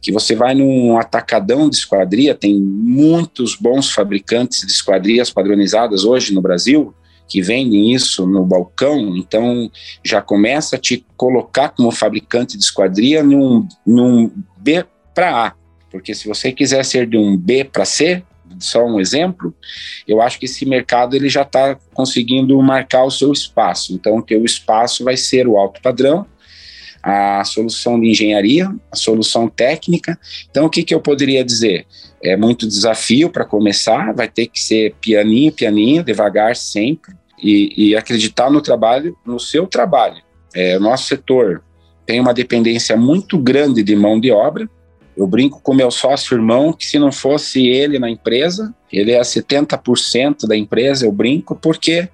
que 0.00 0.12
você 0.12 0.34
vai 0.34 0.54
num 0.54 0.98
atacadão 0.98 1.68
de 1.68 1.76
esquadria, 1.76 2.34
tem 2.34 2.60
muitos 2.60 3.56
bons 3.56 3.90
fabricantes 3.90 4.66
de 4.66 4.72
esquadrias 4.72 5.30
padronizadas 5.30 6.04
hoje 6.04 6.34
no 6.34 6.42
Brasil, 6.42 6.94
que 7.26 7.40
vendem 7.40 7.94
isso 7.94 8.26
no 8.26 8.44
balcão, 8.44 9.16
então 9.16 9.70
já 10.04 10.20
começa 10.20 10.76
a 10.76 10.78
te 10.78 11.06
colocar 11.16 11.70
como 11.70 11.90
fabricante 11.90 12.58
de 12.58 12.64
esquadria 12.64 13.22
num, 13.22 13.66
num 13.86 14.30
B 14.58 14.84
para 15.14 15.46
A, 15.46 15.52
porque 15.90 16.14
se 16.14 16.28
você 16.28 16.52
quiser 16.52 16.84
ser 16.84 17.06
de 17.06 17.16
um 17.16 17.36
B 17.36 17.64
para 17.64 17.84
C, 17.84 18.22
só 18.58 18.84
um 18.84 19.00
exemplo, 19.00 19.54
eu 20.06 20.20
acho 20.20 20.38
que 20.38 20.46
esse 20.46 20.64
mercado 20.66 21.14
ele 21.14 21.28
já 21.28 21.42
está 21.42 21.76
conseguindo 21.92 22.60
marcar 22.62 23.04
o 23.04 23.10
seu 23.10 23.32
espaço. 23.32 23.92
Então, 23.94 24.18
o 24.18 24.22
teu 24.22 24.44
espaço 24.44 25.04
vai 25.04 25.16
ser 25.16 25.46
o 25.46 25.56
alto 25.56 25.80
padrão, 25.80 26.26
a 27.02 27.44
solução 27.44 28.00
de 28.00 28.08
engenharia, 28.08 28.74
a 28.90 28.96
solução 28.96 29.48
técnica. 29.48 30.18
Então, 30.50 30.64
o 30.64 30.70
que, 30.70 30.82
que 30.82 30.94
eu 30.94 31.00
poderia 31.00 31.44
dizer? 31.44 31.86
É 32.22 32.36
muito 32.36 32.66
desafio 32.66 33.28
para 33.28 33.44
começar, 33.44 34.14
vai 34.14 34.28
ter 34.28 34.46
que 34.46 34.58
ser 34.58 34.94
pianinho, 35.00 35.52
pianinho, 35.52 36.02
devagar 36.02 36.56
sempre, 36.56 37.14
e, 37.42 37.90
e 37.90 37.96
acreditar 37.96 38.50
no 38.50 38.62
trabalho, 38.62 39.14
no 39.24 39.38
seu 39.38 39.66
trabalho. 39.66 40.22
É, 40.54 40.78
o 40.78 40.80
nosso 40.80 41.08
setor 41.08 41.62
tem 42.06 42.20
uma 42.20 42.32
dependência 42.32 42.96
muito 42.96 43.36
grande 43.38 43.82
de 43.82 43.94
mão 43.94 44.18
de 44.18 44.30
obra, 44.30 44.68
eu 45.16 45.26
brinco 45.26 45.60
com 45.62 45.74
meu 45.74 45.90
sócio 45.90 46.34
irmão 46.34 46.72
que 46.72 46.86
se 46.86 46.98
não 46.98 47.12
fosse 47.12 47.66
ele 47.66 47.98
na 47.98 48.10
empresa, 48.10 48.74
ele 48.92 49.12
é 49.12 49.20
70% 49.20 50.46
da 50.46 50.56
empresa, 50.56 51.06
eu 51.06 51.12
brinco, 51.12 51.54
porque 51.54 52.08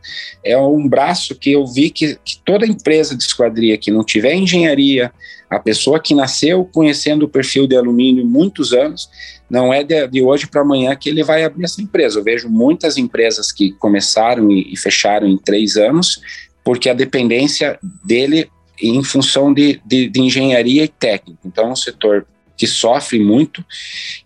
é 0.44 0.56
um 0.58 0.86
braço 0.88 1.34
que 1.34 1.52
eu 1.52 1.66
vi 1.66 1.90
que, 1.90 2.18
que, 2.24 2.38
toda 2.44 2.66
empresa 2.66 3.16
de 3.16 3.22
esquadria 3.22 3.78
que 3.78 3.90
não 3.90 4.04
tiver 4.04 4.34
engenharia, 4.34 5.12
a 5.48 5.58
pessoa 5.58 6.00
que 6.00 6.14
nasceu 6.14 6.64
conhecendo 6.64 7.24
o 7.24 7.28
perfil 7.28 7.66
de 7.66 7.76
alumínio 7.76 8.24
muitos 8.24 8.72
anos, 8.72 9.08
não 9.48 9.72
é 9.72 9.82
de, 9.82 10.06
de 10.06 10.22
hoje 10.22 10.46
para 10.46 10.60
amanhã 10.60 10.94
que 10.94 11.08
ele 11.08 11.24
vai 11.24 11.42
abrir 11.42 11.64
essa 11.64 11.82
empresa. 11.82 12.18
Eu 12.18 12.24
vejo 12.24 12.48
muitas 12.48 12.96
empresas 12.96 13.50
que 13.50 13.72
começaram 13.72 14.50
e, 14.50 14.72
e 14.72 14.76
fecharam 14.76 15.26
em 15.26 15.36
três 15.36 15.76
anos, 15.76 16.20
porque 16.62 16.88
a 16.88 16.94
dependência 16.94 17.78
dele 18.04 18.48
em 18.80 19.02
função 19.02 19.52
de, 19.52 19.80
de, 19.84 20.08
de 20.08 20.20
engenharia 20.20 20.84
e 20.84 20.88
técnica. 20.88 21.40
Então, 21.44 21.68
é 21.68 21.72
um 21.72 21.76
setor 21.76 22.26
que 22.60 22.66
sofrem 22.66 23.24
muito. 23.24 23.64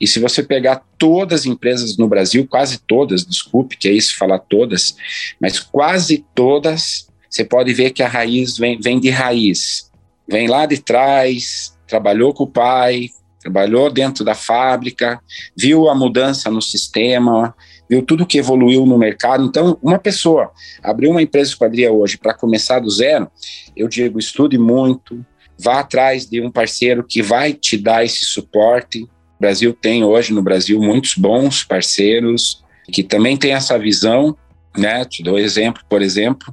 E 0.00 0.08
se 0.08 0.18
você 0.18 0.42
pegar 0.42 0.82
todas 0.98 1.42
as 1.42 1.46
empresas 1.46 1.96
no 1.96 2.08
Brasil, 2.08 2.44
quase 2.48 2.78
todas, 2.78 3.24
desculpe 3.24 3.76
que 3.76 3.86
é 3.86 3.92
isso 3.92 4.16
falar 4.16 4.40
todas, 4.40 4.96
mas 5.40 5.60
quase 5.60 6.24
todas, 6.34 7.06
você 7.30 7.44
pode 7.44 7.72
ver 7.72 7.92
que 7.92 8.02
a 8.02 8.08
raiz 8.08 8.58
vem, 8.58 8.80
vem 8.80 8.98
de 8.98 9.08
raiz. 9.08 9.88
Vem 10.26 10.48
lá 10.48 10.66
de 10.66 10.78
trás, 10.78 11.78
trabalhou 11.86 12.34
com 12.34 12.42
o 12.42 12.50
pai, 12.50 13.08
trabalhou 13.38 13.88
dentro 13.88 14.24
da 14.24 14.34
fábrica, 14.34 15.20
viu 15.56 15.88
a 15.88 15.94
mudança 15.94 16.50
no 16.50 16.60
sistema, 16.60 17.54
viu 17.88 18.02
tudo 18.02 18.26
que 18.26 18.38
evoluiu 18.38 18.84
no 18.84 18.98
mercado. 18.98 19.44
Então, 19.44 19.78
uma 19.80 19.98
pessoa 20.00 20.50
abriu 20.82 21.12
uma 21.12 21.22
empresa 21.22 21.50
de 21.50 21.56
quadrilha 21.56 21.92
hoje 21.92 22.18
para 22.18 22.34
começar 22.34 22.80
do 22.80 22.90
zero, 22.90 23.30
eu 23.76 23.86
digo, 23.86 24.18
estude 24.18 24.58
muito, 24.58 25.24
vá 25.58 25.80
atrás 25.80 26.26
de 26.26 26.40
um 26.40 26.50
parceiro 26.50 27.04
que 27.04 27.22
vai 27.22 27.52
te 27.52 27.76
dar 27.76 28.04
esse 28.04 28.24
suporte. 28.24 29.02
O 29.02 29.08
Brasil 29.40 29.72
tem 29.72 30.04
hoje 30.04 30.32
no 30.32 30.42
Brasil 30.42 30.80
muitos 30.80 31.14
bons 31.14 31.64
parceiros 31.64 32.62
que 32.92 33.02
também 33.02 33.36
têm 33.36 33.52
essa 33.52 33.78
visão, 33.78 34.36
né? 34.76 35.04
Te 35.04 35.22
dou 35.22 35.38
exemplo, 35.38 35.82
por 35.88 36.02
exemplo, 36.02 36.52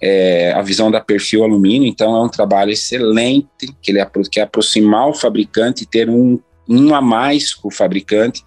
é, 0.00 0.52
a 0.52 0.62
visão 0.62 0.90
da 0.90 1.00
Perfil 1.00 1.42
Alumínio. 1.42 1.88
Então 1.88 2.16
é 2.16 2.22
um 2.22 2.28
trabalho 2.28 2.70
excelente 2.70 3.48
que 3.80 3.90
ele 3.90 4.04
quer 4.30 4.42
aproximar 4.42 5.08
o 5.08 5.14
fabricante 5.14 5.84
e 5.84 5.86
ter 5.86 6.08
um 6.08 6.38
um 6.68 6.94
a 6.94 7.00
mais 7.00 7.52
com 7.54 7.68
o 7.68 7.72
fabricante, 7.72 8.42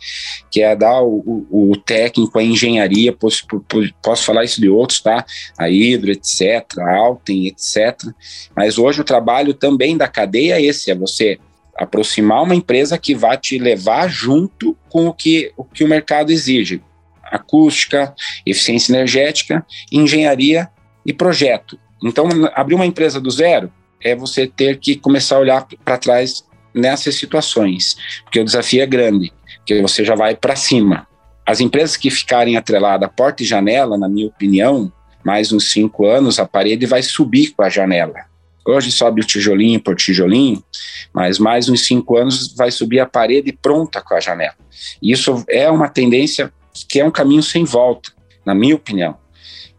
que 0.49 0.61
é 0.61 0.75
dar 0.75 1.01
o, 1.01 1.45
o, 1.49 1.71
o 1.71 1.77
técnico, 1.77 2.39
a 2.39 2.43
engenharia, 2.43 3.11
posso, 3.11 3.45
posso 4.01 4.23
falar 4.23 4.43
isso 4.43 4.61
de 4.61 4.69
outros, 4.69 4.99
tá? 5.01 5.25
A 5.57 5.69
Hidro, 5.69 6.11
etc., 6.11 6.65
a 6.79 6.95
Alten, 6.95 7.47
etc. 7.47 7.99
Mas 8.55 8.77
hoje 8.77 9.01
o 9.01 9.05
trabalho 9.05 9.53
também 9.53 9.97
da 9.97 10.07
cadeia 10.07 10.55
é 10.55 10.61
esse, 10.61 10.91
é 10.91 10.95
você 10.95 11.39
aproximar 11.75 12.43
uma 12.43 12.55
empresa 12.55 12.97
que 12.97 13.13
vai 13.13 13.37
te 13.37 13.59
levar 13.59 14.07
junto 14.07 14.77
com 14.89 15.07
o 15.07 15.13
que 15.13 15.51
o, 15.57 15.63
que 15.63 15.83
o 15.83 15.87
mercado 15.87 16.31
exige. 16.31 16.81
Acústica, 17.23 18.15
eficiência 18.45 18.93
energética, 18.93 19.65
engenharia 19.91 20.69
e 21.05 21.11
projeto. 21.11 21.77
Então, 22.01 22.27
abrir 22.53 22.75
uma 22.75 22.85
empresa 22.85 23.19
do 23.19 23.29
zero 23.29 23.71
é 24.01 24.15
você 24.15 24.47
ter 24.47 24.77
que 24.77 24.95
começar 24.95 25.35
a 25.35 25.39
olhar 25.39 25.67
para 25.83 25.97
trás 25.97 26.45
nessas 26.75 27.15
situações, 27.15 27.95
porque 28.23 28.39
o 28.39 28.45
desafio 28.45 28.83
é 28.83 28.85
grande, 28.85 29.31
que 29.65 29.81
você 29.81 30.03
já 30.03 30.13
vai 30.13 30.35
para 30.35 30.55
cima. 30.55 31.07
As 31.45 31.61
empresas 31.61 31.95
que 31.95 32.09
ficarem 32.09 32.57
atreladas 32.57 33.07
a 33.07 33.11
porta 33.11 33.43
e 33.43 33.45
janela, 33.45 33.97
na 33.97 34.09
minha 34.09 34.27
opinião, 34.27 34.91
mais 35.23 35.51
uns 35.51 35.71
cinco 35.71 36.05
anos, 36.05 36.39
a 36.39 36.45
parede 36.45 36.85
vai 36.85 37.01
subir 37.01 37.53
com 37.55 37.63
a 37.63 37.69
janela. 37.69 38.25
Hoje 38.67 38.91
sobe 38.91 39.21
o 39.21 39.25
tijolinho 39.25 39.79
por 39.79 39.95
tijolinho, 39.95 40.63
mas 41.13 41.37
mais 41.37 41.69
uns 41.69 41.85
cinco 41.85 42.17
anos 42.17 42.53
vai 42.55 42.71
subir 42.71 42.99
a 42.99 43.05
parede 43.05 43.51
pronta 43.53 44.01
com 44.01 44.15
a 44.15 44.19
janela. 44.19 44.55
E 45.01 45.11
isso 45.11 45.43
é 45.47 45.69
uma 45.69 45.87
tendência 45.87 46.51
que 46.89 46.99
é 46.99 47.05
um 47.05 47.11
caminho 47.11 47.43
sem 47.43 47.63
volta, 47.63 48.11
na 48.43 48.55
minha 48.55 48.75
opinião. 48.75 49.17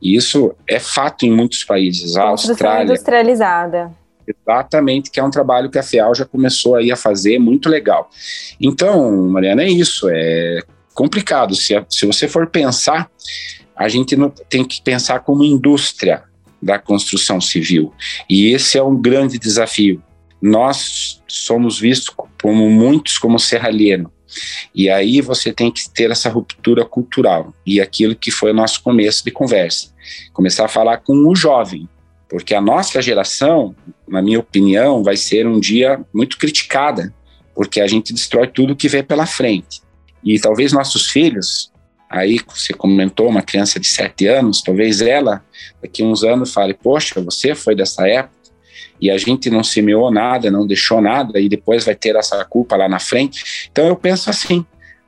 E 0.00 0.14
isso 0.14 0.54
é 0.68 0.78
fato 0.78 1.26
em 1.26 1.32
muitos 1.32 1.64
países. 1.64 2.16
A 2.16 2.28
Austrália. 2.28 2.84
industrializada. 2.84 3.92
Exatamente, 4.26 5.10
que 5.10 5.20
é 5.20 5.24
um 5.24 5.30
trabalho 5.30 5.70
que 5.70 5.78
a 5.78 5.82
FEAL 5.82 6.14
já 6.14 6.24
começou 6.24 6.74
aí 6.74 6.90
a 6.90 6.96
fazer, 6.96 7.38
muito 7.38 7.68
legal. 7.68 8.10
Então, 8.60 9.28
Mariana, 9.28 9.62
é 9.62 9.68
isso, 9.68 10.08
é 10.10 10.60
complicado. 10.94 11.54
Se, 11.54 11.74
se 11.88 12.06
você 12.06 12.26
for 12.26 12.48
pensar, 12.48 13.08
a 13.76 13.88
gente 13.88 14.16
não, 14.16 14.30
tem 14.30 14.64
que 14.64 14.82
pensar 14.82 15.20
como 15.20 15.44
indústria 15.44 16.24
da 16.60 16.78
construção 16.78 17.40
civil. 17.40 17.92
E 18.28 18.52
esse 18.52 18.78
é 18.78 18.82
um 18.82 19.00
grande 19.00 19.38
desafio. 19.38 20.02
Nós 20.40 21.22
somos 21.28 21.78
vistos 21.78 22.14
como 22.40 22.68
muitos 22.70 23.18
como 23.18 23.38
serralheiro. 23.38 24.10
E 24.74 24.88
aí 24.88 25.20
você 25.20 25.52
tem 25.52 25.70
que 25.70 25.88
ter 25.90 26.10
essa 26.10 26.28
ruptura 26.28 26.84
cultural. 26.84 27.54
E 27.64 27.80
aquilo 27.80 28.16
que 28.16 28.30
foi 28.30 28.50
o 28.50 28.54
nosso 28.54 28.82
começo 28.82 29.24
de 29.24 29.30
conversa. 29.30 29.92
Começar 30.32 30.64
a 30.64 30.68
falar 30.68 30.98
com 30.98 31.28
o 31.28 31.34
jovem. 31.34 31.88
Porque 32.28 32.54
a 32.54 32.60
nossa 32.60 33.00
geração, 33.00 33.74
na 34.08 34.22
minha 34.22 34.38
opinião, 34.38 35.02
vai 35.02 35.16
ser 35.16 35.46
um 35.46 35.58
dia 35.58 36.00
muito 36.12 36.38
criticada, 36.38 37.12
porque 37.54 37.80
a 37.80 37.86
gente 37.86 38.12
destrói 38.12 38.48
tudo 38.48 38.76
que 38.76 38.88
vem 38.88 39.02
pela 39.02 39.26
frente. 39.26 39.80
E 40.22 40.38
talvez 40.38 40.72
nossos 40.72 41.10
filhos, 41.10 41.72
aí 42.10 42.38
você 42.46 42.72
comentou 42.72 43.28
uma 43.28 43.42
criança 43.42 43.80
de 43.80 43.86
sete 43.86 44.26
anos, 44.26 44.62
talvez 44.62 45.00
ela 45.00 45.44
daqui 45.82 46.02
uns 46.02 46.22
anos 46.22 46.52
fale, 46.52 46.74
poxa, 46.74 47.20
você 47.20 47.54
foi 47.54 47.74
dessa 47.74 48.06
época 48.06 48.36
e 49.00 49.10
a 49.10 49.18
gente 49.18 49.50
não 49.50 49.62
semeou 49.62 50.10
nada, 50.10 50.50
não 50.50 50.66
deixou 50.66 51.00
nada 51.00 51.38
e 51.38 51.48
depois 51.48 51.84
vai 51.84 51.94
ter 51.94 52.16
essa 52.16 52.44
culpa 52.44 52.76
lá 52.76 52.88
na 52.88 52.98
frente. 52.98 53.68
Então 53.70 53.86
eu 53.86 53.96
penso 53.96 54.30
assim, 54.30 54.64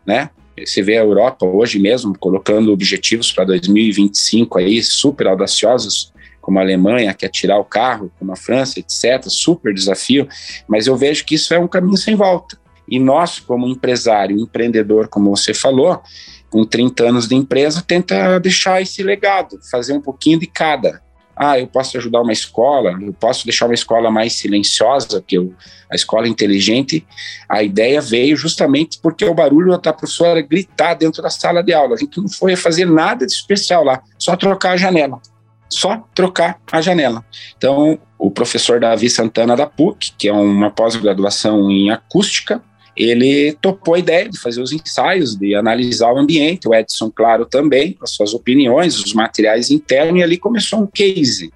né? 0.06 0.30
Você 0.58 0.82
vê 0.82 0.96
a 0.96 1.02
Europa 1.02 1.46
hoje 1.46 1.78
mesmo 1.78 2.18
colocando 2.18 2.72
objetivos 2.72 3.30
para 3.32 3.44
2025 3.44 4.58
aí 4.58 4.82
super 4.82 5.28
audaciosos, 5.28 6.12
como 6.48 6.58
a 6.58 6.62
Alemanha 6.62 7.12
quer 7.12 7.28
tirar 7.28 7.58
o 7.58 7.64
carro, 7.64 8.10
como 8.18 8.32
a 8.32 8.36
França, 8.36 8.80
etc. 8.80 9.22
Super 9.28 9.74
desafio, 9.74 10.26
mas 10.66 10.86
eu 10.86 10.96
vejo 10.96 11.26
que 11.26 11.34
isso 11.34 11.52
é 11.52 11.58
um 11.58 11.68
caminho 11.68 11.98
sem 11.98 12.14
volta. 12.14 12.58
E 12.88 12.98
nós, 12.98 13.38
como 13.38 13.68
empresário, 13.68 14.38
empreendedor, 14.38 15.08
como 15.08 15.28
você 15.28 15.52
falou, 15.52 16.00
com 16.48 16.64
30 16.64 17.06
anos 17.06 17.28
de 17.28 17.34
empresa, 17.34 17.84
tenta 17.86 18.40
deixar 18.40 18.80
esse 18.80 19.02
legado, 19.02 19.58
fazer 19.70 19.92
um 19.92 20.00
pouquinho 20.00 20.38
de 20.38 20.46
cada. 20.46 21.02
Ah, 21.36 21.58
eu 21.58 21.66
posso 21.66 21.98
ajudar 21.98 22.22
uma 22.22 22.32
escola, 22.32 22.96
eu 22.98 23.12
posso 23.12 23.44
deixar 23.44 23.66
uma 23.66 23.74
escola 23.74 24.10
mais 24.10 24.32
silenciosa, 24.32 25.20
porque 25.20 25.36
eu, 25.36 25.52
a 25.92 25.94
escola 25.94 26.26
inteligente, 26.26 27.06
a 27.46 27.62
ideia 27.62 28.00
veio 28.00 28.38
justamente 28.38 28.98
porque 29.02 29.22
o 29.22 29.34
barulho 29.34 29.78
da 29.78 29.92
professora 29.92 30.40
gritar 30.40 30.94
dentro 30.94 31.22
da 31.22 31.28
sala 31.28 31.62
de 31.62 31.74
aula. 31.74 31.94
A 31.94 31.98
gente 31.98 32.18
não 32.18 32.28
foi 32.30 32.56
fazer 32.56 32.86
nada 32.86 33.26
de 33.26 33.34
especial 33.34 33.84
lá, 33.84 34.02
só 34.18 34.34
trocar 34.34 34.72
a 34.72 34.76
janela. 34.78 35.20
Só 35.68 36.02
trocar 36.14 36.60
a 36.70 36.80
janela. 36.80 37.24
Então, 37.56 37.98
o 38.18 38.30
professor 38.30 38.80
Davi 38.80 39.08
Santana 39.08 39.56
da 39.56 39.66
PUC, 39.66 40.12
que 40.18 40.28
é 40.28 40.32
uma 40.32 40.70
pós-graduação 40.70 41.70
em 41.70 41.90
acústica, 41.90 42.62
ele 42.96 43.52
topou 43.60 43.94
a 43.94 43.98
ideia 43.98 44.28
de 44.28 44.38
fazer 44.40 44.60
os 44.60 44.72
ensaios, 44.72 45.36
de 45.36 45.54
analisar 45.54 46.12
o 46.12 46.18
ambiente, 46.18 46.66
o 46.66 46.74
Edson, 46.74 47.10
claro, 47.10 47.46
também, 47.46 47.96
as 48.02 48.10
suas 48.10 48.34
opiniões, 48.34 48.98
os 48.98 49.14
materiais 49.14 49.70
internos, 49.70 50.20
e 50.20 50.22
ali 50.24 50.36
começou 50.36 50.80
um 50.80 50.86
case, 50.86 51.52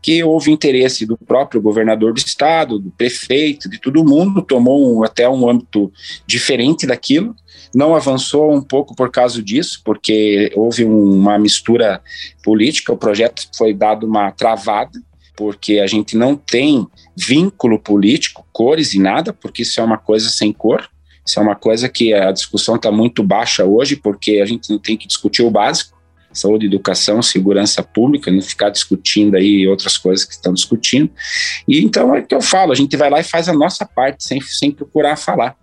que 0.00 0.22
houve 0.22 0.52
interesse 0.52 1.04
do 1.04 1.16
próprio 1.16 1.60
governador 1.60 2.12
do 2.12 2.18
estado, 2.18 2.78
do 2.78 2.92
prefeito, 2.92 3.68
de 3.68 3.80
todo 3.80 4.04
mundo, 4.04 4.40
tomou 4.40 4.98
um, 4.98 5.02
até 5.02 5.28
um 5.28 5.50
âmbito 5.50 5.92
diferente 6.26 6.86
daquilo, 6.86 7.34
não 7.74 7.94
avançou 7.94 8.52
um 8.52 8.62
pouco 8.62 8.94
por 8.94 9.10
causa 9.10 9.42
disso, 9.42 9.80
porque 9.84 10.52
houve 10.54 10.84
um, 10.84 11.14
uma 11.14 11.38
mistura 11.38 12.00
política, 12.42 12.92
o 12.92 12.96
projeto 12.96 13.48
foi 13.56 13.74
dado 13.74 14.06
uma 14.06 14.30
travada, 14.30 14.98
porque 15.36 15.80
a 15.80 15.86
gente 15.86 16.16
não 16.16 16.36
tem 16.36 16.86
vínculo 17.16 17.78
político, 17.78 18.46
cores 18.52 18.94
e 18.94 19.00
nada, 19.00 19.32
porque 19.32 19.62
isso 19.62 19.80
é 19.80 19.84
uma 19.84 19.98
coisa 19.98 20.28
sem 20.28 20.52
cor. 20.52 20.88
Isso 21.26 21.40
é 21.40 21.42
uma 21.42 21.56
coisa 21.56 21.88
que 21.88 22.12
a 22.12 22.30
discussão 22.30 22.76
está 22.76 22.92
muito 22.92 23.22
baixa 23.22 23.64
hoje, 23.64 23.96
porque 23.96 24.40
a 24.40 24.46
gente 24.46 24.70
não 24.70 24.78
tem 24.78 24.96
que 24.96 25.08
discutir 25.08 25.42
o 25.42 25.50
básico, 25.50 25.96
saúde, 26.32 26.66
educação, 26.66 27.22
segurança 27.22 27.82
pública, 27.82 28.30
não 28.30 28.42
ficar 28.42 28.68
discutindo 28.68 29.36
aí 29.36 29.66
outras 29.66 29.96
coisas 29.96 30.24
que 30.24 30.34
estão 30.34 30.52
discutindo. 30.52 31.10
E 31.66 31.82
então 31.82 32.14
é 32.14 32.20
o 32.20 32.26
que 32.26 32.34
eu 32.34 32.42
falo, 32.42 32.72
a 32.72 32.74
gente 32.74 32.96
vai 32.96 33.08
lá 33.08 33.20
e 33.20 33.24
faz 33.24 33.48
a 33.48 33.54
nossa 33.54 33.86
parte, 33.86 34.22
sem, 34.24 34.40
sem 34.40 34.70
procurar 34.70 35.16
falar. 35.16 35.56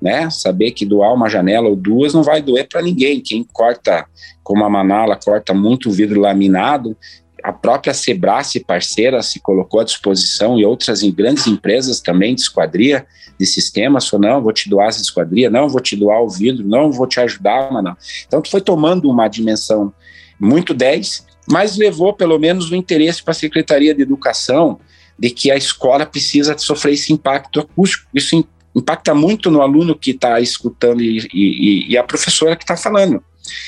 Né? 0.00 0.30
Saber 0.30 0.70
que 0.70 0.86
doar 0.86 1.12
uma 1.12 1.28
janela 1.28 1.68
ou 1.68 1.76
duas 1.76 2.14
não 2.14 2.22
vai 2.22 2.40
doer 2.40 2.68
para 2.68 2.80
ninguém. 2.80 3.20
Quem 3.20 3.42
corta, 3.44 4.06
como 4.42 4.64
a 4.64 4.70
Manala, 4.70 5.16
corta 5.16 5.52
muito 5.52 5.90
vidro 5.90 6.20
laminado, 6.20 6.96
a 7.42 7.52
própria 7.52 7.94
Sebrace 7.94 8.60
parceira 8.60 9.22
se 9.22 9.40
colocou 9.40 9.80
à 9.80 9.84
disposição 9.84 10.58
e 10.58 10.64
outras 10.64 11.02
grandes 11.02 11.46
empresas 11.46 12.00
também 12.00 12.34
de 12.34 12.42
esquadria, 12.42 13.06
de 13.38 13.46
sistemas, 13.46 14.08
falou, 14.08 14.28
não, 14.28 14.42
vou 14.42 14.52
te 14.52 14.68
doar 14.68 14.88
essa 14.88 15.00
esquadria, 15.00 15.48
não, 15.48 15.68
vou 15.68 15.80
te 15.80 15.94
doar 15.94 16.22
o 16.22 16.28
vidro, 16.28 16.66
não, 16.66 16.90
vou 16.90 17.06
te 17.06 17.20
ajudar, 17.20 17.70
não. 17.70 17.96
Então, 18.26 18.42
foi 18.44 18.60
tomando 18.60 19.08
uma 19.08 19.28
dimensão 19.28 19.92
muito 20.38 20.74
10, 20.74 21.26
mas 21.50 21.76
levou 21.76 22.12
pelo 22.12 22.38
menos 22.38 22.70
o 22.70 22.76
interesse 22.76 23.22
para 23.22 23.32
a 23.32 23.34
Secretaria 23.34 23.94
de 23.94 24.02
Educação 24.02 24.80
de 25.18 25.30
que 25.30 25.50
a 25.50 25.56
escola 25.56 26.06
precisa 26.06 26.56
sofrer 26.58 26.94
esse 26.94 27.12
impacto 27.12 27.60
acústico. 27.60 28.06
Isso 28.14 28.44
impacta 28.78 29.14
muito 29.14 29.50
no 29.50 29.62
aluno 29.62 29.94
que 29.94 30.12
está 30.12 30.40
escutando 30.40 31.02
e, 31.02 31.26
e, 31.32 31.92
e 31.92 31.98
a 31.98 32.02
professora 32.02 32.56
que 32.56 32.64
está 32.64 32.76
falando. 32.76 33.22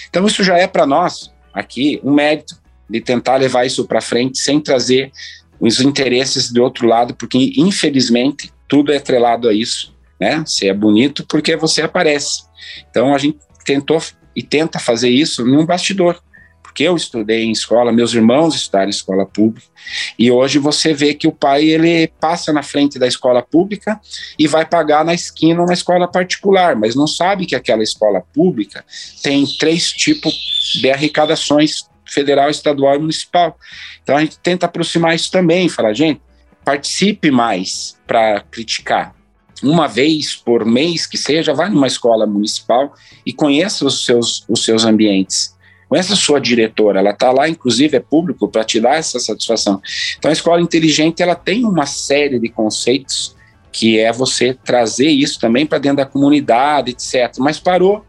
Então, 0.09 0.27
isso 0.27 0.43
já 0.43 0.57
é 0.57 0.67
para 0.67 0.87
nós 0.87 1.31
aqui 1.53 2.01
um 2.03 2.13
mérito 2.13 2.59
de 2.89 3.01
tentar 3.01 3.37
levar 3.37 3.65
isso 3.65 3.87
para 3.87 4.01
frente 4.01 4.39
sem 4.39 4.61
trazer 4.61 5.13
os 5.61 5.81
interesses 5.81 6.51
do 6.51 6.63
outro 6.63 6.89
lado, 6.89 7.15
porque 7.15 7.53
infelizmente 7.57 8.51
tudo 8.67 8.93
é 8.93 8.97
atrelado 8.97 9.49
a 9.49 9.53
isso, 9.53 9.95
né? 10.19 10.43
Você 10.45 10.69
é 10.69 10.75
bonito 10.75 11.25
porque 11.29 11.55
você 11.55 11.83
aparece. 11.83 12.45
Então 12.91 13.15
a 13.15 13.19
gente 13.19 13.39
tentou 13.65 14.03
e 14.35 14.43
tenta 14.43 14.79
fazer 14.79 15.11
isso 15.11 15.45
num 15.45 15.67
bastidor, 15.67 16.21
eu 16.83 16.97
estudei 16.97 17.45
em 17.45 17.53
escola, 17.53 17.93
meus 17.93 18.15
irmãos 18.15 18.55
estudaram 18.55 18.87
em 18.87 18.91
escola 18.91 19.27
pública, 19.27 19.67
e 20.19 20.31
hoje 20.31 20.59
você 20.59 20.93
vê 20.93 21.15
que 21.15 21.27
o 21.29 21.33
pai 21.33 21.65
ele 21.65 22.09
passa 22.21 22.53
na 22.53 22.63
frente 22.63 22.99
da 22.99 23.07
escola 23.07 23.43
pública 23.43 24.01
e 24.39 24.47
vai 24.47 24.65
pagar 24.65 25.05
na 25.05 25.15
esquina 25.15 25.63
uma 25.63 25.73
escola 25.73 26.09
particular, 26.09 26.77
mas 26.77 26.95
não 26.95 27.07
sabe 27.07 27.47
que 27.47 27.55
aquela 27.55 27.83
escola 27.83 28.23
pública 28.33 28.85
tem 29.23 29.47
três 29.59 29.93
tipos 29.93 30.33
de 30.81 30.91
arrecadações 30.91 31.89
federal, 32.07 32.51
estadual 32.51 32.97
e 32.97 32.99
municipal. 32.99 33.57
Então 34.03 34.17
a 34.17 34.21
gente 34.21 34.39
tenta 34.39 34.67
aproximar 34.67 35.15
isso 35.15 35.31
também, 35.31 35.69
falar, 35.69 35.95
gente, 35.95 36.21
participe 36.65 37.31
mais 37.31 37.97
para 38.07 38.41
criticar. 38.51 39.15
Uma 39.63 39.87
vez 39.87 40.35
por 40.35 40.65
mês 40.65 41.07
que 41.07 41.19
seja, 41.19 41.53
vá 41.53 41.69
numa 41.69 41.87
escola 41.87 42.27
municipal 42.27 42.95
e 43.25 43.33
conheça 43.33 43.85
os 43.85 44.05
seus, 44.05 44.45
os 44.49 44.65
seus 44.65 44.85
ambientes. 44.85 45.55
Conheça 45.91 46.13
a 46.13 46.17
sua 46.17 46.41
diretora, 46.41 47.01
ela 47.01 47.11
está 47.11 47.33
lá, 47.33 47.49
inclusive 47.49 47.97
é 47.97 48.01
público, 48.01 48.47
para 48.47 48.63
te 48.63 48.79
dar 48.79 48.95
essa 48.95 49.19
satisfação. 49.19 49.83
Então 50.17 50.29
a 50.29 50.33
escola 50.33 50.63
inteligente 50.63 51.21
ela 51.21 51.35
tem 51.35 51.65
uma 51.65 51.85
série 51.85 52.39
de 52.39 52.49
conceitos 52.49 53.35
que 53.73 53.99
é 53.99 54.13
você 54.13 54.55
trazer 54.55 55.09
isso 55.09 55.41
também 55.41 55.67
para 55.67 55.79
dentro 55.79 55.97
da 55.97 56.07
comunidade, 56.07 56.93
etc. 56.93 57.37
Mas 57.41 57.59
parou, 57.59 58.05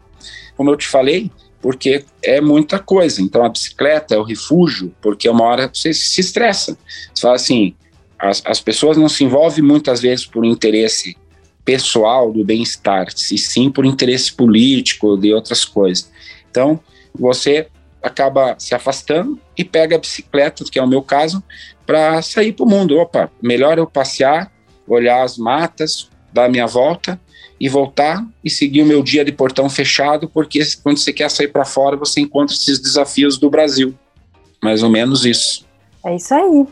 como 0.56 0.70
eu 0.70 0.76
te 0.76 0.86
falei, 0.86 1.28
porque 1.60 2.04
é 2.22 2.40
muita 2.40 2.78
coisa. 2.78 3.20
Então 3.20 3.44
a 3.44 3.48
bicicleta 3.48 4.14
é 4.14 4.18
o 4.18 4.22
refúgio, 4.22 4.94
porque 5.02 5.28
uma 5.28 5.42
hora 5.42 5.68
você 5.72 5.92
se 5.92 6.20
estressa. 6.20 6.78
Você 7.12 7.20
fala 7.20 7.34
assim, 7.34 7.74
as, 8.16 8.40
as 8.46 8.60
pessoas 8.60 8.96
não 8.96 9.08
se 9.08 9.24
envolvem 9.24 9.64
muitas 9.64 10.00
vezes 10.00 10.24
por 10.24 10.44
interesse 10.44 11.16
pessoal 11.64 12.32
do 12.32 12.44
bem-estar, 12.44 13.08
e 13.08 13.38
sim 13.38 13.72
por 13.72 13.84
interesse 13.84 14.32
político, 14.32 15.16
de 15.16 15.34
outras 15.34 15.64
coisas. 15.64 16.08
Então, 16.48 16.78
você 17.14 17.68
acaba 18.02 18.56
se 18.58 18.74
afastando 18.74 19.38
e 19.56 19.64
pega 19.64 19.96
a 19.96 19.98
bicicleta, 19.98 20.64
que 20.64 20.78
é 20.78 20.82
o 20.82 20.88
meu 20.88 21.02
caso, 21.02 21.42
para 21.86 22.20
sair 22.22 22.52
para 22.52 22.64
o 22.64 22.68
mundo. 22.68 22.98
Opa, 22.98 23.30
melhor 23.40 23.78
eu 23.78 23.86
passear, 23.86 24.50
olhar 24.86 25.22
as 25.22 25.38
matas, 25.38 26.10
dar 26.32 26.46
a 26.46 26.48
minha 26.48 26.66
volta 26.66 27.20
e 27.60 27.68
voltar 27.68 28.26
e 28.42 28.50
seguir 28.50 28.82
o 28.82 28.86
meu 28.86 29.02
dia 29.02 29.24
de 29.24 29.30
portão 29.30 29.70
fechado, 29.70 30.28
porque 30.28 30.60
quando 30.82 30.98
você 30.98 31.12
quer 31.12 31.30
sair 31.30 31.48
para 31.48 31.64
fora, 31.64 31.96
você 31.96 32.20
encontra 32.20 32.54
esses 32.54 32.80
desafios 32.80 33.38
do 33.38 33.48
Brasil. 33.48 33.94
Mais 34.60 34.82
ou 34.82 34.90
menos 34.90 35.24
isso. 35.24 35.64
É 36.04 36.16
isso 36.16 36.34
aí. 36.34 36.66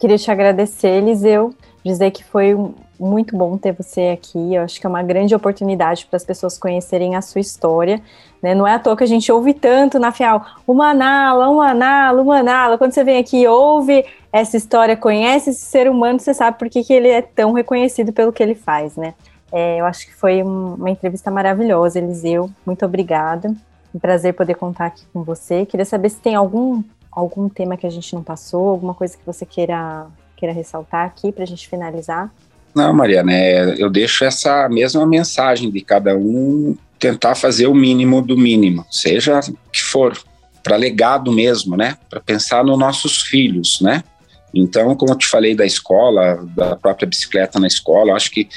Queria 0.00 0.18
te 0.18 0.30
agradecer, 0.30 0.88
Eliseu, 0.88 1.54
dizer 1.84 2.10
que 2.10 2.24
foi 2.24 2.56
muito 3.02 3.36
bom 3.36 3.58
ter 3.58 3.72
você 3.72 4.16
aqui. 4.18 4.54
Eu 4.54 4.62
acho 4.62 4.80
que 4.80 4.86
é 4.86 4.88
uma 4.88 5.02
grande 5.02 5.34
oportunidade 5.34 6.06
para 6.06 6.16
as 6.16 6.24
pessoas 6.24 6.56
conhecerem 6.56 7.16
a 7.16 7.22
sua 7.22 7.40
história. 7.40 8.00
Né? 8.42 8.54
Não 8.54 8.66
é 8.66 8.74
à 8.74 8.78
toa 8.78 8.96
que 8.96 9.04
a 9.04 9.06
gente 9.06 9.30
ouve 9.30 9.52
tanto 9.54 9.98
na 9.98 10.12
Fial, 10.12 10.44
uma 10.66 10.94
nala, 10.94 11.48
uma 11.48 11.74
nala, 11.74 12.22
uma 12.22 12.42
nala. 12.42 12.78
Quando 12.78 12.92
você 12.92 13.04
vem 13.04 13.18
aqui 13.18 13.42
e 13.42 13.48
ouve 13.48 14.04
essa 14.32 14.56
história, 14.56 14.96
conhece 14.96 15.50
esse 15.50 15.60
ser 15.60 15.88
humano, 15.88 16.18
você 16.18 16.32
sabe 16.32 16.58
por 16.58 16.68
que, 16.70 16.82
que 16.82 16.92
ele 16.92 17.08
é 17.08 17.20
tão 17.20 17.52
reconhecido 17.52 18.12
pelo 18.12 18.32
que 18.32 18.42
ele 18.42 18.54
faz, 18.54 18.96
né? 18.96 19.14
É, 19.52 19.78
eu 19.78 19.84
acho 19.84 20.06
que 20.06 20.14
foi 20.14 20.42
uma 20.42 20.88
entrevista 20.88 21.30
maravilhosa, 21.30 21.98
Eliseu. 21.98 22.50
Muito 22.64 22.86
obrigada. 22.86 23.54
Um 23.94 23.98
prazer 23.98 24.32
poder 24.32 24.54
contar 24.54 24.86
aqui 24.86 25.04
com 25.12 25.22
você. 25.22 25.66
Queria 25.66 25.84
saber 25.84 26.08
se 26.08 26.20
tem 26.20 26.34
algum, 26.34 26.82
algum 27.10 27.48
tema 27.48 27.76
que 27.76 27.86
a 27.86 27.90
gente 27.90 28.14
não 28.14 28.22
passou, 28.22 28.70
alguma 28.70 28.94
coisa 28.94 29.16
que 29.16 29.26
você 29.26 29.44
queira, 29.44 30.06
queira 30.34 30.54
ressaltar 30.54 31.04
aqui 31.04 31.30
para 31.30 31.44
a 31.44 31.46
gente 31.46 31.68
finalizar. 31.68 32.32
Não, 32.74 32.92
Mariana, 32.92 33.32
é, 33.32 33.74
eu 33.78 33.90
deixo 33.90 34.24
essa 34.24 34.68
mesma 34.68 35.06
mensagem 35.06 35.70
de 35.70 35.80
cada 35.82 36.16
um 36.16 36.76
tentar 36.98 37.34
fazer 37.34 37.66
o 37.66 37.74
mínimo 37.74 38.22
do 38.22 38.36
mínimo, 38.36 38.86
seja 38.90 39.40
que 39.72 39.82
for, 39.82 40.16
para 40.62 40.76
legado 40.76 41.32
mesmo, 41.32 41.76
né? 41.76 41.98
Para 42.08 42.20
pensar 42.20 42.64
nos 42.64 42.78
nossos 42.78 43.22
filhos, 43.22 43.80
né? 43.80 44.04
Então, 44.54 44.94
como 44.94 45.12
eu 45.12 45.18
te 45.18 45.26
falei 45.26 45.54
da 45.54 45.66
escola, 45.66 46.46
da 46.54 46.76
própria 46.76 47.08
bicicleta 47.08 47.58
na 47.58 47.66
escola, 47.66 48.14
acho 48.14 48.30
que 48.30 48.48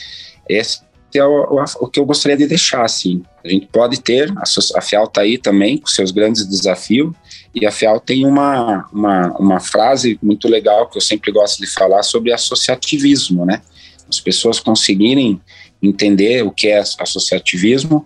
esse 0.48 0.82
é 1.18 1.26
o, 1.26 1.64
o, 1.80 1.88
que 1.88 2.00
eu 2.00 2.06
gostaria 2.06 2.38
de 2.38 2.46
deixar, 2.46 2.84
assim. 2.84 3.24
A 3.44 3.48
gente 3.48 3.68
pode 3.68 4.02
ter, 4.02 4.34
a, 4.38 4.82
FIAL 4.82 5.06
está 5.06 5.22
aí 5.22 5.38
também, 5.38 5.78
com 5.78 5.88
seus 5.88 6.12
grandes 6.12 6.46
desafios, 6.46 7.14
e 7.54 7.66
a 7.66 7.72
FIAL 7.72 8.00
tem 8.00 8.26
uma, 8.26 8.86
uma, 8.92 9.32
uma 9.40 9.60
frase 9.60 10.20
muito 10.22 10.48
legal 10.48 10.90
que 10.90 10.98
eu 10.98 11.02
sempre 11.02 11.32
gosto 11.32 11.60
de 11.60 11.68
falar 11.68 12.04
sobre 12.04 12.34
associativismo, 12.34 13.46
né? 13.46 13.62
As 14.10 14.20
pessoas 14.20 14.60
conseguirem 14.60 15.42
entender 15.82 16.44
o 16.44 16.52
que 16.52 16.68
é 16.68 16.80
associativismo 16.80 18.06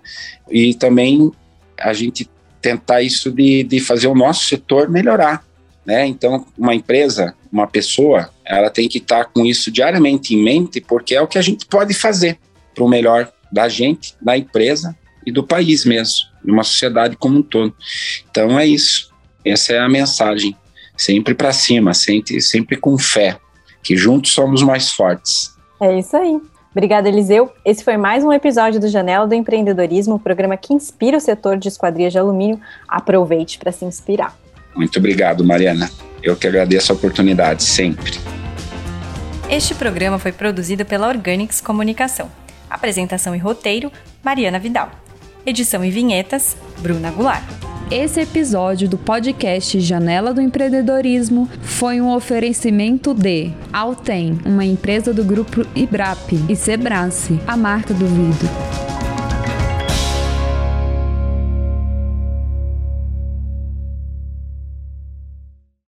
e 0.50 0.74
também 0.74 1.32
a 1.80 1.94
gente 1.94 2.30
tentar 2.62 3.02
isso 3.02 3.32
de, 3.32 3.64
de 3.64 3.80
fazer 3.80 4.08
o 4.08 4.16
nosso 4.16 4.46
setor 4.46 4.90
melhorar, 4.90 5.46
né? 5.86 6.06
Então, 6.06 6.46
uma 6.58 6.76
empresa, 6.76 7.34
uma 7.52 7.68
pessoa, 7.68 8.30
ela 8.46 8.70
tem 8.70 8.88
que 8.90 8.98
estar 8.98 9.26
com 9.26 9.46
isso 9.46 9.72
diariamente 9.72 10.36
em 10.36 10.44
mente, 10.44 10.82
porque 10.82 11.16
é 11.16 11.22
o 11.22 11.28
que 11.28 11.38
a 11.38 11.42
gente 11.42 11.66
pode 11.66 11.94
fazer 11.94 12.38
para 12.76 12.84
o 12.84 12.90
melhor 12.90 13.32
da 13.52 13.68
gente, 13.68 14.14
da 14.22 14.38
empresa 14.38 14.96
e 15.26 15.32
do 15.32 15.44
país 15.44 15.86
mesmo, 15.86 16.28
de 16.44 16.52
uma 16.52 16.64
sociedade 16.64 17.16
como 17.16 17.40
um 17.40 17.42
todo. 17.42 17.74
Então 18.30 18.60
é 18.60 18.66
isso. 18.66 19.10
Essa 19.44 19.74
é 19.74 19.80
a 19.80 19.90
mensagem. 19.90 20.56
Sempre 20.98 21.34
para 21.34 21.54
cima, 21.54 21.94
sempre, 21.94 22.42
sempre 22.42 22.76
com 22.76 22.98
fé, 22.98 23.40
que 23.82 23.96
juntos 23.96 24.34
somos 24.34 24.62
mais 24.62 24.92
fortes. 24.92 25.56
É 25.80 25.98
isso 25.98 26.16
aí. 26.18 26.40
Obrigada, 26.72 27.10
Eliseu. 27.10 27.52
Esse 27.66 27.84
foi 27.84 27.98
mais 27.98 28.24
um 28.24 28.32
episódio 28.32 28.80
do 28.80 28.88
Janela 28.88 29.28
do 29.28 29.34
Empreendedorismo, 29.34 30.16
o 30.16 30.20
programa 30.20 30.56
que 30.56 30.74
inspira 30.74 31.18
o 31.18 31.22
setor 31.22 31.58
de 31.58 31.68
esquadrias 31.68 32.12
de 32.14 32.20
alumínio. 32.20 32.60
Aproveite 32.88 33.58
para 33.58 33.72
se 33.72 33.86
inspirar. 33.86 34.38
Muito 34.76 35.00
obrigado, 35.00 35.44
Mariana. 35.44 35.90
Eu 36.22 36.36
que 36.36 36.48
agradeço 36.48 36.92
a 36.92 36.96
oportunidade, 36.96 37.64
sempre. 37.64 38.14
Este 39.50 39.74
programa 39.74 40.20
foi 40.20 40.32
produzido 40.32 40.86
pela 40.86 41.08
Organics 41.08 41.60
Comunicação. 41.60 42.30
Apresentação 42.70 43.36
e 43.36 43.40
roteiro: 43.40 43.92
Mariana 44.24 44.60
Vidal. 44.60 44.92
Edição 45.44 45.84
e 45.84 45.90
vinhetas: 45.90 46.56
Bruna 46.82 47.10
Goulart. 47.10 47.44
Esse 47.92 48.22
episódio 48.22 48.88
do 48.88 49.00
podcast 49.00 49.80
Janela 49.80 50.32
do 50.32 50.40
Empreendedorismo 50.40 51.50
foi 51.64 52.00
um 52.00 52.14
oferecimento 52.14 53.16
de 53.16 53.52
Altem, 53.74 54.38
uma 54.46 54.64
empresa 54.64 55.12
do 55.12 55.24
grupo 55.24 55.66
Ibrap, 55.74 56.34
e 56.48 56.56
Sebrace, 56.56 57.40
a 57.48 57.58
marca 57.58 57.92
do 57.92 58.06
vidro. 58.06 58.99